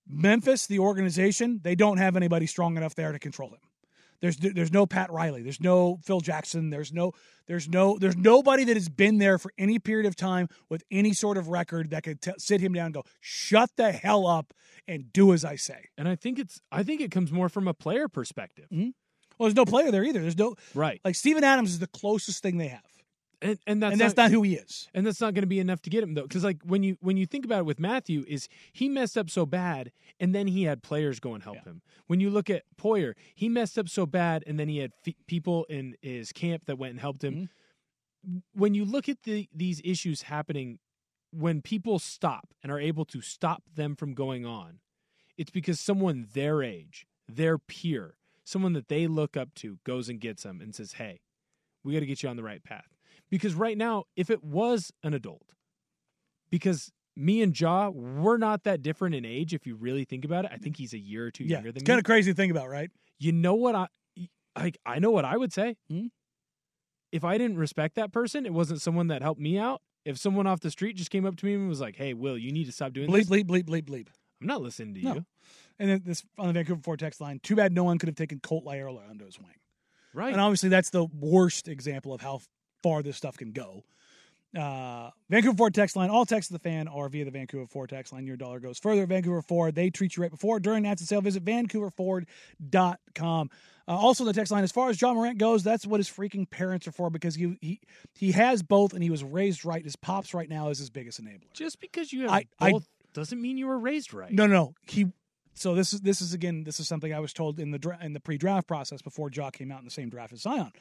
Memphis, 0.08 0.68
the 0.68 0.80
organization, 0.80 1.62
they 1.64 1.76
don't 1.76 1.98
have 1.98 2.16
anybody 2.16 2.46
strong 2.46 2.78
enough 2.78 2.94
there 2.96 3.12
to 3.12 3.20
control 3.20 3.50
him. 3.50 3.60
There's 4.24 4.38
there's 4.38 4.72
no 4.72 4.86
Pat 4.86 5.12
Riley. 5.12 5.42
There's 5.44 5.60
no 5.60 6.00
Phil 6.02 6.22
Jackson. 6.22 6.70
There's 6.70 6.94
no 6.94 7.12
there's 7.46 7.68
no 7.68 7.98
there's 8.00 8.16
nobody 8.16 8.64
that 8.64 8.78
has 8.78 8.88
been 8.88 9.18
there 9.18 9.38
for 9.38 9.52
any 9.58 9.80
period 9.80 10.06
of 10.06 10.16
time 10.16 10.48
with 10.70 10.82
any 10.90 11.12
sort 11.12 11.36
of 11.38 11.50
record 11.50 11.90
that 11.90 12.04
could 12.04 12.22
t- 12.22 12.32
sit 12.38 12.62
him 12.62 12.72
down 12.72 12.86
and 12.86 12.94
go, 12.94 13.04
"Shut 13.20 13.70
the 13.76 13.92
hell 13.92 14.26
up 14.26 14.54
and 14.88 15.12
do 15.12 15.34
as 15.34 15.44
I 15.44 15.58
say." 15.58 15.90
And 15.98 16.08
I 16.08 16.16
think 16.16 16.40
it's 16.40 16.62
I 16.72 16.84
think 16.84 17.02
it 17.02 17.12
comes 17.12 17.34
more 17.34 17.50
from 17.50 17.68
a 17.68 17.74
player 17.74 18.08
perspective. 18.08 18.68
Mm-hmm. 18.72 18.92
Well, 19.38 19.50
there's 19.50 19.56
no 19.58 19.66
player 19.66 19.92
there 19.92 20.06
either. 20.06 20.22
There's 20.22 20.38
no 20.38 20.56
Right. 20.74 21.02
like 21.04 21.16
Steven 21.16 21.44
Adams 21.44 21.72
is 21.72 21.80
the 21.80 21.88
closest 21.88 22.42
thing 22.42 22.58
they 22.60 22.70
have. 22.70 22.84
And 23.44 23.60
and 23.68 23.84
that's 23.84 23.92
and 23.94 24.02
that's 24.02 24.16
not 24.18 24.32
who 24.32 24.42
he 24.42 24.56
is. 24.56 24.90
and 24.94 25.06
that's 25.06 25.20
not 25.22 25.34
going 25.34 25.44
to 25.44 25.48
be 25.48 25.60
enough 25.60 25.82
to 25.84 25.90
get 25.90 26.04
him 26.04 26.14
though 26.14 26.24
because 26.24 26.44
like 26.44 26.58
when 26.64 26.82
you 26.84 26.98
when 27.02 27.18
you 27.18 27.26
think 27.26 27.46
about 27.46 27.60
it 27.60 27.66
with 27.66 27.80
Mathieu 27.80 28.24
is 28.28 28.48
he 28.72 28.90
messed 28.90 29.18
up 29.18 29.30
so 29.30 29.46
bad 29.46 29.92
and 30.20 30.34
then 30.34 30.48
he 30.48 30.64
had 30.64 30.82
players 30.82 31.20
go 31.20 31.34
and 31.34 31.44
help 31.44 31.64
him 31.66 31.82
when 32.08 32.20
you 32.20 32.30
look 32.30 32.50
at 32.50 32.64
poyer 32.78 33.14
he 33.36 33.50
messed 33.50 33.78
up 33.78 33.90
so 33.90 34.06
bad 34.06 34.44
and 34.48 34.60
then 34.60 34.70
he 34.70 34.78
had 34.80 34.92
f- 35.06 35.14
people 35.28 35.66
in 35.70 35.96
his 36.02 36.32
camp 36.32 36.66
that 36.66 36.78
went 36.78 36.92
and 36.92 37.00
helped 37.00 37.24
him 37.24 37.34
Mm-hmm. 38.26 38.38
when 38.54 38.74
you 38.74 38.86
look 38.86 39.10
at 39.10 39.24
the 39.24 39.50
these 39.54 39.82
issues 39.84 40.24
happening 40.24 40.80
when 41.32 41.62
people 41.62 42.00
stop 42.00 42.48
and 42.64 42.72
are 42.72 42.80
able 42.80 43.04
to 43.06 43.20
stop 43.22 43.64
them 43.76 43.96
from 43.96 44.14
going 44.14 44.46
on 44.46 44.80
it's 45.38 45.52
because 45.52 45.80
someone 45.80 46.28
their 46.34 46.64
age 46.64 47.06
their 47.28 47.58
peer 47.58 48.16
someone 48.46 48.74
that 48.74 48.88
they 48.88 49.08
look 49.08 49.36
up 49.36 49.54
to 49.56 49.80
goes 49.84 50.08
and 50.10 50.20
gets 50.22 50.44
them 50.44 50.62
and 50.62 50.74
says 50.76 50.94
hey 50.94 51.20
we 51.84 51.92
got 51.94 52.00
to 52.00 52.06
get 52.06 52.24
you 52.24 52.30
on 52.30 52.38
the 52.38 52.44
right 52.44 52.64
path 52.64 52.88
because 53.34 53.56
right 53.56 53.76
now, 53.76 54.04
if 54.16 54.30
it 54.30 54.44
was 54.44 54.92
an 55.02 55.16
adult, 55.16 55.42
because 56.52 56.92
me 57.16 57.42
and 57.42 57.60
Ja, 57.60 57.90
we're 57.90 58.38
not 58.38 58.64
that 58.66 58.84
different 58.84 59.16
in 59.16 59.26
age. 59.26 59.56
If 59.56 59.66
you 59.66 59.76
really 59.76 60.06
think 60.06 60.24
about 60.24 60.46
it, 60.46 60.52
I 60.54 60.58
think 60.58 60.78
he's 60.78 60.94
a 60.94 61.00
year 61.00 61.26
or 61.26 61.32
two 61.32 61.44
Yeah, 61.44 61.56
younger 61.56 61.72
than 61.72 61.78
it's 61.78 61.82
me. 61.82 61.86
It's 61.86 61.88
kind 61.90 62.00
of 62.00 62.06
crazy 62.06 62.30
to 62.32 62.36
think 62.36 62.52
about, 62.52 62.70
right? 62.70 62.92
You 63.18 63.32
know 63.32 63.56
what 63.56 63.74
I, 63.74 63.88
like? 64.56 64.78
I 64.86 65.00
know 65.00 65.10
what 65.10 65.26
I 65.26 65.36
would 65.36 65.52
say. 65.52 65.78
Hmm? 65.90 66.08
If 67.12 67.24
I 67.24 67.40
didn't 67.40 67.58
respect 67.58 67.96
that 67.96 68.12
person, 68.12 68.46
it 68.46 68.54
wasn't 68.54 68.82
someone 68.82 69.08
that 69.08 69.24
helped 69.24 69.42
me 69.42 69.58
out. 69.58 69.82
If 70.06 70.20
someone 70.20 70.46
off 70.46 70.60
the 70.60 70.70
street 70.70 70.96
just 70.96 71.10
came 71.10 71.26
up 71.26 71.36
to 71.38 71.46
me 71.48 71.56
and 71.56 71.68
was 71.68 71.82
like, 71.82 71.96
"Hey, 71.96 72.14
Will, 72.14 72.38
you 72.38 72.52
need 72.52 72.66
to 72.66 72.72
stop 72.72 72.94
doing 72.94 73.10
Bleep, 73.10 73.28
this," 73.28 73.30
bleep, 73.30 73.46
bleep, 73.46 73.64
bleep, 73.64 73.84
bleep. 73.86 74.08
I'm 74.42 74.46
not 74.48 74.62
listening 74.62 74.94
to 74.94 75.02
No. 75.02 75.14
you. 75.16 75.26
And 75.80 75.90
then 75.90 76.02
this 76.06 76.24
on 76.38 76.46
the 76.46 76.54
Vancouver 76.54 76.82
Ford 76.84 77.00
text 77.00 77.20
line. 77.20 77.40
Too 77.42 77.56
bad 77.56 77.74
no 77.74 77.84
one 77.84 77.98
could 77.98 78.10
have 78.10 78.16
taken 78.16 78.42
Colt 78.42 78.64
Lyerla 78.64 79.10
under 79.10 79.26
his 79.26 79.40
wing. 79.40 79.56
Right. 80.14 80.32
And 80.32 80.40
obviously, 80.40 80.70
that's 80.70 80.92
the 80.92 81.06
worst 81.06 81.68
example 81.68 82.14
of 82.14 82.22
how 82.22 82.42
far 82.84 83.02
this 83.02 83.18
stuff 83.18 83.38
can 83.38 83.52
go. 83.52 83.84
Uh, 84.58 85.10
Vancouver 85.32 85.58
Ford 85.58 85.74
text 85.74 85.96
line. 85.96 86.12
All 86.12 86.26
texts 86.26 86.50
to 86.50 86.54
the 86.54 86.60
fan 86.60 86.88
are 86.88 87.10
via 87.10 87.26
the 87.26 87.32
Vancouver 87.32 87.66
Ford 87.66 87.90
text 87.90 88.14
line. 88.14 88.28
Your 88.28 88.38
dollar 88.38 88.60
goes 88.60 88.78
further. 88.78 89.08
Vancouver 89.08 89.42
Ford. 89.42 89.74
They 89.74 89.90
treat 89.90 90.16
you 90.16 90.22
right 90.22 90.30
before, 90.30 90.60
during, 90.60 90.84
the 90.84 90.96
sale. 90.98 91.22
Visit 91.22 91.44
VancouverFord.com. 91.44 93.50
Uh, 93.86 93.92
also, 93.92 94.24
the 94.24 94.34
text 94.34 94.52
line. 94.52 94.64
As 94.64 94.72
far 94.72 94.90
as 94.90 95.02
Ja 95.02 95.14
Morant 95.14 95.40
goes, 95.40 95.64
that's 95.64 95.86
what 95.88 96.00
his 96.00 96.10
freaking 96.10 96.50
parents 96.50 96.88
are 96.88 96.92
for 96.92 97.10
because 97.10 97.36
he 97.36 97.58
he 97.62 97.80
he 98.14 98.32
has 98.32 98.64
both, 98.64 98.94
and 98.94 99.04
he 99.04 99.10
was 99.10 99.24
raised 99.24 99.66
right. 99.66 99.84
His 99.84 99.96
pops 99.96 100.34
right 100.34 100.48
now 100.48 100.70
is 100.70 100.78
his 100.78 100.90
biggest 100.90 101.22
enabler. 101.22 101.52
Just 101.54 101.82
because 101.82 102.14
you 102.14 102.22
have 102.22 102.32
I- 102.32 102.46
I- 102.60 102.72
both 102.72 102.88
doesn't 103.14 103.42
mean 103.42 103.58
you 103.58 103.68
were 103.68 103.80
raised 103.80 104.14
right. 104.14 104.32
No, 104.32 104.48
no, 104.48 104.54
no. 104.54 104.76
He. 104.84 105.08
So 105.56 105.76
this 105.76 105.94
is 105.94 106.02
this 106.02 106.22
is 106.22 106.34
again 106.34 106.64
this 106.64 106.80
is 106.80 106.88
something 106.88 107.14
I 107.14 107.20
was 107.20 107.34
told 107.34 107.60
in 107.60 107.72
the 107.72 107.80
dra- 107.80 108.00
in 108.02 108.14
the 108.14 108.20
pre-draft 108.20 108.68
process 108.68 109.02
before 109.02 109.30
Ja 109.32 109.50
came 109.52 109.72
out 109.72 109.80
in 109.80 109.86
the 109.86 109.92
same 109.92 110.10
draft 110.10 110.34
as 110.34 110.42
Zion, 110.42 110.72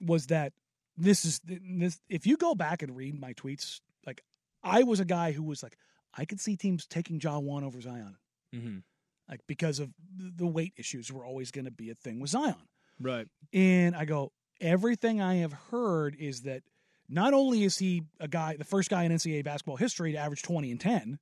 was 0.00 0.26
that 0.28 0.52
this 0.98 1.24
is 1.24 1.40
this. 1.44 2.00
If 2.08 2.26
you 2.26 2.36
go 2.36 2.54
back 2.54 2.82
and 2.82 2.94
read 2.96 3.18
my 3.20 3.32
tweets, 3.32 3.80
like 4.06 4.22
I 4.62 4.82
was 4.82 5.00
a 5.00 5.04
guy 5.04 5.32
who 5.32 5.42
was 5.42 5.62
like 5.62 5.76
I 6.14 6.24
could 6.24 6.40
see 6.40 6.56
teams 6.56 6.86
taking 6.86 7.20
Ja 7.20 7.38
one 7.38 7.64
over 7.64 7.80
Zion, 7.80 8.16
Mm-hmm. 8.54 8.78
like 9.28 9.40
because 9.46 9.78
of 9.78 9.90
the 10.18 10.46
weight 10.46 10.72
issues 10.76 11.12
were 11.12 11.24
always 11.24 11.50
going 11.50 11.66
to 11.66 11.70
be 11.70 11.90
a 11.90 11.94
thing 11.94 12.18
with 12.20 12.30
Zion. 12.30 12.54
Right. 13.00 13.28
And 13.52 13.94
I 13.94 14.04
go, 14.04 14.32
everything 14.60 15.20
I 15.20 15.36
have 15.36 15.52
heard 15.70 16.16
is 16.18 16.42
that 16.42 16.62
not 17.08 17.32
only 17.34 17.62
is 17.64 17.78
he 17.78 18.02
a 18.18 18.26
guy, 18.28 18.56
the 18.56 18.64
first 18.64 18.90
guy 18.90 19.04
in 19.04 19.12
NCAA 19.12 19.44
basketball 19.44 19.76
history 19.76 20.12
to 20.12 20.18
average 20.18 20.42
20 20.42 20.70
and 20.70 20.80
10, 20.80 21.18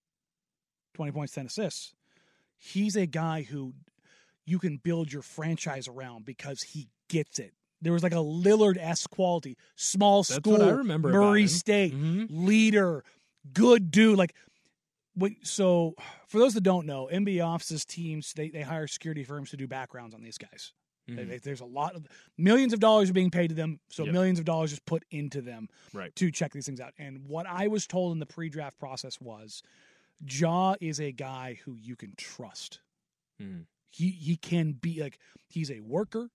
20 0.94 1.12
points, 1.12 1.32
10 1.34 1.46
assists, 1.46 1.94
he's 2.56 2.96
a 2.96 3.06
guy 3.06 3.42
who 3.42 3.74
you 4.46 4.58
can 4.58 4.78
build 4.78 5.12
your 5.12 5.22
franchise 5.22 5.86
around 5.88 6.24
because 6.24 6.62
he 6.62 6.88
gets 7.08 7.38
it. 7.38 7.52
There 7.82 7.92
was 7.92 8.02
like 8.02 8.12
a 8.12 8.16
Lillard 8.16 8.78
esque 8.78 9.10
quality, 9.10 9.56
small 9.76 10.22
That's 10.22 10.34
school, 10.36 10.52
what 10.54 10.62
I 10.62 10.70
remember 10.70 11.10
about 11.10 11.18
Murray 11.20 11.42
him. 11.42 11.48
State, 11.48 11.94
Mhm. 11.94 12.26
leader, 12.30 13.04
good 13.52 13.90
dude. 13.90 14.16
Like, 14.18 14.34
wait, 15.14 15.46
so 15.46 15.94
for 16.28 16.38
those 16.38 16.54
that 16.54 16.62
don't 16.62 16.86
know, 16.86 17.06
NBA 17.06 17.40
offices 17.44 17.84
teams 17.84 18.32
they 18.32 18.48
they 18.50 18.62
hire 18.62 18.86
security 18.86 19.24
firms 19.24 19.50
to 19.50 19.56
do 19.56 19.66
backgrounds 19.66 20.14
on 20.14 20.22
these 20.22 20.38
guys. 20.38 20.72
Mhm. 21.08 21.28
There- 21.28 21.38
There's 21.38 21.60
a 21.60 21.64
lot 21.66 21.94
of 21.94 22.06
millions 22.36 22.72
of 22.72 22.80
dollars 22.80 23.10
are 23.10 23.12
being 23.12 23.30
paid 23.30 23.48
to 23.48 23.54
them, 23.54 23.78
so 23.88 24.04
Yep. 24.04 24.12
millions 24.12 24.38
of 24.38 24.44
dollars 24.44 24.72
is 24.72 24.80
put 24.80 25.04
into 25.10 25.40
them 25.40 25.68
Right. 25.92 26.14
to 26.16 26.30
check 26.32 26.52
these 26.52 26.66
things 26.66 26.80
out. 26.80 26.94
And 26.98 27.28
what 27.28 27.46
I 27.46 27.68
was 27.68 27.86
told 27.86 28.12
in 28.12 28.18
the 28.18 28.26
pre-draft 28.26 28.78
process 28.78 29.20
was, 29.20 29.62
Ja 30.26 30.74
is 30.80 30.98
a 30.98 31.12
guy 31.12 31.54
who 31.64 31.74
you 31.76 31.94
can 31.94 32.14
trust. 32.16 32.80
Mhm. 33.40 33.66
He 33.90 34.10
he 34.10 34.36
can 34.36 34.72
be 34.72 35.00
like 35.00 35.18
he's 35.46 35.70
a 35.70 35.80
worker. 35.80 36.30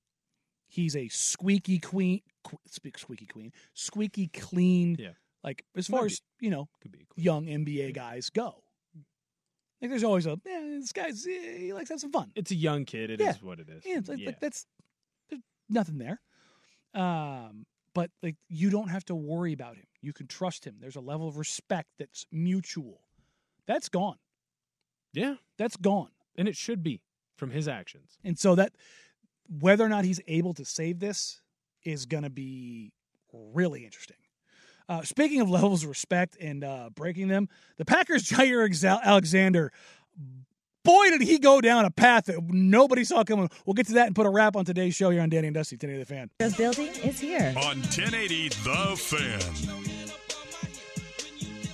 He's 0.71 0.95
a 0.95 1.09
squeaky 1.09 1.79
queen, 1.79 2.21
qu- 2.45 2.57
speak 2.65 2.97
squeaky 2.97 3.25
queen, 3.25 3.51
squeaky 3.73 4.27
clean. 4.27 4.95
Yeah. 4.97 5.09
Like 5.43 5.65
as 5.75 5.87
far 5.87 6.05
as 6.05 6.21
you 6.39 6.49
know, 6.49 6.69
young 7.17 7.45
NBA 7.47 7.93
guys 7.93 8.29
go. 8.29 8.63
Like 9.81 9.89
there's 9.89 10.03
always 10.05 10.27
a 10.27 10.31
eh, 10.33 10.77
this 10.79 10.93
guy's 10.93 11.27
eh, 11.27 11.57
he 11.57 11.73
likes 11.73 11.89
to 11.89 11.95
have 11.95 11.99
some 11.99 12.11
fun. 12.13 12.31
It's 12.35 12.51
a 12.51 12.55
young 12.55 12.85
kid. 12.85 13.09
It 13.09 13.19
is 13.19 13.27
Yeah. 13.27 13.33
what 13.41 13.59
it 13.59 13.67
is. 13.67 13.83
Yeah, 13.85 13.97
it's 13.97 14.07
like, 14.07 14.19
Yeah. 14.19 14.27
like 14.27 14.39
that's 14.39 14.65
there's 15.29 15.41
nothing 15.69 15.97
there. 15.97 16.21
Um, 16.93 17.65
but 17.93 18.11
like 18.23 18.37
you 18.47 18.69
don't 18.69 18.89
have 18.89 19.03
to 19.05 19.15
worry 19.15 19.51
about 19.51 19.75
him. 19.75 19.87
You 20.01 20.13
can 20.13 20.27
trust 20.27 20.65
him. 20.65 20.75
There's 20.79 20.95
a 20.95 21.01
level 21.01 21.27
of 21.27 21.37
respect 21.37 21.89
that's 21.99 22.25
mutual. 22.31 23.01
That's 23.67 23.89
gone. 23.89 24.17
Yeah. 25.13 25.35
That's 25.57 25.75
gone. 25.75 26.11
And 26.37 26.47
it 26.47 26.55
should 26.55 26.81
be 26.81 27.01
from 27.35 27.49
his 27.51 27.67
actions. 27.67 28.17
And 28.23 28.39
so 28.39 28.55
that 28.55 28.73
whether 29.59 29.85
or 29.85 29.89
not 29.89 30.05
he's 30.05 30.21
able 30.27 30.53
to 30.55 30.65
save 30.65 30.99
this 30.99 31.41
is 31.83 32.05
going 32.05 32.23
to 32.23 32.29
be 32.29 32.93
really 33.33 33.85
interesting. 33.85 34.17
Uh, 34.87 35.01
speaking 35.03 35.41
of 35.41 35.49
levels 35.49 35.83
of 35.83 35.89
respect 35.89 36.37
and 36.39 36.63
uh, 36.63 36.89
breaking 36.93 37.27
them, 37.27 37.49
the 37.77 37.85
Packers' 37.85 38.23
Jaire 38.29 39.01
Alexander, 39.03 39.71
boy, 40.83 41.09
did 41.09 41.21
he 41.21 41.39
go 41.39 41.61
down 41.61 41.85
a 41.85 41.91
path 41.91 42.25
that 42.25 42.41
nobody 42.49 43.03
saw 43.03 43.23
coming. 43.23 43.49
We'll 43.65 43.73
get 43.73 43.87
to 43.87 43.93
that 43.93 44.07
and 44.07 44.15
put 44.15 44.25
a 44.25 44.29
wrap 44.29 44.55
on 44.55 44.65
today's 44.65 44.95
show 44.95 45.09
here 45.09 45.21
on 45.21 45.29
Danny 45.29 45.47
and 45.47 45.53
Dusty, 45.53 45.77
today 45.77 45.97
the 45.97 46.05
fan. 46.05 46.29
Rose 46.39 46.55
Building 46.55 46.87
is 47.03 47.19
here. 47.19 47.53
On 47.57 47.77
1080 47.79 48.49
The 48.49 48.95
Fan. 48.97 49.90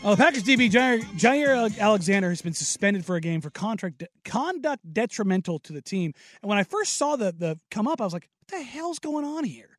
Uh, 0.04 0.12
the 0.12 0.18
Packers 0.18 0.44
DB 0.44 0.70
Jaire, 0.72 1.02
Jaire 1.18 1.78
Alexander 1.80 2.30
has 2.30 2.42
been 2.42 2.54
suspended 2.54 3.06
for 3.06 3.16
a 3.16 3.22
game 3.22 3.42
for 3.42 3.50
contract 3.50 4.04
conduct 4.24 4.82
detrimental 4.94 5.60
to 5.60 5.74
the 5.74 5.82
team. 5.82 6.14
And 6.42 6.50
when 6.50 6.58
I 6.58 6.64
first 6.64 6.94
saw 6.98 7.16
the 7.16 7.34
the 7.38 7.60
come 7.72 7.88
up, 7.88 8.00
I 8.00 8.04
was 8.04 8.14
like, 8.14 8.30
"What 8.40 8.58
the 8.60 8.64
hell's 8.64 9.00
going 9.00 9.26
on 9.26 9.44
here?" 9.44 9.78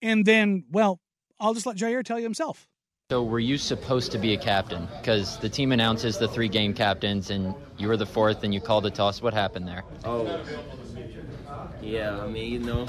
And 0.00 0.24
then, 0.24 0.64
well, 0.70 1.00
I'll 1.40 1.54
just 1.54 1.66
let 1.66 1.76
Jaire 1.76 2.04
tell 2.04 2.18
you 2.18 2.24
himself. 2.24 2.66
So 3.10 3.22
were 3.24 3.40
you 3.40 3.58
supposed 3.58 4.12
to 4.12 4.18
be 4.18 4.34
a 4.34 4.36
captain? 4.36 4.86
Because 4.98 5.38
the 5.38 5.48
team 5.48 5.72
announces 5.72 6.18
the 6.18 6.28
three 6.28 6.48
game 6.48 6.72
captains, 6.74 7.30
and 7.30 7.54
you 7.78 7.88
were 7.88 7.96
the 7.96 8.06
fourth, 8.06 8.44
and 8.44 8.54
you 8.54 8.60
called 8.60 8.86
a 8.86 8.90
toss. 8.90 9.20
What 9.22 9.34
happened 9.34 9.66
there? 9.66 9.82
Oh, 10.04 10.40
yeah. 11.82 12.20
I 12.20 12.26
mean, 12.26 12.52
you 12.52 12.58
know, 12.60 12.86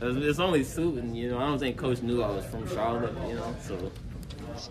it's 0.00 0.16
it's 0.16 0.38
only 0.38 0.64
suiting. 0.64 1.14
You 1.14 1.30
know, 1.30 1.38
I 1.38 1.46
don't 1.46 1.58
think 1.58 1.76
Coach 1.76 2.02
knew 2.02 2.22
I 2.22 2.30
was 2.30 2.44
from 2.46 2.68
Charlotte. 2.68 3.14
You 3.28 3.34
know, 3.34 3.56
so 3.60 3.90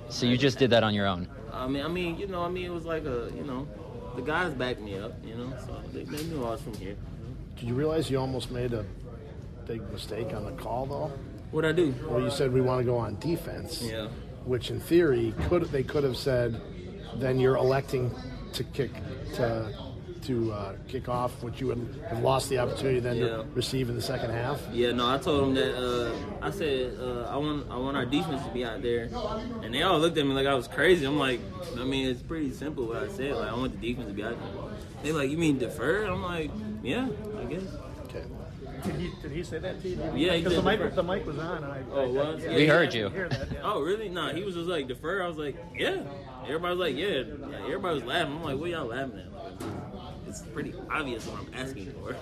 So 0.10 0.26
you 0.26 0.38
just 0.38 0.58
did 0.60 0.70
that 0.72 0.84
on 0.84 0.94
your 0.94 1.08
own. 1.08 1.28
I 1.52 1.68
mean, 1.68 1.84
I 1.84 1.88
mean, 1.88 2.18
you 2.18 2.28
know, 2.28 2.44
I 2.44 2.50
mean, 2.50 2.66
it 2.66 2.74
was 2.74 2.86
like 2.86 3.06
a, 3.06 3.32
you 3.36 3.44
know, 3.44 3.68
the 4.16 4.22
guys 4.22 4.54
backed 4.54 4.82
me 4.82 4.98
up. 4.98 5.14
You 5.26 5.36
know, 5.36 5.54
so 5.66 5.82
they, 5.94 6.04
they 6.04 6.24
knew 6.26 6.44
I 6.46 6.52
was 6.52 6.62
from 6.62 6.76
here. 6.76 6.96
Did 7.56 7.68
you 7.68 7.74
realize 7.74 8.10
you 8.10 8.20
almost 8.20 8.52
made 8.52 8.74
a 8.74 8.86
big 9.66 9.82
mistake 9.92 10.34
on 10.34 10.46
the 10.46 10.52
call, 10.52 10.86
though? 10.86 11.12
What'd 11.52 11.70
I 11.70 11.74
do? 11.74 11.94
Well, 12.08 12.22
you 12.22 12.30
said 12.30 12.54
we 12.54 12.62
want 12.62 12.80
to 12.80 12.86
go 12.86 12.98
on 12.98 13.18
defense. 13.20 13.82
Yeah. 13.82 14.08
Which, 14.46 14.70
in 14.70 14.80
theory, 14.80 15.34
could 15.48 15.64
they 15.66 15.84
could 15.84 16.04
have 16.04 16.18
said, 16.18 16.62
then 17.16 17.40
you're 17.40 17.58
electing 17.58 18.12
to 18.54 18.64
kick 18.64 18.92
to 19.36 19.74
to 20.28 20.52
uh, 20.54 20.74
kick 20.88 21.10
off, 21.10 21.42
which 21.44 21.60
you 21.62 21.68
would 21.68 22.02
have 22.10 22.20
lost 22.22 22.50
the 22.50 22.60
opportunity 22.60 23.00
then 23.00 23.16
Yeah. 23.18 23.28
to 23.28 23.46
receive 23.56 23.90
in 23.90 23.96
the 23.96 24.02
second 24.02 24.30
half. 24.32 24.62
Yeah, 24.72 24.92
no, 24.92 25.10
I 25.10 25.18
told 25.18 25.42
them 25.44 25.54
that. 25.56 25.76
Uh, 25.76 26.12
I 26.42 26.52
said 26.52 26.98
uh, 27.00 27.24
I 27.30 27.38
want 27.38 27.66
I 27.72 27.78
want 27.78 27.98
our 27.98 28.06
defense 28.06 28.44
to 28.46 28.50
be 28.52 28.64
out 28.66 28.82
there, 28.82 29.10
and 29.64 29.74
they 29.74 29.82
all 29.84 30.00
looked 30.00 30.18
at 30.18 30.26
me 30.26 30.34
like 30.34 30.46
I 30.48 30.54
was 30.56 30.68
crazy. 30.68 31.06
I'm 31.06 31.18
like, 31.18 31.40
I 31.80 31.84
mean, 31.84 32.08
it's 32.08 32.22
pretty 32.22 32.52
simple 32.52 32.86
what 32.88 32.98
I 33.04 33.08
said. 33.08 33.36
Like, 33.36 33.50
I 33.52 33.56
want 33.56 33.80
the 33.80 33.88
defense 33.90 34.08
to 34.10 34.14
be 34.14 34.24
out 34.24 34.38
there. 34.40 34.64
They 35.04 35.12
like, 35.12 35.30
you 35.30 35.38
mean 35.38 35.58
defer? 35.60 36.04
I'm 36.06 36.22
like, 36.24 36.52
yeah, 36.84 37.08
I 37.40 37.44
guess. 37.46 37.64
Okay. 38.06 38.24
Did 38.84 38.96
he, 38.96 39.12
did 39.22 39.32
he 39.32 39.44
say 39.44 39.58
that 39.60 39.82
to 39.82 39.90
you? 39.90 39.98
Yeah, 40.16 40.38
because 40.38 40.56
the 40.56 40.62
mic, 40.62 40.94
the 40.96 41.04
mic 41.04 41.26
was 41.26 41.40
on. 41.40 41.64
And 41.64 41.74
I, 41.74 41.82
Oh, 41.92 42.04
I, 42.04 42.08
was? 42.08 42.44
yeah, 42.44 42.56
We 42.56 42.66
yeah, 42.68 42.72
heard 42.74 42.90
I 42.90 42.98
you. 42.98 43.10
hear 43.10 43.28
that, 43.30 43.52
yeah. 43.52 43.60
Oh, 43.64 43.82
really? 43.82 44.08
Nah, 44.08 44.34
he 44.34 44.44
was 44.44 44.54
just 44.56 44.68
like 44.68 44.88
defer. 44.88 45.24
I 45.24 45.28
was 45.28 45.38
like, 45.38 45.56
yeah. 45.78 46.04
Everybody 46.46 46.76
was 46.76 46.80
like, 46.80 46.96
yeah. 46.96 47.08
yeah. 47.50 47.66
Everybody 47.66 47.96
was 47.96 48.04
laughing. 48.04 48.34
I'm 48.36 48.44
like, 48.44 48.58
what 48.60 48.70
y'all 48.70 48.86
laughing 48.86 49.20
at? 49.20 49.34
Like, 49.34 49.87
it's 50.28 50.42
pretty 50.42 50.74
obvious 50.90 51.26
what 51.26 51.40
I'm 51.40 51.54
asking 51.54 51.94
for. 51.94 52.16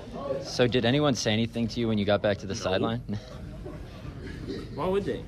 So 0.43 0.67
did 0.67 0.85
anyone 0.85 1.15
say 1.15 1.33
anything 1.33 1.67
to 1.69 1.79
you 1.79 1.87
when 1.87 1.97
you 1.97 2.05
got 2.05 2.21
back 2.21 2.37
to 2.39 2.47
the 2.47 2.55
sideline? 2.55 3.01
Why 4.75 4.87
would 4.87 5.05
they? 5.05 5.23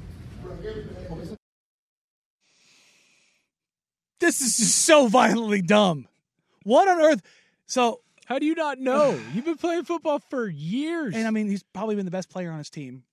This 4.19 4.41
is 4.41 4.57
just 4.57 4.80
so 4.80 5.07
violently 5.07 5.61
dumb. 5.61 6.07
What 6.63 6.88
on 6.88 6.99
earth? 7.01 7.21
So 7.65 8.01
how 8.25 8.39
do 8.39 8.45
you 8.45 8.55
not 8.55 8.80
know? 8.80 9.17
You've 9.34 9.45
been 9.45 9.57
playing 9.57 9.86
football 9.86 10.19
for 10.30 10.47
years, 10.47 11.15
and 11.15 11.28
I 11.28 11.32
mean, 11.32 11.47
he's 11.47 11.63
probably 11.63 11.95
been 11.95 12.05
the 12.05 12.11
best 12.11 12.30
player 12.30 12.51
on 12.51 12.57
his 12.57 12.69
team. 12.69 13.03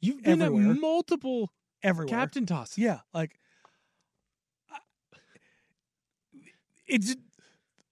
You've 0.00 0.22
been 0.22 0.40
everywhere. 0.40 0.72
at 0.72 0.80
multiple 0.80 1.50
everywhere. 1.82 2.08
captain 2.08 2.46
tosses. 2.46 2.78
Yeah, 2.78 3.00
like 3.12 3.38
it's. 6.86 7.14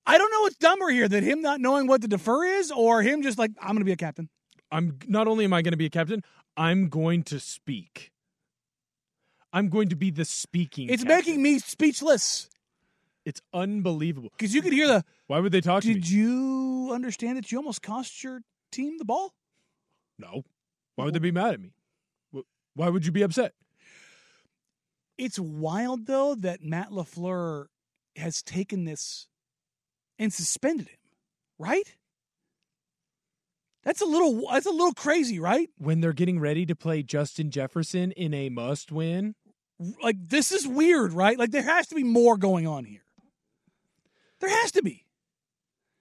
I 0.06 0.18
don't 0.18 0.30
know 0.32 0.40
what's 0.42 0.56
dumber 0.56 0.88
here 0.90 1.08
that 1.08 1.22
him 1.22 1.42
not 1.42 1.60
knowing 1.60 1.86
what 1.86 2.00
the 2.00 2.08
defer 2.08 2.44
is, 2.44 2.70
or 2.72 3.02
him 3.02 3.22
just 3.22 3.38
like 3.38 3.52
I'm 3.60 3.68
going 3.68 3.78
to 3.78 3.84
be 3.84 3.92
a 3.92 3.96
captain. 3.96 4.28
I'm 4.70 4.98
not 5.06 5.28
only 5.28 5.44
am 5.44 5.52
I 5.52 5.62
going 5.62 5.72
to 5.72 5.78
be 5.78 5.86
a 5.86 5.90
captain, 5.90 6.22
I'm 6.56 6.88
going 6.88 7.22
to 7.24 7.38
speak. 7.38 8.10
I'm 9.52 9.68
going 9.68 9.90
to 9.90 9.96
be 9.96 10.10
the 10.10 10.24
speaking. 10.24 10.88
It's 10.88 11.02
captain. 11.04 11.16
making 11.18 11.42
me 11.42 11.58
speechless 11.58 12.48
It's 13.26 13.40
unbelievable. 13.52 14.30
because 14.36 14.54
you 14.54 14.62
could 14.62 14.72
hear 14.72 14.88
the. 14.88 15.04
Why 15.26 15.38
would 15.40 15.52
they 15.52 15.60
talk 15.60 15.82
to 15.82 15.88
me? 15.88 15.94
Did 15.94 16.08
you 16.10 16.90
understand 16.92 17.36
that 17.36 17.52
you 17.52 17.58
almost 17.58 17.82
cost 17.82 18.24
your 18.24 18.40
team 18.70 18.96
the 18.98 19.04
ball? 19.04 19.34
No. 20.18 20.42
Why 20.96 21.04
would 21.04 21.14
they 21.14 21.18
be 21.20 21.30
mad 21.32 21.54
at 21.54 21.60
me? 21.60 21.72
Why 22.74 22.88
would 22.88 23.04
you 23.04 23.12
be 23.12 23.22
upset? 23.22 23.52
It's 25.18 25.38
wild 25.38 26.06
though 26.06 26.34
that 26.34 26.62
Matt 26.64 26.90
LaFleur 26.90 27.66
has 28.16 28.42
taken 28.42 28.84
this 28.84 29.28
and 30.18 30.32
suspended 30.32 30.88
him, 30.88 30.98
right? 31.58 31.96
That's 33.84 34.00
a 34.00 34.04
little. 34.04 34.46
That's 34.50 34.66
a 34.66 34.70
little 34.70 34.94
crazy, 34.94 35.40
right? 35.40 35.68
When 35.76 36.00
they're 36.00 36.12
getting 36.12 36.38
ready 36.38 36.64
to 36.66 36.76
play 36.76 37.02
Justin 37.02 37.50
Jefferson 37.50 38.12
in 38.12 38.32
a 38.32 38.48
must-win, 38.48 39.34
Like 40.02 40.16
this 40.28 40.52
is 40.52 40.68
weird, 40.68 41.12
right? 41.12 41.36
Like 41.38 41.50
there 41.50 41.62
has 41.64 41.88
to 41.88 41.96
be 41.96 42.04
more 42.04 42.36
going 42.36 42.66
on 42.66 42.84
here. 42.84 43.02
There 44.40 44.50
has 44.50 44.70
to 44.72 44.82
be. 44.82 45.04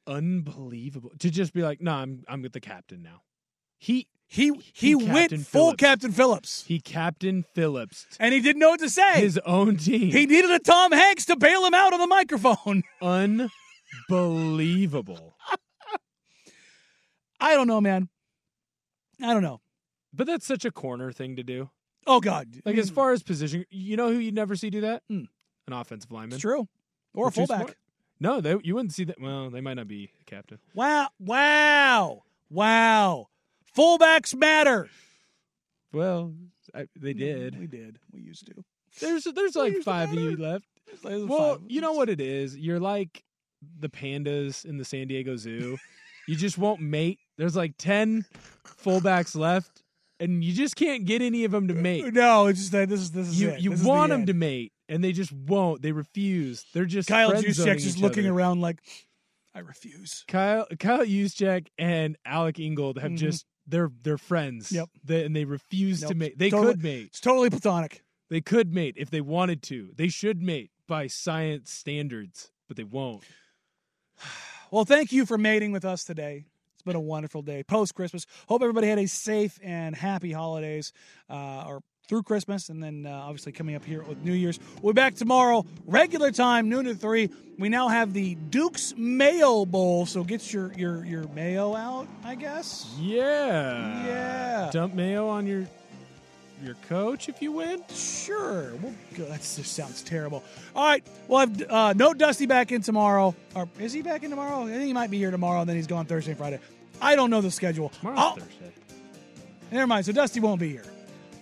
unbelievable 0.08 1.12
to 1.20 1.30
just 1.32 1.54
be 1.54 1.62
like, 1.62 1.82
"No, 1.82 1.94
I'm 1.94 2.24
I'm 2.28 2.42
with 2.44 2.54
the 2.54 2.60
captain 2.60 3.02
now." 3.02 3.22
He 3.80 4.08
he 4.28 4.52
he, 4.74 4.94
went 4.96 5.32
Captain 5.32 5.40
full 5.44 5.74
Captain 5.74 6.12
Phillips, 6.12 6.64
He 6.68 6.80
Captain 6.80 7.44
Phillips 7.56 8.06
and 8.20 8.34
he 8.34 8.40
didn't 8.40 8.60
know 8.60 8.70
what 8.70 8.80
to 8.80 8.90
say. 8.90 9.20
his 9.22 9.40
own 9.40 9.78
team. 9.78 10.12
he 10.12 10.26
needed 10.28 10.52
a 10.52 10.60
Tom 10.60 10.92
Hanks 10.92 11.26
to 11.26 11.36
bail 11.36 11.66
him 11.66 11.74
out 11.74 11.94
on 11.94 12.00
the 12.00 12.08
microphone. 12.08 12.84
Unbelievable. 14.10 15.36
I 17.40 17.56
don't 17.56 17.68
know, 17.68 17.82
man. 17.82 18.10
I 19.22 19.34
don't 19.34 19.44
know. 19.44 19.62
But 20.14 20.28
that's 20.28 20.46
such 20.46 20.66
a 20.66 20.72
corner 20.72 21.12
thing 21.12 21.36
to 21.38 21.44
do. 21.44 21.70
Oh 22.08 22.20
God, 22.20 22.48
Like 22.66 22.78
as 22.78 22.90
far 22.90 23.12
as 23.14 23.22
position, 23.24 23.66
you 23.70 23.96
know 23.96 24.12
who 24.12 24.18
you'd 24.18 24.34
never 24.36 24.56
see 24.56 24.70
do 24.70 24.82
that? 24.82 25.04
Hmm. 25.08 25.26
An 25.68 25.74
offensive 25.74 26.12
lineman. 26.12 26.34
it's 26.34 26.42
true, 26.42 26.68
or 27.14 27.28
a 27.28 27.32
fullback. 27.32 27.76
No, 28.20 28.42
they, 28.42 28.56
you 28.64 28.74
wouldn't 28.76 28.94
see 28.94 29.04
that. 29.06 29.20
Well, 29.22 29.50
they 29.52 29.62
might 29.62 29.76
not 29.76 29.88
be 29.88 30.12
a 30.20 30.24
captain. 30.26 30.58
Wow, 30.74 31.10
wow, 31.20 32.24
wow. 32.50 33.28
Fullbacks 33.78 34.34
matter. 34.36 34.90
Well, 35.94 36.34
I, 36.74 36.88
they 37.00 37.14
did. 37.14 37.60
We 37.60 37.68
did. 37.68 38.00
We 38.12 38.22
used 38.22 38.48
to. 38.48 38.64
There's 39.00 39.24
there's 39.24 39.56
like 39.56 39.78
five 39.84 40.10
of 40.10 40.16
you 40.16 40.36
left. 40.36 40.66
There's 41.04 41.24
Well, 41.26 41.56
five. 41.56 41.62
you 41.68 41.82
know 41.82 41.94
what 41.94 42.10
it 42.10 42.20
is. 42.20 42.58
You're 42.58 42.80
like 42.80 43.24
the 43.80 43.90
pandas 43.90 44.66
in 44.66 44.78
the 44.78 44.86
San 44.86 45.08
Diego 45.08 45.36
Zoo. 45.36 45.78
you 46.28 46.36
just 46.36 46.58
won't 46.58 46.82
mate. 46.82 47.20
There's 47.38 47.56
like 47.56 47.74
ten 47.78 48.26
fullbacks 48.84 49.36
left, 49.36 49.84
and 50.20 50.44
you 50.44 50.54
just 50.54 50.76
can't 50.76 51.06
get 51.06 51.22
any 51.22 51.44
of 51.44 51.52
them 51.52 51.68
to 51.68 51.74
mate. 51.74 52.14
No, 52.14 52.48
it's 52.48 52.60
just 52.60 52.72
that 52.74 52.90
this 52.90 53.00
is 53.02 53.12
this 53.12 53.28
is 53.28 53.42
You 53.42 53.50
it. 53.50 53.62
you 53.62 53.70
This 53.72 53.80
is 53.80 53.84
the 53.84 53.90
want 53.90 54.10
them 54.10 54.22
end. 54.22 54.28
to 54.28 54.34
mate, 54.34 54.74
and 54.90 55.04
they 55.04 55.12
just 55.12 55.32
won't. 55.32 55.82
They 55.82 55.92
refuse. 55.92 56.66
They're 56.74 56.86
just 56.86 57.08
Kyle 57.10 57.32
Juszczyk 57.32 57.80
just 57.80 57.98
looking 58.00 58.26
other. 58.26 58.34
around 58.34 58.62
like, 58.62 58.82
I 59.54 59.60
refuse. 59.60 60.24
Kyle 60.28 60.68
Kyle 60.80 61.06
Juszczyk 61.06 61.68
and 61.78 62.18
Alec 62.26 62.60
Ingold 62.60 63.00
have 63.00 63.12
Mhm. 63.12 63.18
just 63.18 63.46
they're 63.68 63.92
they're 64.04 64.18
friends. 64.18 64.72
Yep. 64.72 64.90
They, 65.04 65.26
and 65.26 65.36
they 65.36 65.46
refuse 65.46 66.02
to 66.02 66.16
mate. 66.16 66.38
They 66.38 66.50
Totally- 66.50 66.74
could 66.74 66.84
mate. 66.84 67.06
It's 67.08 67.20
totally 67.20 67.50
platonic. 67.50 68.04
They 68.30 68.42
could 68.42 68.74
mate 68.74 68.96
if 68.98 69.10
they 69.10 69.22
wanted 69.22 69.62
to. 69.64 69.92
They 69.96 70.08
should 70.08 70.42
mate 70.42 70.72
by 70.88 71.08
science 71.08 71.72
standards, 71.72 72.50
but 72.68 72.78
they 72.78 72.84
won't. 72.86 73.24
Well, 74.72 74.86
thank 74.86 75.12
you 75.12 75.26
for 75.26 75.38
mating 75.38 75.74
with 75.74 75.84
us 75.84 76.06
today. 76.06 76.46
It's 76.76 76.82
been 76.84 76.96
a 76.96 77.00
wonderful 77.02 77.42
day 77.42 77.62
post 77.62 77.94
Christmas. 77.94 78.26
Hope 78.48 78.62
everybody 78.62 78.88
had 78.88 79.00
a 79.00 79.06
safe 79.06 79.60
and 79.62 79.94
happy 79.94 80.32
holidays, 80.32 80.94
uh, 81.30 81.66
or 81.68 81.84
through 82.08 82.24
Christmas, 82.24 82.70
and 82.70 82.82
then 82.82 83.06
uh, 83.06 83.12
obviously 83.12 83.52
coming 83.52 83.76
up 83.76 83.86
here 83.86 84.02
with 84.04 84.24
New 84.24 84.34
Year's. 84.34 84.60
We'll 84.82 84.94
be 84.94 84.98
back 85.02 85.16
tomorrow, 85.16 85.66
regular 85.86 86.32
time, 86.32 86.70
noon 86.70 86.86
to 86.86 86.96
three. 86.96 87.30
We 87.60 87.70
now 87.70 87.88
have 87.90 88.14
the 88.14 88.36
Duke's 88.36 88.94
Mayo 88.98 89.66
Bowl, 89.66 90.06
so 90.06 90.24
get 90.24 90.52
your 90.52 90.74
your 90.74 91.06
your 91.06 91.28
mayo 91.30 91.76
out, 91.76 92.08
I 92.24 92.36
guess. 92.36 92.94
Yeah. 92.98 94.06
Yeah. 94.06 94.70
Dump 94.72 94.94
mayo 94.94 95.28
on 95.28 95.48
your 95.48 95.68
your 96.64 96.76
coach 96.88 97.30
if 97.30 97.42
you 97.42 97.52
win. 97.52 97.84
Sure. 97.94 98.74
Well. 98.82 98.94
That 99.18 99.40
just 99.42 99.74
sounds 99.76 100.02
terrible. 100.02 100.44
All 100.76 100.86
right. 100.86 101.06
We'll 101.28 101.40
have 101.40 101.62
uh, 101.70 101.94
no 101.94 102.14
Dusty 102.14 102.46
back 102.46 102.72
in 102.72 102.82
tomorrow. 102.82 103.36
Or 103.56 103.68
is 103.80 103.94
he 103.94 104.02
back 104.02 104.24
in 104.24 104.30
tomorrow? 104.30 104.66
I 104.66 104.72
think 104.72 104.84
he 104.84 104.94
might 104.94 105.12
be 105.12 105.18
here 105.18 105.32
tomorrow, 105.32 105.62
and 105.62 105.70
then 105.70 105.76
he's 105.76 105.88
gone 105.88 106.06
Thursday 106.06 106.32
and 106.32 106.38
Friday. 106.38 106.60
I 107.02 107.16
don't 107.16 107.30
know 107.30 107.42
the 107.42 107.52
schedule. 107.52 107.90
Tomorrow's 107.90 108.20
I'll- 108.20 108.36
Thursday. 108.36 108.72
Never 109.72 109.88
mind. 109.88 110.06
So 110.06 110.12
Dusty 110.12 110.40
won't 110.40 110.60
be 110.60 110.70
here. 110.70 110.84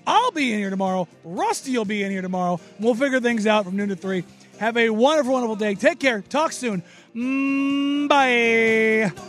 I'll 0.05 0.32
be 0.32 0.53
in 0.53 0.59
here 0.59 0.70
tomorrow. 0.70 1.07
Rusty 1.24 1.78
will 1.78 1.86
be 1.86 2.03
in 2.03 2.11
here 2.11 2.22
tomorrow. 2.22 2.59
We'll 2.80 2.95
figure 2.95 3.20
things 3.20 3.45
out 3.45 3.65
from 3.65 3.76
noon 3.76 3.89
to 3.89 3.95
three. 3.95 4.24
Have 4.59 4.78
a 4.78 4.89
wonderful, 4.89 5.34
wonderful 5.34 5.55
day. 5.55 5.76
Take 5.76 5.99
care. 5.99 6.22
Talk 6.22 6.51
soon. 6.51 6.84
Mm, 7.15 8.07
bye. 8.07 9.28